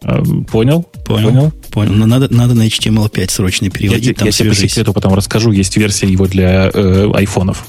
[0.00, 0.82] Понял?
[0.82, 0.82] Понял.
[1.04, 1.52] Понял.
[1.72, 1.92] Понял.
[1.92, 4.08] Но надо, надо на HTML5 срочно переводить.
[4.08, 5.52] Я, там я тебе по секрету потом расскажу.
[5.52, 7.66] Есть версия его для э, айфонов.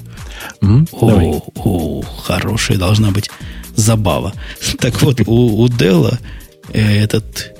[0.61, 3.29] О, о, хорошая должна быть
[3.75, 4.33] забава.
[4.79, 6.17] Так вот, у, у Dell
[6.73, 7.55] э, этот...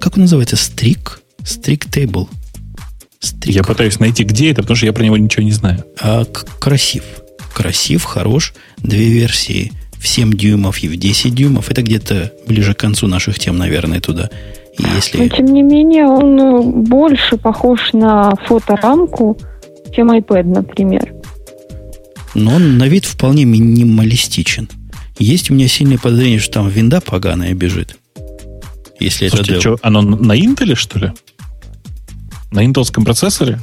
[0.00, 0.56] Как он называется?
[0.56, 1.20] Стрик?
[1.44, 2.28] Стрик Table.
[3.20, 3.54] Стрик.
[3.54, 5.84] Я пытаюсь найти, где это, потому что я про него ничего не знаю.
[6.00, 7.04] А, красив.
[7.54, 8.54] Красив, хорош.
[8.78, 11.70] Две версии в 7 дюймов и в 10 дюймов.
[11.70, 14.30] Это где-то ближе к концу наших тем, наверное, туда.
[14.78, 15.18] Если...
[15.18, 19.36] Но, тем не менее, он э, больше похож на фоторамку,
[19.94, 21.14] чем iPad, например.
[22.34, 24.68] Но он на вид вполне минималистичен.
[25.18, 27.96] Есть у меня сильное подозрение, что там винда поганая бежит.
[29.00, 31.12] Если Слушайте, это что, оно на Intel, что ли?
[32.52, 33.60] На интелском процессоре?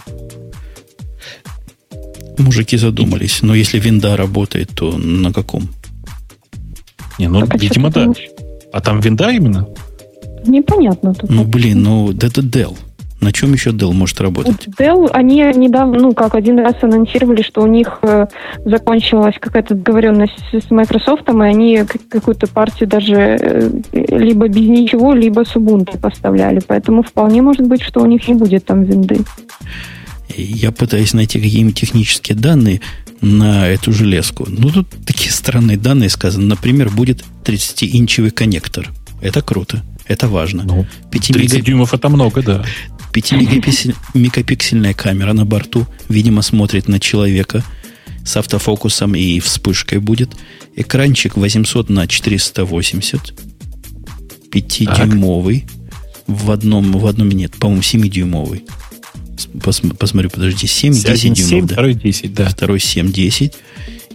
[2.38, 3.42] Мужики задумались.
[3.42, 5.70] Но если винда работает, то на каком?
[7.20, 8.02] Не, ну, а видимо, да.
[8.02, 8.30] думаешь?
[8.72, 9.68] А там винда именно?
[10.46, 11.30] Непонятно тут.
[11.30, 12.76] Ну, блин, ну это Dell.
[13.22, 14.68] На чем еще Dell может работать?
[14.78, 18.28] Dell, они недавно, ну, как один раз анонсировали, что у них э,
[18.66, 25.46] закончилась какая-то договоренность с Microsoft, и они какую-то партию даже э, либо без ничего, либо
[25.46, 26.62] с Ubuntu поставляли.
[26.68, 29.20] Поэтому вполне может быть, что у них не будет там винды.
[30.36, 32.82] Я пытаюсь найти какие-нибудь технические данные
[33.22, 34.46] на эту железку.
[34.48, 36.46] Ну, тут такие странные данные сказаны.
[36.46, 38.92] Например, будет 30-инчевый коннектор.
[39.22, 39.84] Это круто.
[40.08, 40.64] Это важно.
[40.64, 42.66] Ну, 5 30 дюймов это много, да.
[43.14, 47.64] 5-мегапиксельная камера на борту, видимо, смотрит на человека
[48.24, 50.36] с автофокусом и вспышкой будет.
[50.76, 53.34] Экранчик 800 на 480,
[54.52, 55.66] 5-дюймовый.
[56.28, 58.64] В одном, в одном нет, по-моему, 7-дюймовый.
[59.54, 61.50] Пос- посмотрю, подожди, 7-10 Один дюймов.
[61.50, 61.74] 7, да.
[61.74, 62.50] второй 10, да.
[62.50, 63.54] Второй 7.10.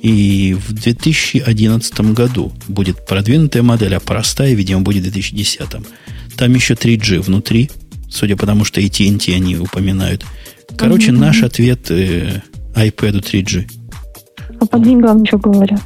[0.03, 5.61] И в 2011 году будет продвинутая модель, а простая, видимо, будет в 2010.
[6.37, 7.71] Там еще 3G внутри,
[8.09, 10.25] судя по тому, что AT&T они упоминают.
[10.77, 11.21] Короче, Мгм.
[11.21, 12.41] наш ответ э,
[12.75, 13.69] iPad 3G.
[14.61, 15.81] А по деньгам что говорят?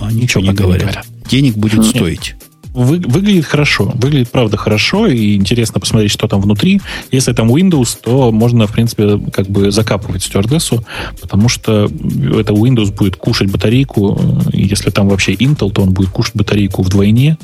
[0.00, 0.82] А ничего не пока не говорят.
[0.82, 1.06] говорят.
[1.30, 1.84] Денег будет Хм.
[1.84, 2.34] стоить.
[2.74, 3.92] Вы- выглядит хорошо.
[3.94, 5.06] Выглядит, правда, хорошо.
[5.06, 6.80] И интересно посмотреть, что там внутри.
[7.12, 10.84] Если там Windows, то можно, в принципе, как бы закапывать стюардессу,
[11.20, 14.20] потому что это Windows будет кушать батарейку.
[14.52, 17.38] И если там вообще Intel, то он будет кушать батарейку вдвойне.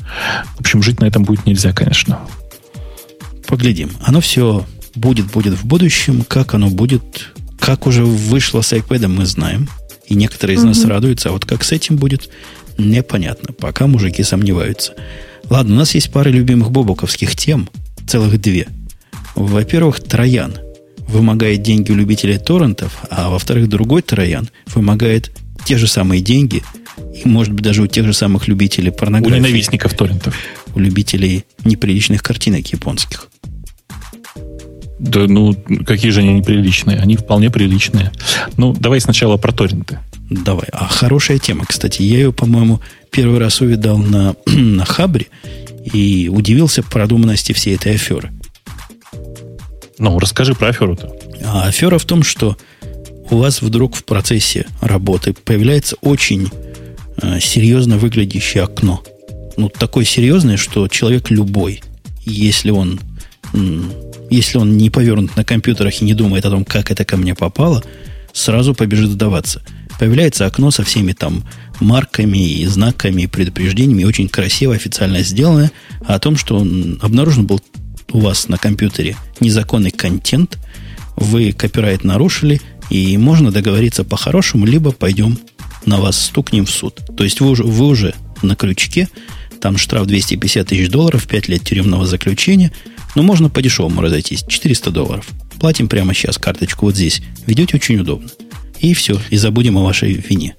[0.57, 2.19] В общем, жить на этом будет нельзя, конечно.
[3.47, 3.91] Поглядим.
[4.03, 6.23] Оно все будет, будет в будущем.
[6.27, 9.69] Как оно будет, как уже вышло с iPad, мы знаем.
[10.07, 10.89] И некоторые из нас Мгм.
[10.89, 11.29] радуются.
[11.29, 12.29] А вот как с этим будет,
[12.77, 13.53] непонятно.
[13.53, 14.93] Пока мужики сомневаются.
[15.49, 17.69] Ладно, у нас есть пара любимых бобоковских тем.
[18.07, 18.67] Целых две.
[19.35, 20.55] Во-первых, Троян
[21.07, 25.31] вымогает деньги у любителей торрентов, а во-вторых, другой Троян вымогает
[25.65, 26.63] те же самые деньги,
[27.23, 30.35] и, может быть, даже у тех же самых любителей У порнографии ненавистников торрентов.
[30.73, 33.29] у любителей неприличных картинок японских.
[34.99, 36.99] Да, ну, какие же они неприличные?
[36.99, 38.11] Они вполне приличные.
[38.57, 39.99] Ну, давай сначала про торренты.
[40.31, 40.67] Давай.
[40.71, 42.01] А хорошая тема, кстати.
[42.03, 42.79] Я ее, по-моему,
[43.11, 45.27] первый раз увидал на, на Хабре
[45.83, 48.31] и удивился продуманности всей этой аферы.
[49.97, 51.13] Ну, расскажи про аферу-то.
[51.43, 52.55] А афера в том, что
[53.29, 56.49] у вас вдруг в процессе работы появляется очень
[57.21, 59.03] э, серьезно выглядящее окно.
[59.57, 61.83] Ну, такое серьезное, что человек любой,
[62.23, 63.01] если он,
[64.29, 67.35] если он не повернут на компьютерах и не думает о том, как это ко мне
[67.35, 67.83] попало,
[68.31, 69.61] сразу побежит сдаваться.
[70.01, 71.43] Появляется окно со всеми там
[71.79, 75.71] марками и знаками и предупреждениями, очень красиво, официально сделанное,
[76.07, 76.57] о том, что
[77.01, 77.61] обнаружен был
[78.11, 80.57] у вас на компьютере незаконный контент,
[81.15, 85.37] вы копирайт нарушили, и можно договориться по-хорошему, либо пойдем
[85.85, 86.99] на вас стукнем в суд.
[87.15, 89.07] То есть вы уже, вы уже на крючке,
[89.61, 92.71] там штраф 250 тысяч долларов, 5 лет тюремного заключения,
[93.13, 95.27] но можно по-дешевому разойтись, 400 долларов.
[95.59, 97.21] Платим прямо сейчас карточку вот здесь.
[97.45, 98.31] Ведете очень удобно.
[98.81, 100.55] И все, и забудем о вашей вине.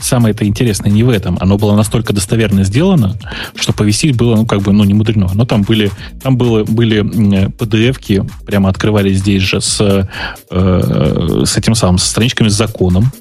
[0.00, 1.38] Самое это интересное не в этом.
[1.40, 3.16] Оно было настолько достоверно сделано,
[3.56, 5.28] что повесить было, ну, как бы, ну, не мудрено.
[5.34, 5.90] Но там были,
[6.22, 10.08] там было, были PDF-ки, прямо открывались здесь же с,
[10.50, 13.12] э, с этим самым, со страничками с законом.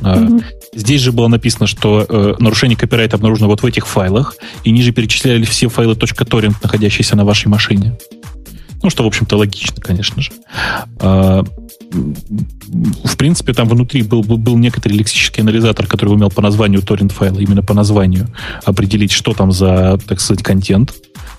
[0.00, 0.42] Мгм.
[0.74, 4.92] Здесь же было написано, что э, нарушение копирайта обнаружено вот в этих файлах, и ниже
[4.92, 7.98] перечисляли все файлы .torrent, находящиеся на вашей машине.
[8.82, 10.30] Ну, что, в общем-то, логично, конечно же.
[11.00, 11.44] А,
[11.90, 17.40] в принципе, там внутри был, был, некоторый лексический анализатор, который умел по названию торрент файла,
[17.40, 18.28] именно по названию,
[18.64, 20.94] определить, что там за, так сказать, контент.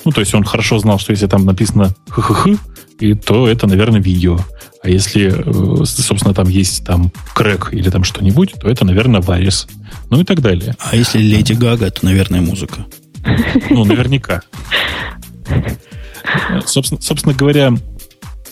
[0.05, 2.57] Ну, то есть он хорошо знал, что если там написано х-х-х,
[2.99, 4.39] и то это, наверное, видео.
[4.81, 9.67] А если, э, собственно, там есть там крэк или там что-нибудь, то это, наверное, варис.
[10.09, 10.75] Ну и так далее.
[10.79, 12.85] А если Леди Гага, то, наверное, музыка.
[13.69, 14.41] Ну, наверняка.
[16.65, 17.73] Собственно, собственно говоря,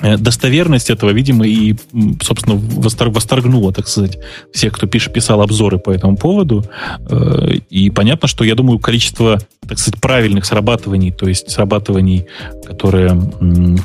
[0.01, 1.75] э, достоверность этого, видимо, и,
[2.21, 4.17] собственно, востор- восторгнула, так сказать,
[4.53, 6.63] всех, кто пишет, писал обзоры по этому поводу.
[7.09, 12.25] Э, И понятно, что, я думаю, количество, так сказать, правильных срабатываний, то есть срабатываний,
[12.65, 13.15] которые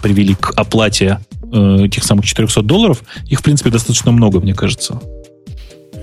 [0.03, 1.19] привели к оплате
[1.53, 5.01] э, этих самых 400 долларов, их, в принципе, достаточно много, мне кажется.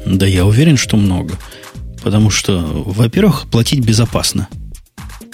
[0.06, 1.34] Да, я уверен, что много.
[2.04, 4.48] Потому что, во-первых, платить безопасно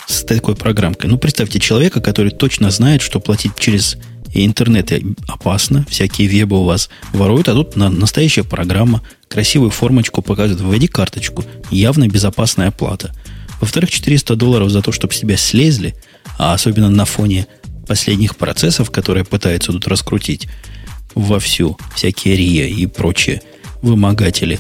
[0.08, 1.10] с такой программкой.
[1.10, 3.98] Ну, представьте человека, который точно знает, что платить через
[4.34, 4.92] интернет
[5.28, 10.88] опасно, всякие вебы у вас воруют, а тут на, настоящая программа, красивую формочку показывает, вводи
[10.88, 13.14] карточку, явно безопасная плата.
[13.62, 15.96] Во-вторых, 400 долларов за то, чтобы себя слезли,
[16.38, 17.48] а особенно на фоне
[17.88, 20.48] последних процессов, которые пытаются тут раскрутить
[21.14, 23.42] вовсю, всякие РИА и прочие
[23.82, 24.60] вымогатели,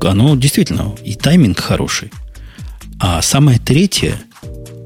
[0.00, 2.10] оно действительно и тайминг хороший.
[2.98, 4.20] А самое третье,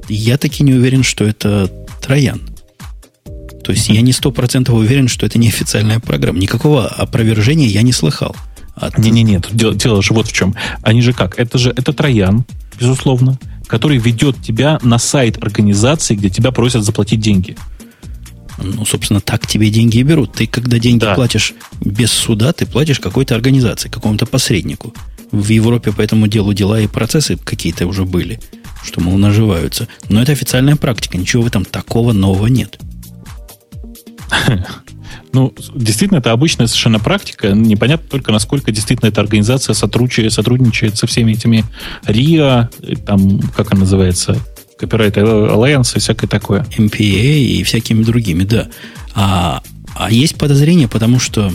[0.08, 1.70] я таки не уверен, что это
[2.00, 2.40] Троян.
[3.64, 6.38] То есть я не сто процентов уверен, что это не официальная программа.
[6.38, 8.34] Никакого опровержения я не слыхал.
[8.74, 8.96] От...
[8.96, 10.54] Не-не-не, дело, дело же вот в чем.
[10.82, 11.38] Они же как?
[11.38, 12.44] Это же это Троян,
[12.80, 17.56] безусловно, который ведет тебя на сайт организации, где тебя просят заплатить деньги.
[18.60, 20.32] Ну, собственно, так тебе деньги и берут.
[20.32, 21.14] Ты, когда деньги да.
[21.14, 24.94] платишь без суда, ты платишь какой-то организации, какому-то посреднику.
[25.30, 28.40] В Европе по этому делу дела и процессы какие-то уже были,
[28.82, 29.88] что, мол, наживаются.
[30.08, 32.78] Но это официальная практика, ничего в этом такого нового нет.
[35.32, 37.50] Ну, действительно, это обычная совершенно практика.
[37.52, 41.64] Непонятно только, насколько действительно эта организация сотрудничает, сотрудничает со всеми этими
[42.06, 42.70] РИА,
[43.04, 44.38] там, как она называется,
[44.80, 46.66] Copyright Alliance и всякое такое.
[46.76, 48.68] MPA и всякими другими, да.
[49.14, 49.62] А,
[49.94, 51.52] а есть подозрение, потому что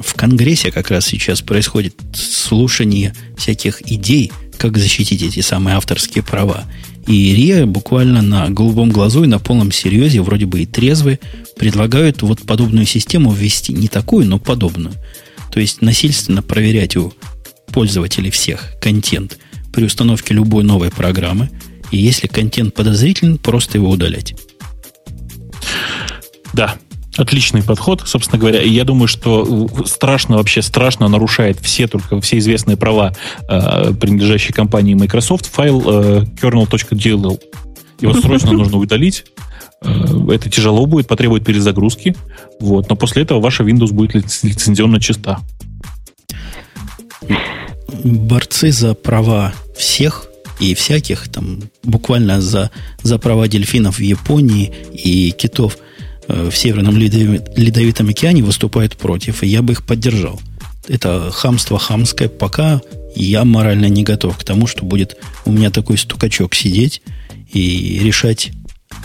[0.00, 6.64] в Конгрессе как раз сейчас происходит слушание всяких идей, как защитить эти самые авторские права.
[7.06, 11.20] И РИА буквально на голубом глазу и на полном серьезе, вроде бы и трезвые,
[11.56, 13.72] предлагают вот подобную систему ввести.
[13.72, 14.94] Не такую, но подобную.
[15.52, 17.12] То есть насильственно проверять у
[17.72, 19.38] пользователей всех контент
[19.72, 21.50] при установке любой новой программы.
[21.90, 24.34] И если контент подозрителен, просто его удалять.
[26.54, 26.76] Да,
[27.16, 28.60] Отличный подход, собственно говоря.
[28.60, 33.12] И я думаю, что страшно, вообще страшно нарушает все только все известные права,
[33.48, 37.40] э, принадлежащие компании Microsoft, файл э, kernel.dll.
[38.00, 39.26] Его срочно нужно удалить.
[39.82, 42.16] Э, это тяжело будет, потребует перезагрузки.
[42.58, 42.90] Вот.
[42.90, 45.38] Но после этого ваша Windows будет лицензионно чиста.
[48.02, 50.26] Борцы за права всех
[50.58, 52.72] и всяких, там, буквально за,
[53.02, 55.93] за права дельфинов в Японии и китов– Э,
[56.28, 60.40] в Северном Ледовитом океане выступают против, и я бы их поддержал.
[60.88, 62.80] Это хамство хамское, пока
[63.14, 67.02] я морально не готов к тому, что будет у меня такой стукачок сидеть
[67.52, 68.52] и решать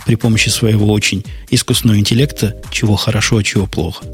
[0.06, 4.06] при помощи своего очень искусственного интеллекта, чего хорошо, а чего плохо.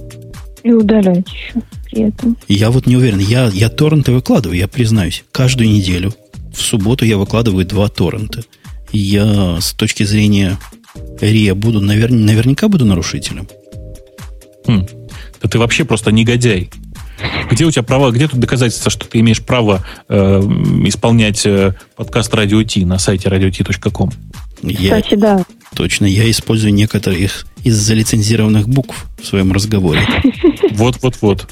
[0.64, 2.38] И удалять еще при этом.
[2.48, 3.20] Я вот не уверен.
[3.20, 5.24] Я, я торренты выкладываю, я признаюсь.
[5.32, 6.14] Каждую неделю
[6.54, 8.44] в субботу я выкладываю два торрента.
[8.92, 10.58] Я с точки зрения
[11.22, 12.12] Рия буду, навер...
[12.12, 13.48] наверняка буду нарушителем.
[14.66, 14.86] Хм.
[15.42, 16.70] Да ты вообще просто негодяй.
[17.50, 20.40] Где у тебя права, где тут доказательства, что ты имеешь право э,
[20.86, 24.12] исполнять э, подкаст Радио Ти на сайте radiot.com?
[24.62, 25.46] Я, Кстати, да.
[25.76, 30.02] Точно, я использую некоторые их из залицензированных букв в своем разговоре.
[30.72, 31.48] Вот-вот-вот.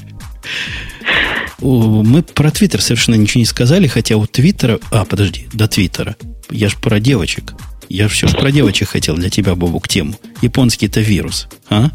[1.59, 4.79] Мы про Твиттер совершенно ничего не сказали, хотя у Твиттера...
[4.91, 6.15] А, подожди, до Твиттера.
[6.49, 7.53] Я ж про девочек.
[7.89, 10.15] Я все про девочек хотел для тебя, Бобук, тему.
[10.41, 11.89] Японский-то вирус, а?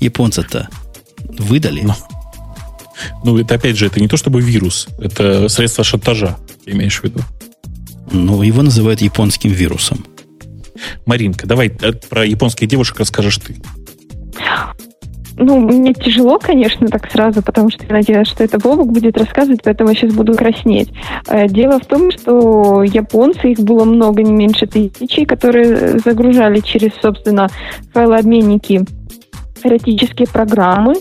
[0.00, 0.68] Японцы-то
[1.38, 1.82] выдали.
[1.82, 1.94] Ну,
[3.24, 7.20] ну, это опять же, это не то чтобы вирус, это средство шантажа, имеешь в виду.
[8.10, 10.04] Ну, его называют японским вирусом.
[11.06, 13.56] Маринка, давай э, про японских девушек расскажешь ты.
[15.36, 19.60] Ну, мне тяжело, конечно, так сразу, потому что я надеялась, что это Бобок будет рассказывать,
[19.62, 20.92] поэтому я сейчас буду краснеть.
[21.28, 26.92] Э, дело в том, что японцы, их было много, не меньше тысячи, которые загружали через,
[27.00, 27.48] собственно,
[27.92, 28.84] файлообменники
[29.64, 30.94] эротические программы.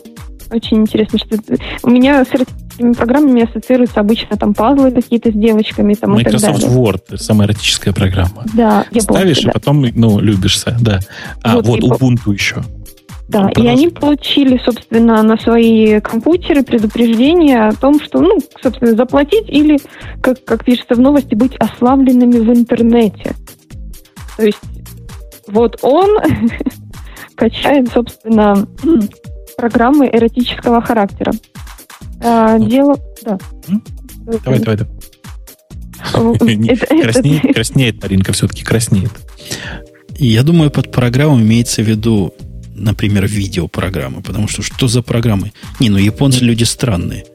[0.52, 1.38] Очень интересно, что
[1.84, 6.62] у меня с эротическими программами ассоциируются обычно там пазлы какие-то с девочками там, Microsoft и
[6.62, 6.78] так далее.
[6.78, 8.44] Word, самая эротическая программа.
[8.54, 9.50] Да, Ставишь, да.
[9.50, 11.00] и потом, ну, любишься, да.
[11.42, 12.02] А, вот, вот.
[12.02, 12.64] Ubuntu еще.
[13.32, 19.48] Да, и они получили, собственно, на свои компьютеры предупреждение о том, что, ну, собственно, заплатить
[19.48, 19.80] или,
[20.22, 23.34] как, как пишется в новости, быть ослабленными в интернете.
[24.36, 24.60] То есть
[25.48, 26.20] вот он
[27.36, 28.68] качает, собственно,
[29.58, 31.32] программы эротического характера.
[32.22, 32.98] А, дело...
[33.24, 33.38] Да.
[34.44, 34.94] Давай, давай, давай.
[37.02, 39.12] Краснеет, краснеет Маринка все-таки, краснеет.
[40.18, 42.34] Я думаю, под программу имеется в виду
[42.82, 44.22] например, видеопрограммы.
[44.22, 45.54] Потому что что за программы?
[45.80, 47.26] Не, ну японцы люди странные.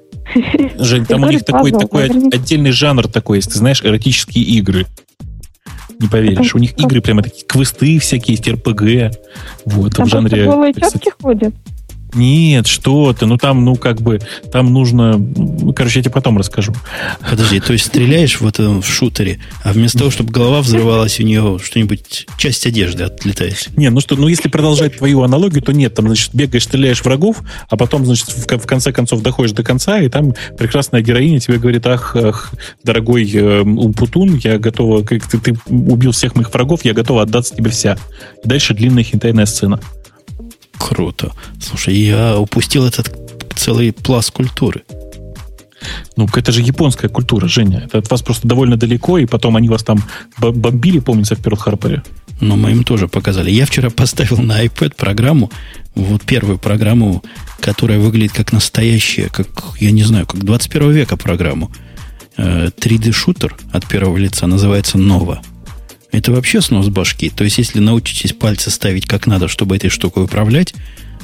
[0.79, 3.53] Жень, там у них такой, такой отдельный жанр такой есть.
[3.53, 4.87] Ты знаешь, эротические игры.
[5.99, 6.55] Не поверишь.
[6.55, 9.17] У них игры прямо такие квесты всякие, есть РПГ.
[9.65, 10.45] Вот, там в жанре...
[10.45, 11.55] голые тетки ходят?
[12.17, 14.21] Нет, что ты, ну там, ну как бы,
[14.51, 16.73] там нужно, ну, короче, я тебе потом расскажу.
[17.29, 21.23] Подожди, то есть стреляешь в этом в шутере, а вместо того, чтобы голова взрывалась, у
[21.23, 23.69] нее что-нибудь, часть одежды отлетает.
[23.77, 27.43] Не, ну что, ну если продолжать твою аналогию, то нет, там, значит, бегаешь, стреляешь врагов,
[27.69, 31.59] а потом, значит, в, в конце концов доходишь до конца, и там прекрасная героиня тебе
[31.59, 32.53] говорит, ах, ах
[32.83, 37.55] дорогой э, Умпутун, я готова, как ты, ты убил всех моих врагов, я готова отдаться
[37.55, 37.99] тебе вся.
[38.43, 39.81] И дальше длинная хентайная сцена.
[40.79, 41.33] Круто.
[41.61, 43.15] Слушай, я упустил этот
[43.55, 44.83] целый пласт культуры.
[46.17, 47.83] Ну, это же японская культура, Женя.
[47.85, 50.03] Это от вас просто довольно далеко, и потом они вас там
[50.39, 52.03] бомбили, помнится, в Перл Харпере.
[52.41, 53.51] Но мы им тоже показали.
[53.51, 55.51] Я вчера поставил на iPad программу,
[55.95, 57.23] вот первую программу,
[57.61, 59.49] которая выглядит как настоящая, как,
[59.81, 61.71] я не знаю, как 21 века программу.
[62.37, 65.39] 3D-шутер э, от первого лица называется Nova.
[66.17, 67.29] Это вообще снос башки.
[67.29, 70.73] То есть, если научитесь пальцы ставить как надо, чтобы этой штукой управлять,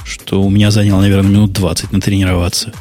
[0.04, 2.74] что у меня заняло, наверное, минут 20 натренироваться.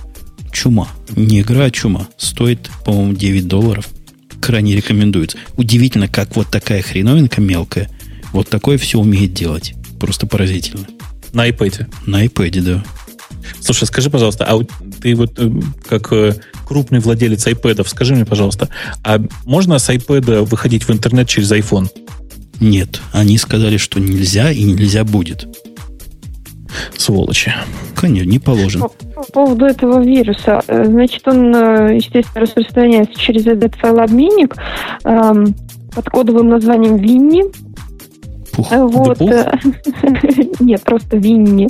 [0.52, 0.90] Чума.
[1.16, 2.10] Не игра, а чума.
[2.18, 3.88] Стоит, по-моему, 9 долларов.
[4.42, 5.38] Крайне рекомендуется.
[5.56, 7.90] Удивительно, как вот такая хреновинка мелкая
[8.34, 9.74] вот такое все умеет делать.
[9.98, 10.88] Просто поразительно.
[11.32, 11.88] На iPad?
[12.06, 12.84] На iPad, да.
[13.62, 14.60] Слушай, скажи, пожалуйста, а
[15.02, 15.50] ты вот э,
[15.88, 16.36] как э,
[16.72, 18.70] крупный владелец iPad, скажи мне, пожалуйста,
[19.04, 21.90] а можно с iPad выходить в интернет через iPhone?
[22.62, 25.50] Нет, они сказали, что нельзя и нельзя будет.
[26.96, 27.54] Сволочи.
[27.94, 28.88] Конечно, не положено.
[28.88, 30.62] По, по поводу этого вируса.
[30.68, 31.52] Э, значит, он,
[31.94, 34.56] естественно, распространяется через этот файлообменник
[35.04, 35.54] эм,
[35.94, 37.44] под кодовым названием Винни.
[38.54, 38.72] Пух.
[38.72, 39.18] Вот.
[39.18, 39.60] Да
[40.62, 41.68] Нет, просто Винни.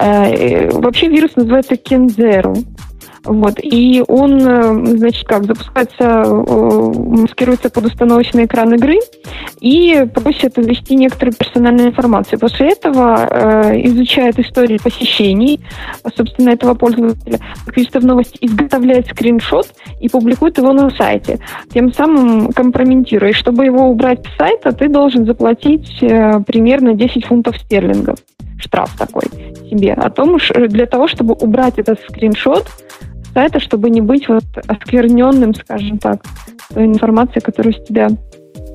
[0.00, 2.56] Э, вообще вирус называется Кензеру.
[3.24, 3.54] Вот.
[3.62, 8.98] И он, э, значит, как, запускается, э, маскируется под установочный экран игры
[9.60, 12.38] и просит ввести некоторую персональную информацию.
[12.38, 15.60] После этого э, изучает историю посещений,
[16.16, 19.68] собственно, этого пользователя, как в новости, изготовляет скриншот
[20.00, 21.38] и публикует его на сайте,
[21.72, 23.30] тем самым компрометируя.
[23.30, 28.18] И чтобы его убрать с сайта, ты должен заплатить э, примерно 10 фунтов стерлингов
[28.58, 29.24] штраф такой
[29.68, 29.92] себе.
[29.92, 30.38] О том,
[30.68, 32.68] для того, чтобы убрать этот скриншот,
[33.34, 36.24] сайта, чтобы не быть вот оскверненным, скажем так,
[36.72, 38.08] той информацией, которую с тебя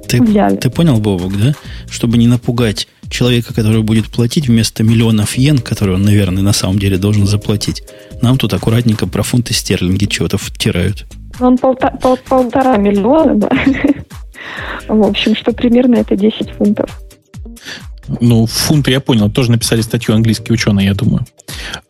[0.07, 0.57] ты, взяли.
[0.57, 1.53] Ты понял, Бобок, да?
[1.89, 6.79] Чтобы не напугать человека, который будет платить вместо миллионов йен, которые он, наверное, на самом
[6.79, 7.83] деле должен заплатить,
[8.21, 11.05] нам тут аккуратненько про фунты стерлинги чего-то втирают.
[11.39, 13.49] Он полта, пол, полтора миллиона, да.
[14.87, 16.99] В общем, что примерно это 10 фунтов.
[18.19, 19.29] Ну, фунты я понял.
[19.29, 21.25] Тоже написали статью английские ученые, я думаю.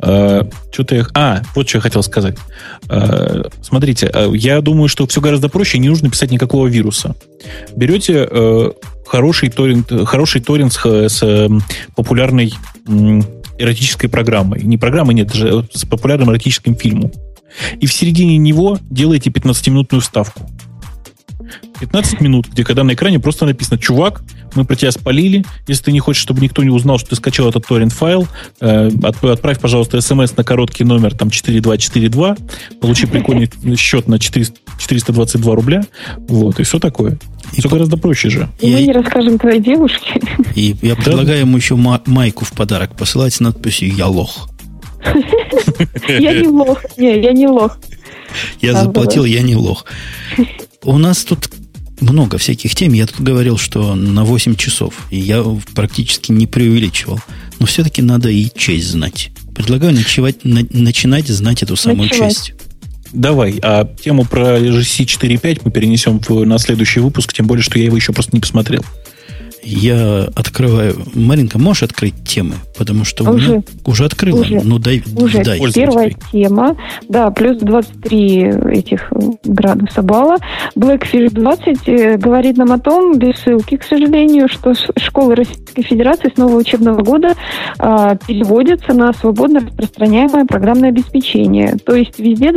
[0.01, 1.05] Э, что-то я...
[1.13, 2.37] А, вот что я хотел сказать.
[2.89, 7.15] Э, смотрите, э, я думаю, что все гораздо проще, не нужно писать никакого вируса.
[7.75, 8.71] Берете э,
[9.07, 11.49] хороший торрент, хороший торрент с, с э,
[11.95, 12.53] популярной
[12.87, 13.21] э,
[13.57, 14.63] эротической программой.
[14.63, 17.11] Не программой, нет, даже с популярным эротическим фильмом.
[17.79, 20.49] И в середине него делаете 15-минутную вставку.
[21.79, 24.21] 15 минут, где когда на экране просто написано «Чувак,
[24.55, 25.45] мы про тебя спалили.
[25.67, 28.27] Если ты не хочешь, чтобы никто не узнал, что ты скачал этот торрент-файл,
[28.61, 32.37] э, отправь, пожалуйста, смс на короткий номер там 4242,
[32.81, 35.83] получи прикольный счет на 400, 422 рубля.
[36.27, 37.17] Вот, и все такое.
[37.53, 37.75] И все по...
[37.75, 38.49] гораздо проще же.
[38.59, 40.21] И мы не расскажем твоей девушке.
[40.55, 44.49] И я предлагаю ему еще майку в подарок посылать с надписью «Я лох».
[46.07, 46.83] Я не лох.
[46.97, 47.79] Не, я не лох.
[48.61, 49.85] Я заплатил, я не лох.
[50.83, 51.49] У нас тут
[52.01, 52.93] много всяких тем.
[52.93, 54.93] Я тут говорил, что на 8 часов.
[55.09, 55.43] И я
[55.73, 57.19] практически не преувеличивал.
[57.59, 59.31] Но все-таки надо и честь знать.
[59.55, 62.35] Предлагаю ночевать, на, начинать знать эту самую ночевать.
[62.35, 62.53] честь.
[63.11, 67.79] Давай, а тему про GC 4.5 мы перенесем в, на следующий выпуск, тем более, что
[67.79, 68.85] я его еще просто не посмотрел.
[69.63, 70.95] Я открываю.
[71.13, 72.55] Маринка, можешь открыть темы?
[72.77, 74.39] Потому что уже, у меня уже открыла.
[74.39, 75.43] Уже, ну, дай, уже.
[75.43, 75.59] дай.
[75.71, 76.77] Первая тема,
[77.07, 79.11] да, плюс 23 этих
[79.43, 80.37] градуса балла.
[80.75, 86.31] Blackfish 20 э, говорит нам о том, без ссылки, к сожалению, что школы Российской Федерации
[86.33, 87.33] с нового учебного года
[87.77, 91.77] а, переводятся на свободно распространяемое программное обеспечение.
[91.85, 92.53] То есть везде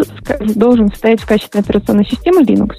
[0.55, 2.73] должен стоять в качестве операционной системы Linux.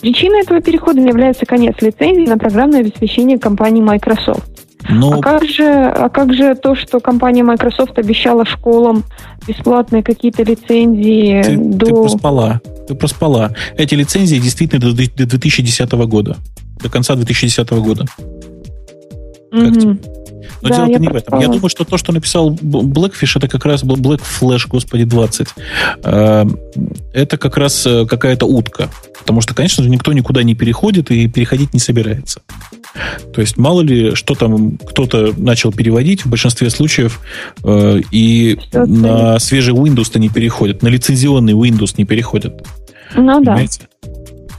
[0.00, 4.50] Причиной этого перехода является конец лицензии на программное обеспечение компании компании Microsoft.
[4.88, 5.10] Но...
[5.10, 9.04] Ну, а как же, а как же то, что компания Microsoft обещала школам
[9.46, 11.86] бесплатные какие-то лицензии ты, до...
[11.86, 12.60] Ты проспала.
[12.88, 13.54] Ты проспала.
[13.76, 16.36] Эти лицензии действительно до 2010 года.
[16.82, 18.06] До конца 2010 года.
[19.52, 19.98] Тебе?
[20.62, 21.40] Но да, дело-то не в этом.
[21.40, 25.48] Я думаю, что то, что написал Blackfish, это как раз был Black Flash, господи, 20.
[26.04, 26.44] Э,
[27.12, 28.88] это как раз э, какая-то утка.
[29.18, 32.42] Потому что, конечно же, никто никуда не переходит и переходить не собирается.
[33.32, 37.20] То есть мало ли, что там кто-то начал переводить в большинстве случаев,
[37.64, 42.66] э, и Всё на свежий Windows-то не переходят, на лицензионный Windows не переходят.
[43.14, 43.52] Ну да.
[43.52, 43.88] Понимаете?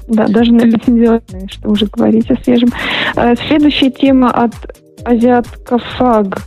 [0.07, 2.69] Да, даже на лицензионные, что уже говорить о свежем.
[3.15, 4.53] Э, Следующая тема от
[5.05, 6.41] Азиаткафаг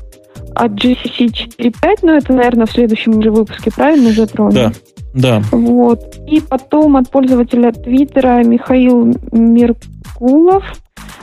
[0.55, 4.55] от GCC 4.5, ну это, наверное, в следующем уже выпуске, правильно, затронем?
[4.55, 4.73] Да,
[5.15, 5.43] да.
[5.51, 6.17] Вот.
[6.27, 10.65] И потом от пользователя Твиттера Михаил Меркулов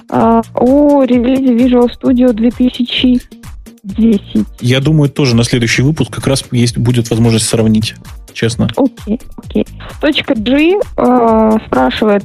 [0.09, 4.45] о релизе Visual Studio 2010.
[4.61, 7.95] Я думаю, тоже на следующий выпуск как раз есть будет возможность сравнить,
[8.33, 8.69] честно.
[8.75, 9.65] Окей, окей.
[9.99, 12.23] Точка G э, спрашивает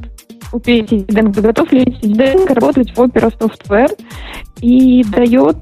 [0.52, 3.92] у Диденко, готов ли Диденко работать в Opera Software
[4.60, 5.56] и дает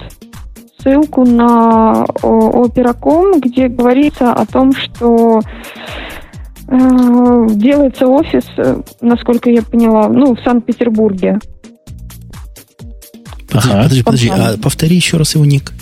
[0.79, 5.41] ссылку на Opera.com, где говорится о том, что
[6.69, 11.41] э, делается офис, э, насколько я поняла, ну, в Санкт-Петербурге.
[13.49, 13.83] Подожди, Ага.
[13.85, 15.73] подожди, подожди, а повтори еще раз его ник.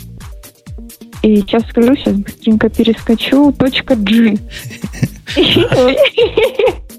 [1.23, 3.53] И сейчас скажу, сейчас быстренько перескочу.
[3.53, 4.36] Точка G.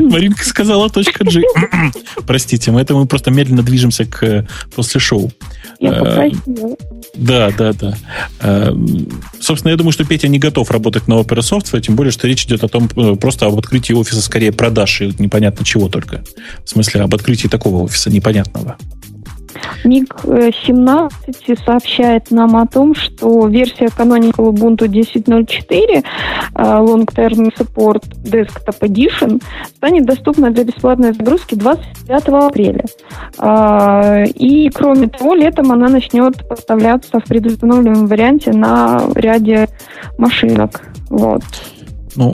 [0.00, 1.42] Маринка сказала точка G.
[2.26, 5.32] Простите, мы это мы просто медленно движемся к э, после шоу.
[5.78, 6.76] Я Э, попросила.
[7.14, 7.96] Да, да, да.
[8.40, 8.72] Э,
[9.40, 12.44] Собственно, я думаю, что Петя не готов работать на Opera Software, тем более, что речь
[12.44, 16.22] идет о том, просто об открытии офиса скорее продаж и непонятно чего только.
[16.64, 18.76] В смысле, об открытии такого офиса непонятного.
[19.84, 26.02] Ник э, 17 сообщает нам о том, что версия Canonical Ubuntu 10.04 э,
[26.54, 29.42] Long Term Support Desktop Edition
[29.76, 32.84] станет доступна для бесплатной загрузки 25 апреля.
[33.38, 39.68] А, И, кроме того, летом она начнет поставляться в предустановленном варианте на ряде
[40.18, 40.82] машинок.
[41.08, 41.42] Вот.
[42.20, 42.30] Ну,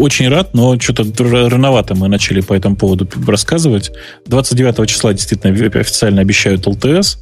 [0.00, 1.04] очень рад, но что-то
[1.50, 3.90] рановато мы начали по этому поводу рассказывать.
[4.26, 7.18] 29 числа действительно ви- официально обещают ЛТС.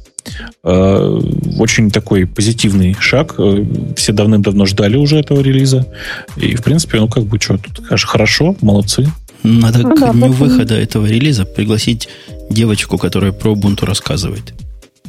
[0.63, 1.19] Э,
[1.59, 3.35] Очень такой позитивный шаг.
[3.37, 3.65] Э,
[3.95, 5.85] Все давным-давно ждали уже этого релиза.
[6.37, 9.05] И, в принципе, ну, как бы, что, тут хорошо, молодцы.
[9.43, 12.07] Надо Ну к да, дню выхода этого релиза пригласить
[12.49, 14.53] девочку, которая про Ubuntu рассказывает.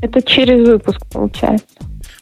[0.00, 1.64] Это через выпуск получается.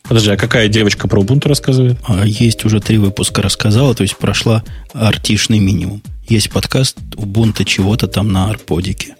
[0.08, 1.98] Подожди, а какая девочка про Ubuntu рассказывает?
[2.06, 4.62] А есть уже три выпуска рассказала, то есть прошла
[4.92, 6.02] артишный минимум.
[6.28, 9.16] Есть подкаст Ubuntu чего-то там на арподике.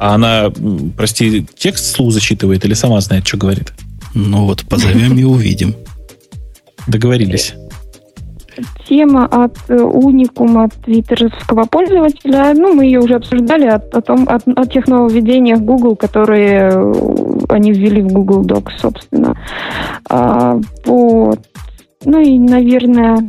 [0.00, 0.52] А она,
[0.96, 3.72] прости, текст слух зачитывает или сама знает, что говорит?
[4.14, 5.74] Ну вот, позовем и увидим.
[6.86, 7.54] Договорились.
[8.88, 12.52] Тема от э, уникума от твиттерского пользователя.
[12.54, 16.92] Ну, мы ее уже обсуждали от, о, том, от- о тех нововведениях Google, которые э,
[17.48, 19.36] они ввели в Google Docs, собственно.
[20.08, 21.40] А, вот.
[22.04, 23.28] Ну и, наверное,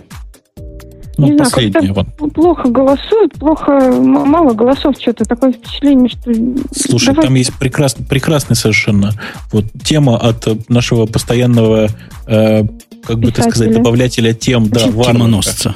[1.18, 2.34] Ну, Не знаю, Вот.
[2.34, 6.32] плохо голосуют, плохо, мало голосов, что-то такое впечатление, что...
[6.74, 9.12] Слушай, Давай- там есть прекрасный, прекрасный совершенно
[9.52, 11.88] вот тема от нашего постоянного,
[12.28, 12.64] э,
[13.06, 15.12] как бы так сказать, добавлятеля тем, да, Варлока.
[15.12, 15.76] Тимоносца.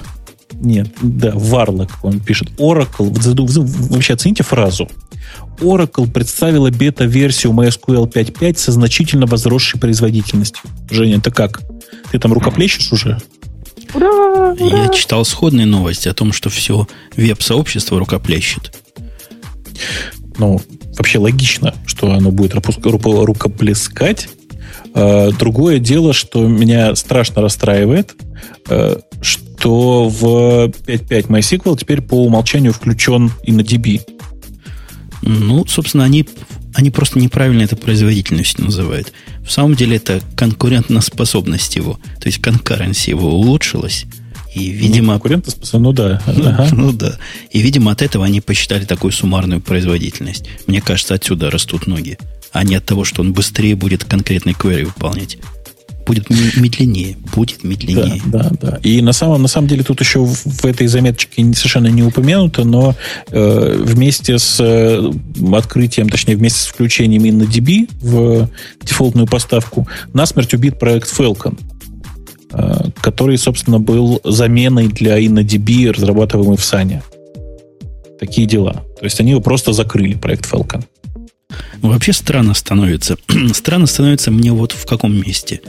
[0.54, 2.50] Нет, да, Варлок, он пишет.
[2.58, 3.12] Oracle,
[3.90, 4.88] вообще оцените фразу.
[5.60, 10.64] Oracle представила бета-версию MySQL 5.5 со значительно возросшей производительностью.
[10.90, 11.62] Женя, ты как?
[12.12, 13.18] Ты там рукоплещешь уже?
[13.94, 14.54] Ура!
[14.54, 14.56] ура!
[14.60, 18.74] Я читал сходные новости о том, что все веб-сообщество рукоплещет.
[20.38, 20.62] Ну,
[20.98, 24.30] вообще логично, что оно будет рукоплескать.
[24.94, 28.16] Э, Другое дело, что меня страшно расстраивает,
[28.70, 34.02] э, что в 5.5 MySQL теперь по умолчанию включен InnoDB.
[35.22, 36.28] Ну, собственно, они,
[36.74, 39.14] они просто неправильно это производительностью называют.
[39.46, 42.00] В самом деле это конкурентоспособность его.
[42.20, 44.06] То есть конкуренция его улучшилась.
[44.54, 46.22] И, видимо, Конкурентоспособен, ну да.
[46.28, 46.70] Ага.
[46.74, 47.18] Ну да.
[47.52, 50.46] И, видимо, от этого они посчитали такую суммарную производительность.
[50.68, 52.20] Мне кажется, отсюда растут ноги.
[52.54, 55.38] А не от того, что он быстрее будет конкретный query выполнять.
[56.06, 57.18] Будет медленнее.
[57.34, 58.22] Будет Да, медленнее.
[58.26, 58.80] да, да.
[58.84, 62.96] И на самом, на самом деле тут еще в, этой заметочке совершенно не упомянуто, но
[63.30, 65.12] э, вместе с э,
[65.54, 68.50] открытием, точнее, вместе с включением InnoDB в
[68.84, 71.58] дефолтную поставку насмерть убит проект Falcon,
[72.52, 77.02] э, который, собственно, был заменой для InnoDB, разрабатываемый в Сане.
[78.20, 78.84] Такие дела.
[79.00, 80.84] То есть они его просто закрыли, проект Falcon.
[81.82, 83.18] Вообще странно становится.
[83.54, 85.62] странно становится мне вот в каком месте.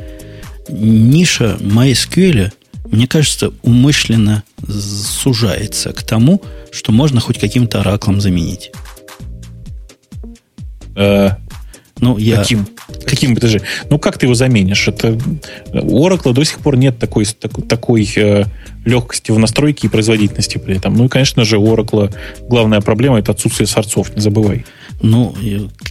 [0.69, 2.53] Ниша MySQL,
[2.91, 8.73] мне кажется, умышленно сужается к тому, что можно хоть каким-то ораклом заменить.
[10.97, 11.33] Э,
[12.05, 12.37] Ну, я...
[12.37, 12.67] Каким?
[13.07, 13.63] Каким, подожди.
[13.89, 14.89] Ну, как ты его заменишь?
[14.89, 15.19] Это...
[15.73, 18.45] У Oracle до сих пор нет такой, такой, такой э,
[18.85, 20.95] легкости в настройке и производительности при этом.
[20.95, 24.67] Ну и, конечно же, у Oracle главная проблема– это отсутствие сорцов, не забывай.
[25.01, 25.35] Ну,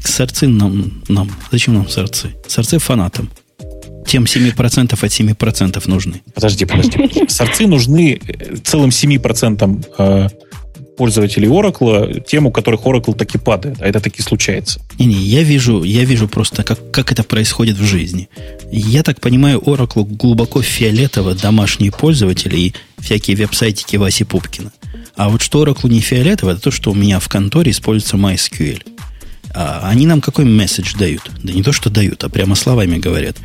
[0.03, 1.31] сорцы нам, нам...
[1.51, 2.35] Зачем нам сорцы?
[2.47, 3.31] Сорцы фанатам.
[4.05, 6.21] Тем 7% от 7% нужны.
[6.35, 7.23] Подожди, подожди.
[7.27, 10.29] Сорцы нужны э, целым 7% э,
[10.97, 14.81] пользователей Oracle, тем, у которых Oracle таки падает, а это таки случается.
[14.99, 18.29] Не-не, я вижу, я вижу просто, как, как это происходит в жизни.
[18.71, 24.71] Я так понимаю, Oracle глубоко фиолетово домашние пользователи и всякие веб-сайтики Васи Пупкина.
[25.15, 28.83] А вот что Oracle не фиолетово, это то, что у меня в конторе используется MySQL.
[29.53, 31.29] А они нам какой месседж дают?
[31.43, 33.37] Да не то, что дают, а прямо словами говорят.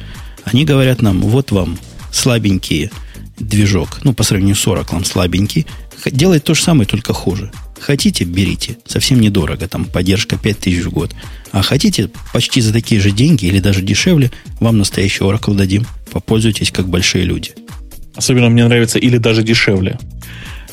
[0.45, 1.79] Они говорят нам, вот вам
[2.11, 2.91] слабенький
[3.39, 5.67] движок, ну, по сравнению с Oracle слабенький,
[6.07, 7.51] делает то же самое, только хуже.
[7.81, 8.79] Хотите, берите.
[8.87, 9.69] Совсем недорого.
[9.69, 11.15] Там поддержка 5000 в год.
[11.53, 14.31] А хотите, почти за такие же деньги или даже дешевле,
[14.61, 15.87] вам настоящий Oracle дадим.
[16.11, 17.53] Попользуйтесь, как большие люди.
[18.15, 19.99] Особенно мне нравится или даже дешевле.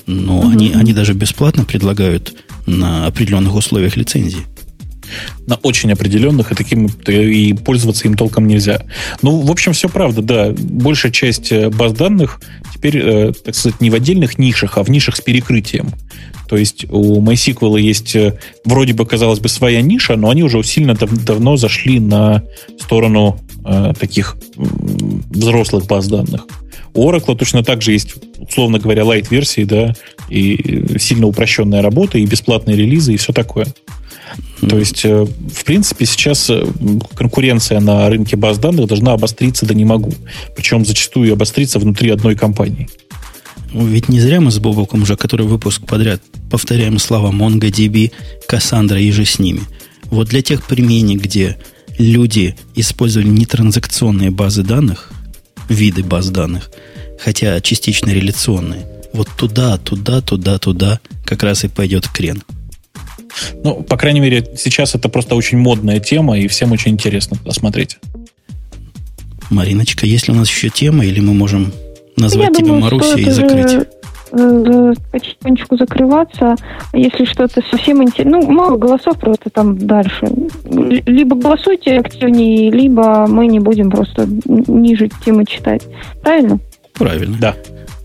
[0.08, 0.50] Но угу.
[0.50, 2.34] они, они даже бесплатно предлагают
[2.66, 4.46] на определенных условиях лицензии
[5.48, 8.82] на очень определенных, и таким и пользоваться им толком нельзя.
[9.22, 10.54] Ну, в общем, все правда, да.
[10.58, 12.42] Большая часть э, баз данных
[12.74, 15.94] теперь, э, так сказать, не в отдельных нишах, а в нишах с перекрытием.
[16.48, 20.62] То есть у MySQL есть э, вроде бы, казалось бы, своя ниша, но они уже
[20.64, 22.44] сильно дав- давно зашли на
[22.80, 26.46] сторону э, таких взрослых баз данных.
[26.94, 29.94] У Oracle точно так же есть, условно говоря, light-версии, да,
[30.30, 33.68] и сильно упрощенная работа, и бесплатные релизы, и все такое.
[34.68, 36.66] То есть, э, в принципе, сейчас э,
[37.16, 40.14] конкуренция на рынке баз данных должна обостриться, да не могу.
[40.56, 42.90] Причем зачастую обостриться внутри одной компании.
[43.74, 48.12] Ну, ведь не зря мы с Бобоком уже который выпуск подряд повторяем слова MongoDB,
[48.50, 49.62] Cassandra и же с ними.
[50.06, 51.58] Вот для тех применений, где
[51.98, 55.12] люди использовали нетранзакционные базы данных,
[55.68, 56.72] виды баз данных,
[57.20, 62.44] хотя частично реляционные, вот туда, туда, туда, туда как раз и пойдет крен.
[63.64, 67.52] Ну, по крайней мере, сейчас это просто очень модная тема, и всем очень интересно туда
[67.52, 67.98] смотреть.
[69.50, 71.72] Мариночка, есть ли у нас еще тема, или мы можем
[72.18, 73.72] назвать Я тебя думаю, Марусей и закрыть?
[73.72, 73.88] Же
[74.32, 76.56] э, потихонечку закрываться.
[76.94, 80.28] Если что-то совсем интересно, ну, мало голосов просто там дальше.
[80.66, 85.84] Либо голосуйте активнее, либо мы не будем просто ниже темы читать.
[86.22, 86.60] Правильно?
[86.94, 87.38] Правильно.
[87.40, 87.56] Да.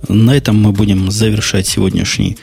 [0.08, 2.36] На этом мы будем завершать сегодняшний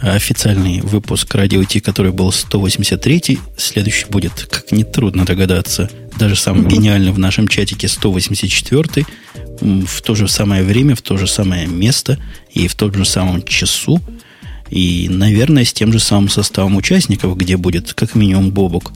[0.00, 7.12] официальный выпуск Радио Ти, который был 183 Следующий будет, как нетрудно догадаться, даже самый гениальный
[7.12, 9.06] в нашем чатике 184
[9.60, 12.18] в то же самое время, в то же самое место
[12.52, 14.00] и в том же самом часу.
[14.70, 18.92] И, наверное, с тем же самым составом участников, где будет как минимум Бобок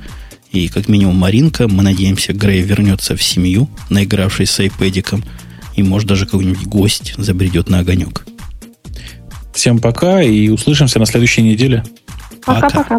[0.51, 1.69] и как минимум Маринка.
[1.69, 5.25] Мы надеемся, Грей вернется в семью, наигравшись с айпэдиком.
[5.77, 8.27] И, может, даже какой-нибудь гость забредет на огонек.
[9.53, 11.85] Всем пока и услышимся на следующей неделе.
[12.45, 12.99] Пока-пока.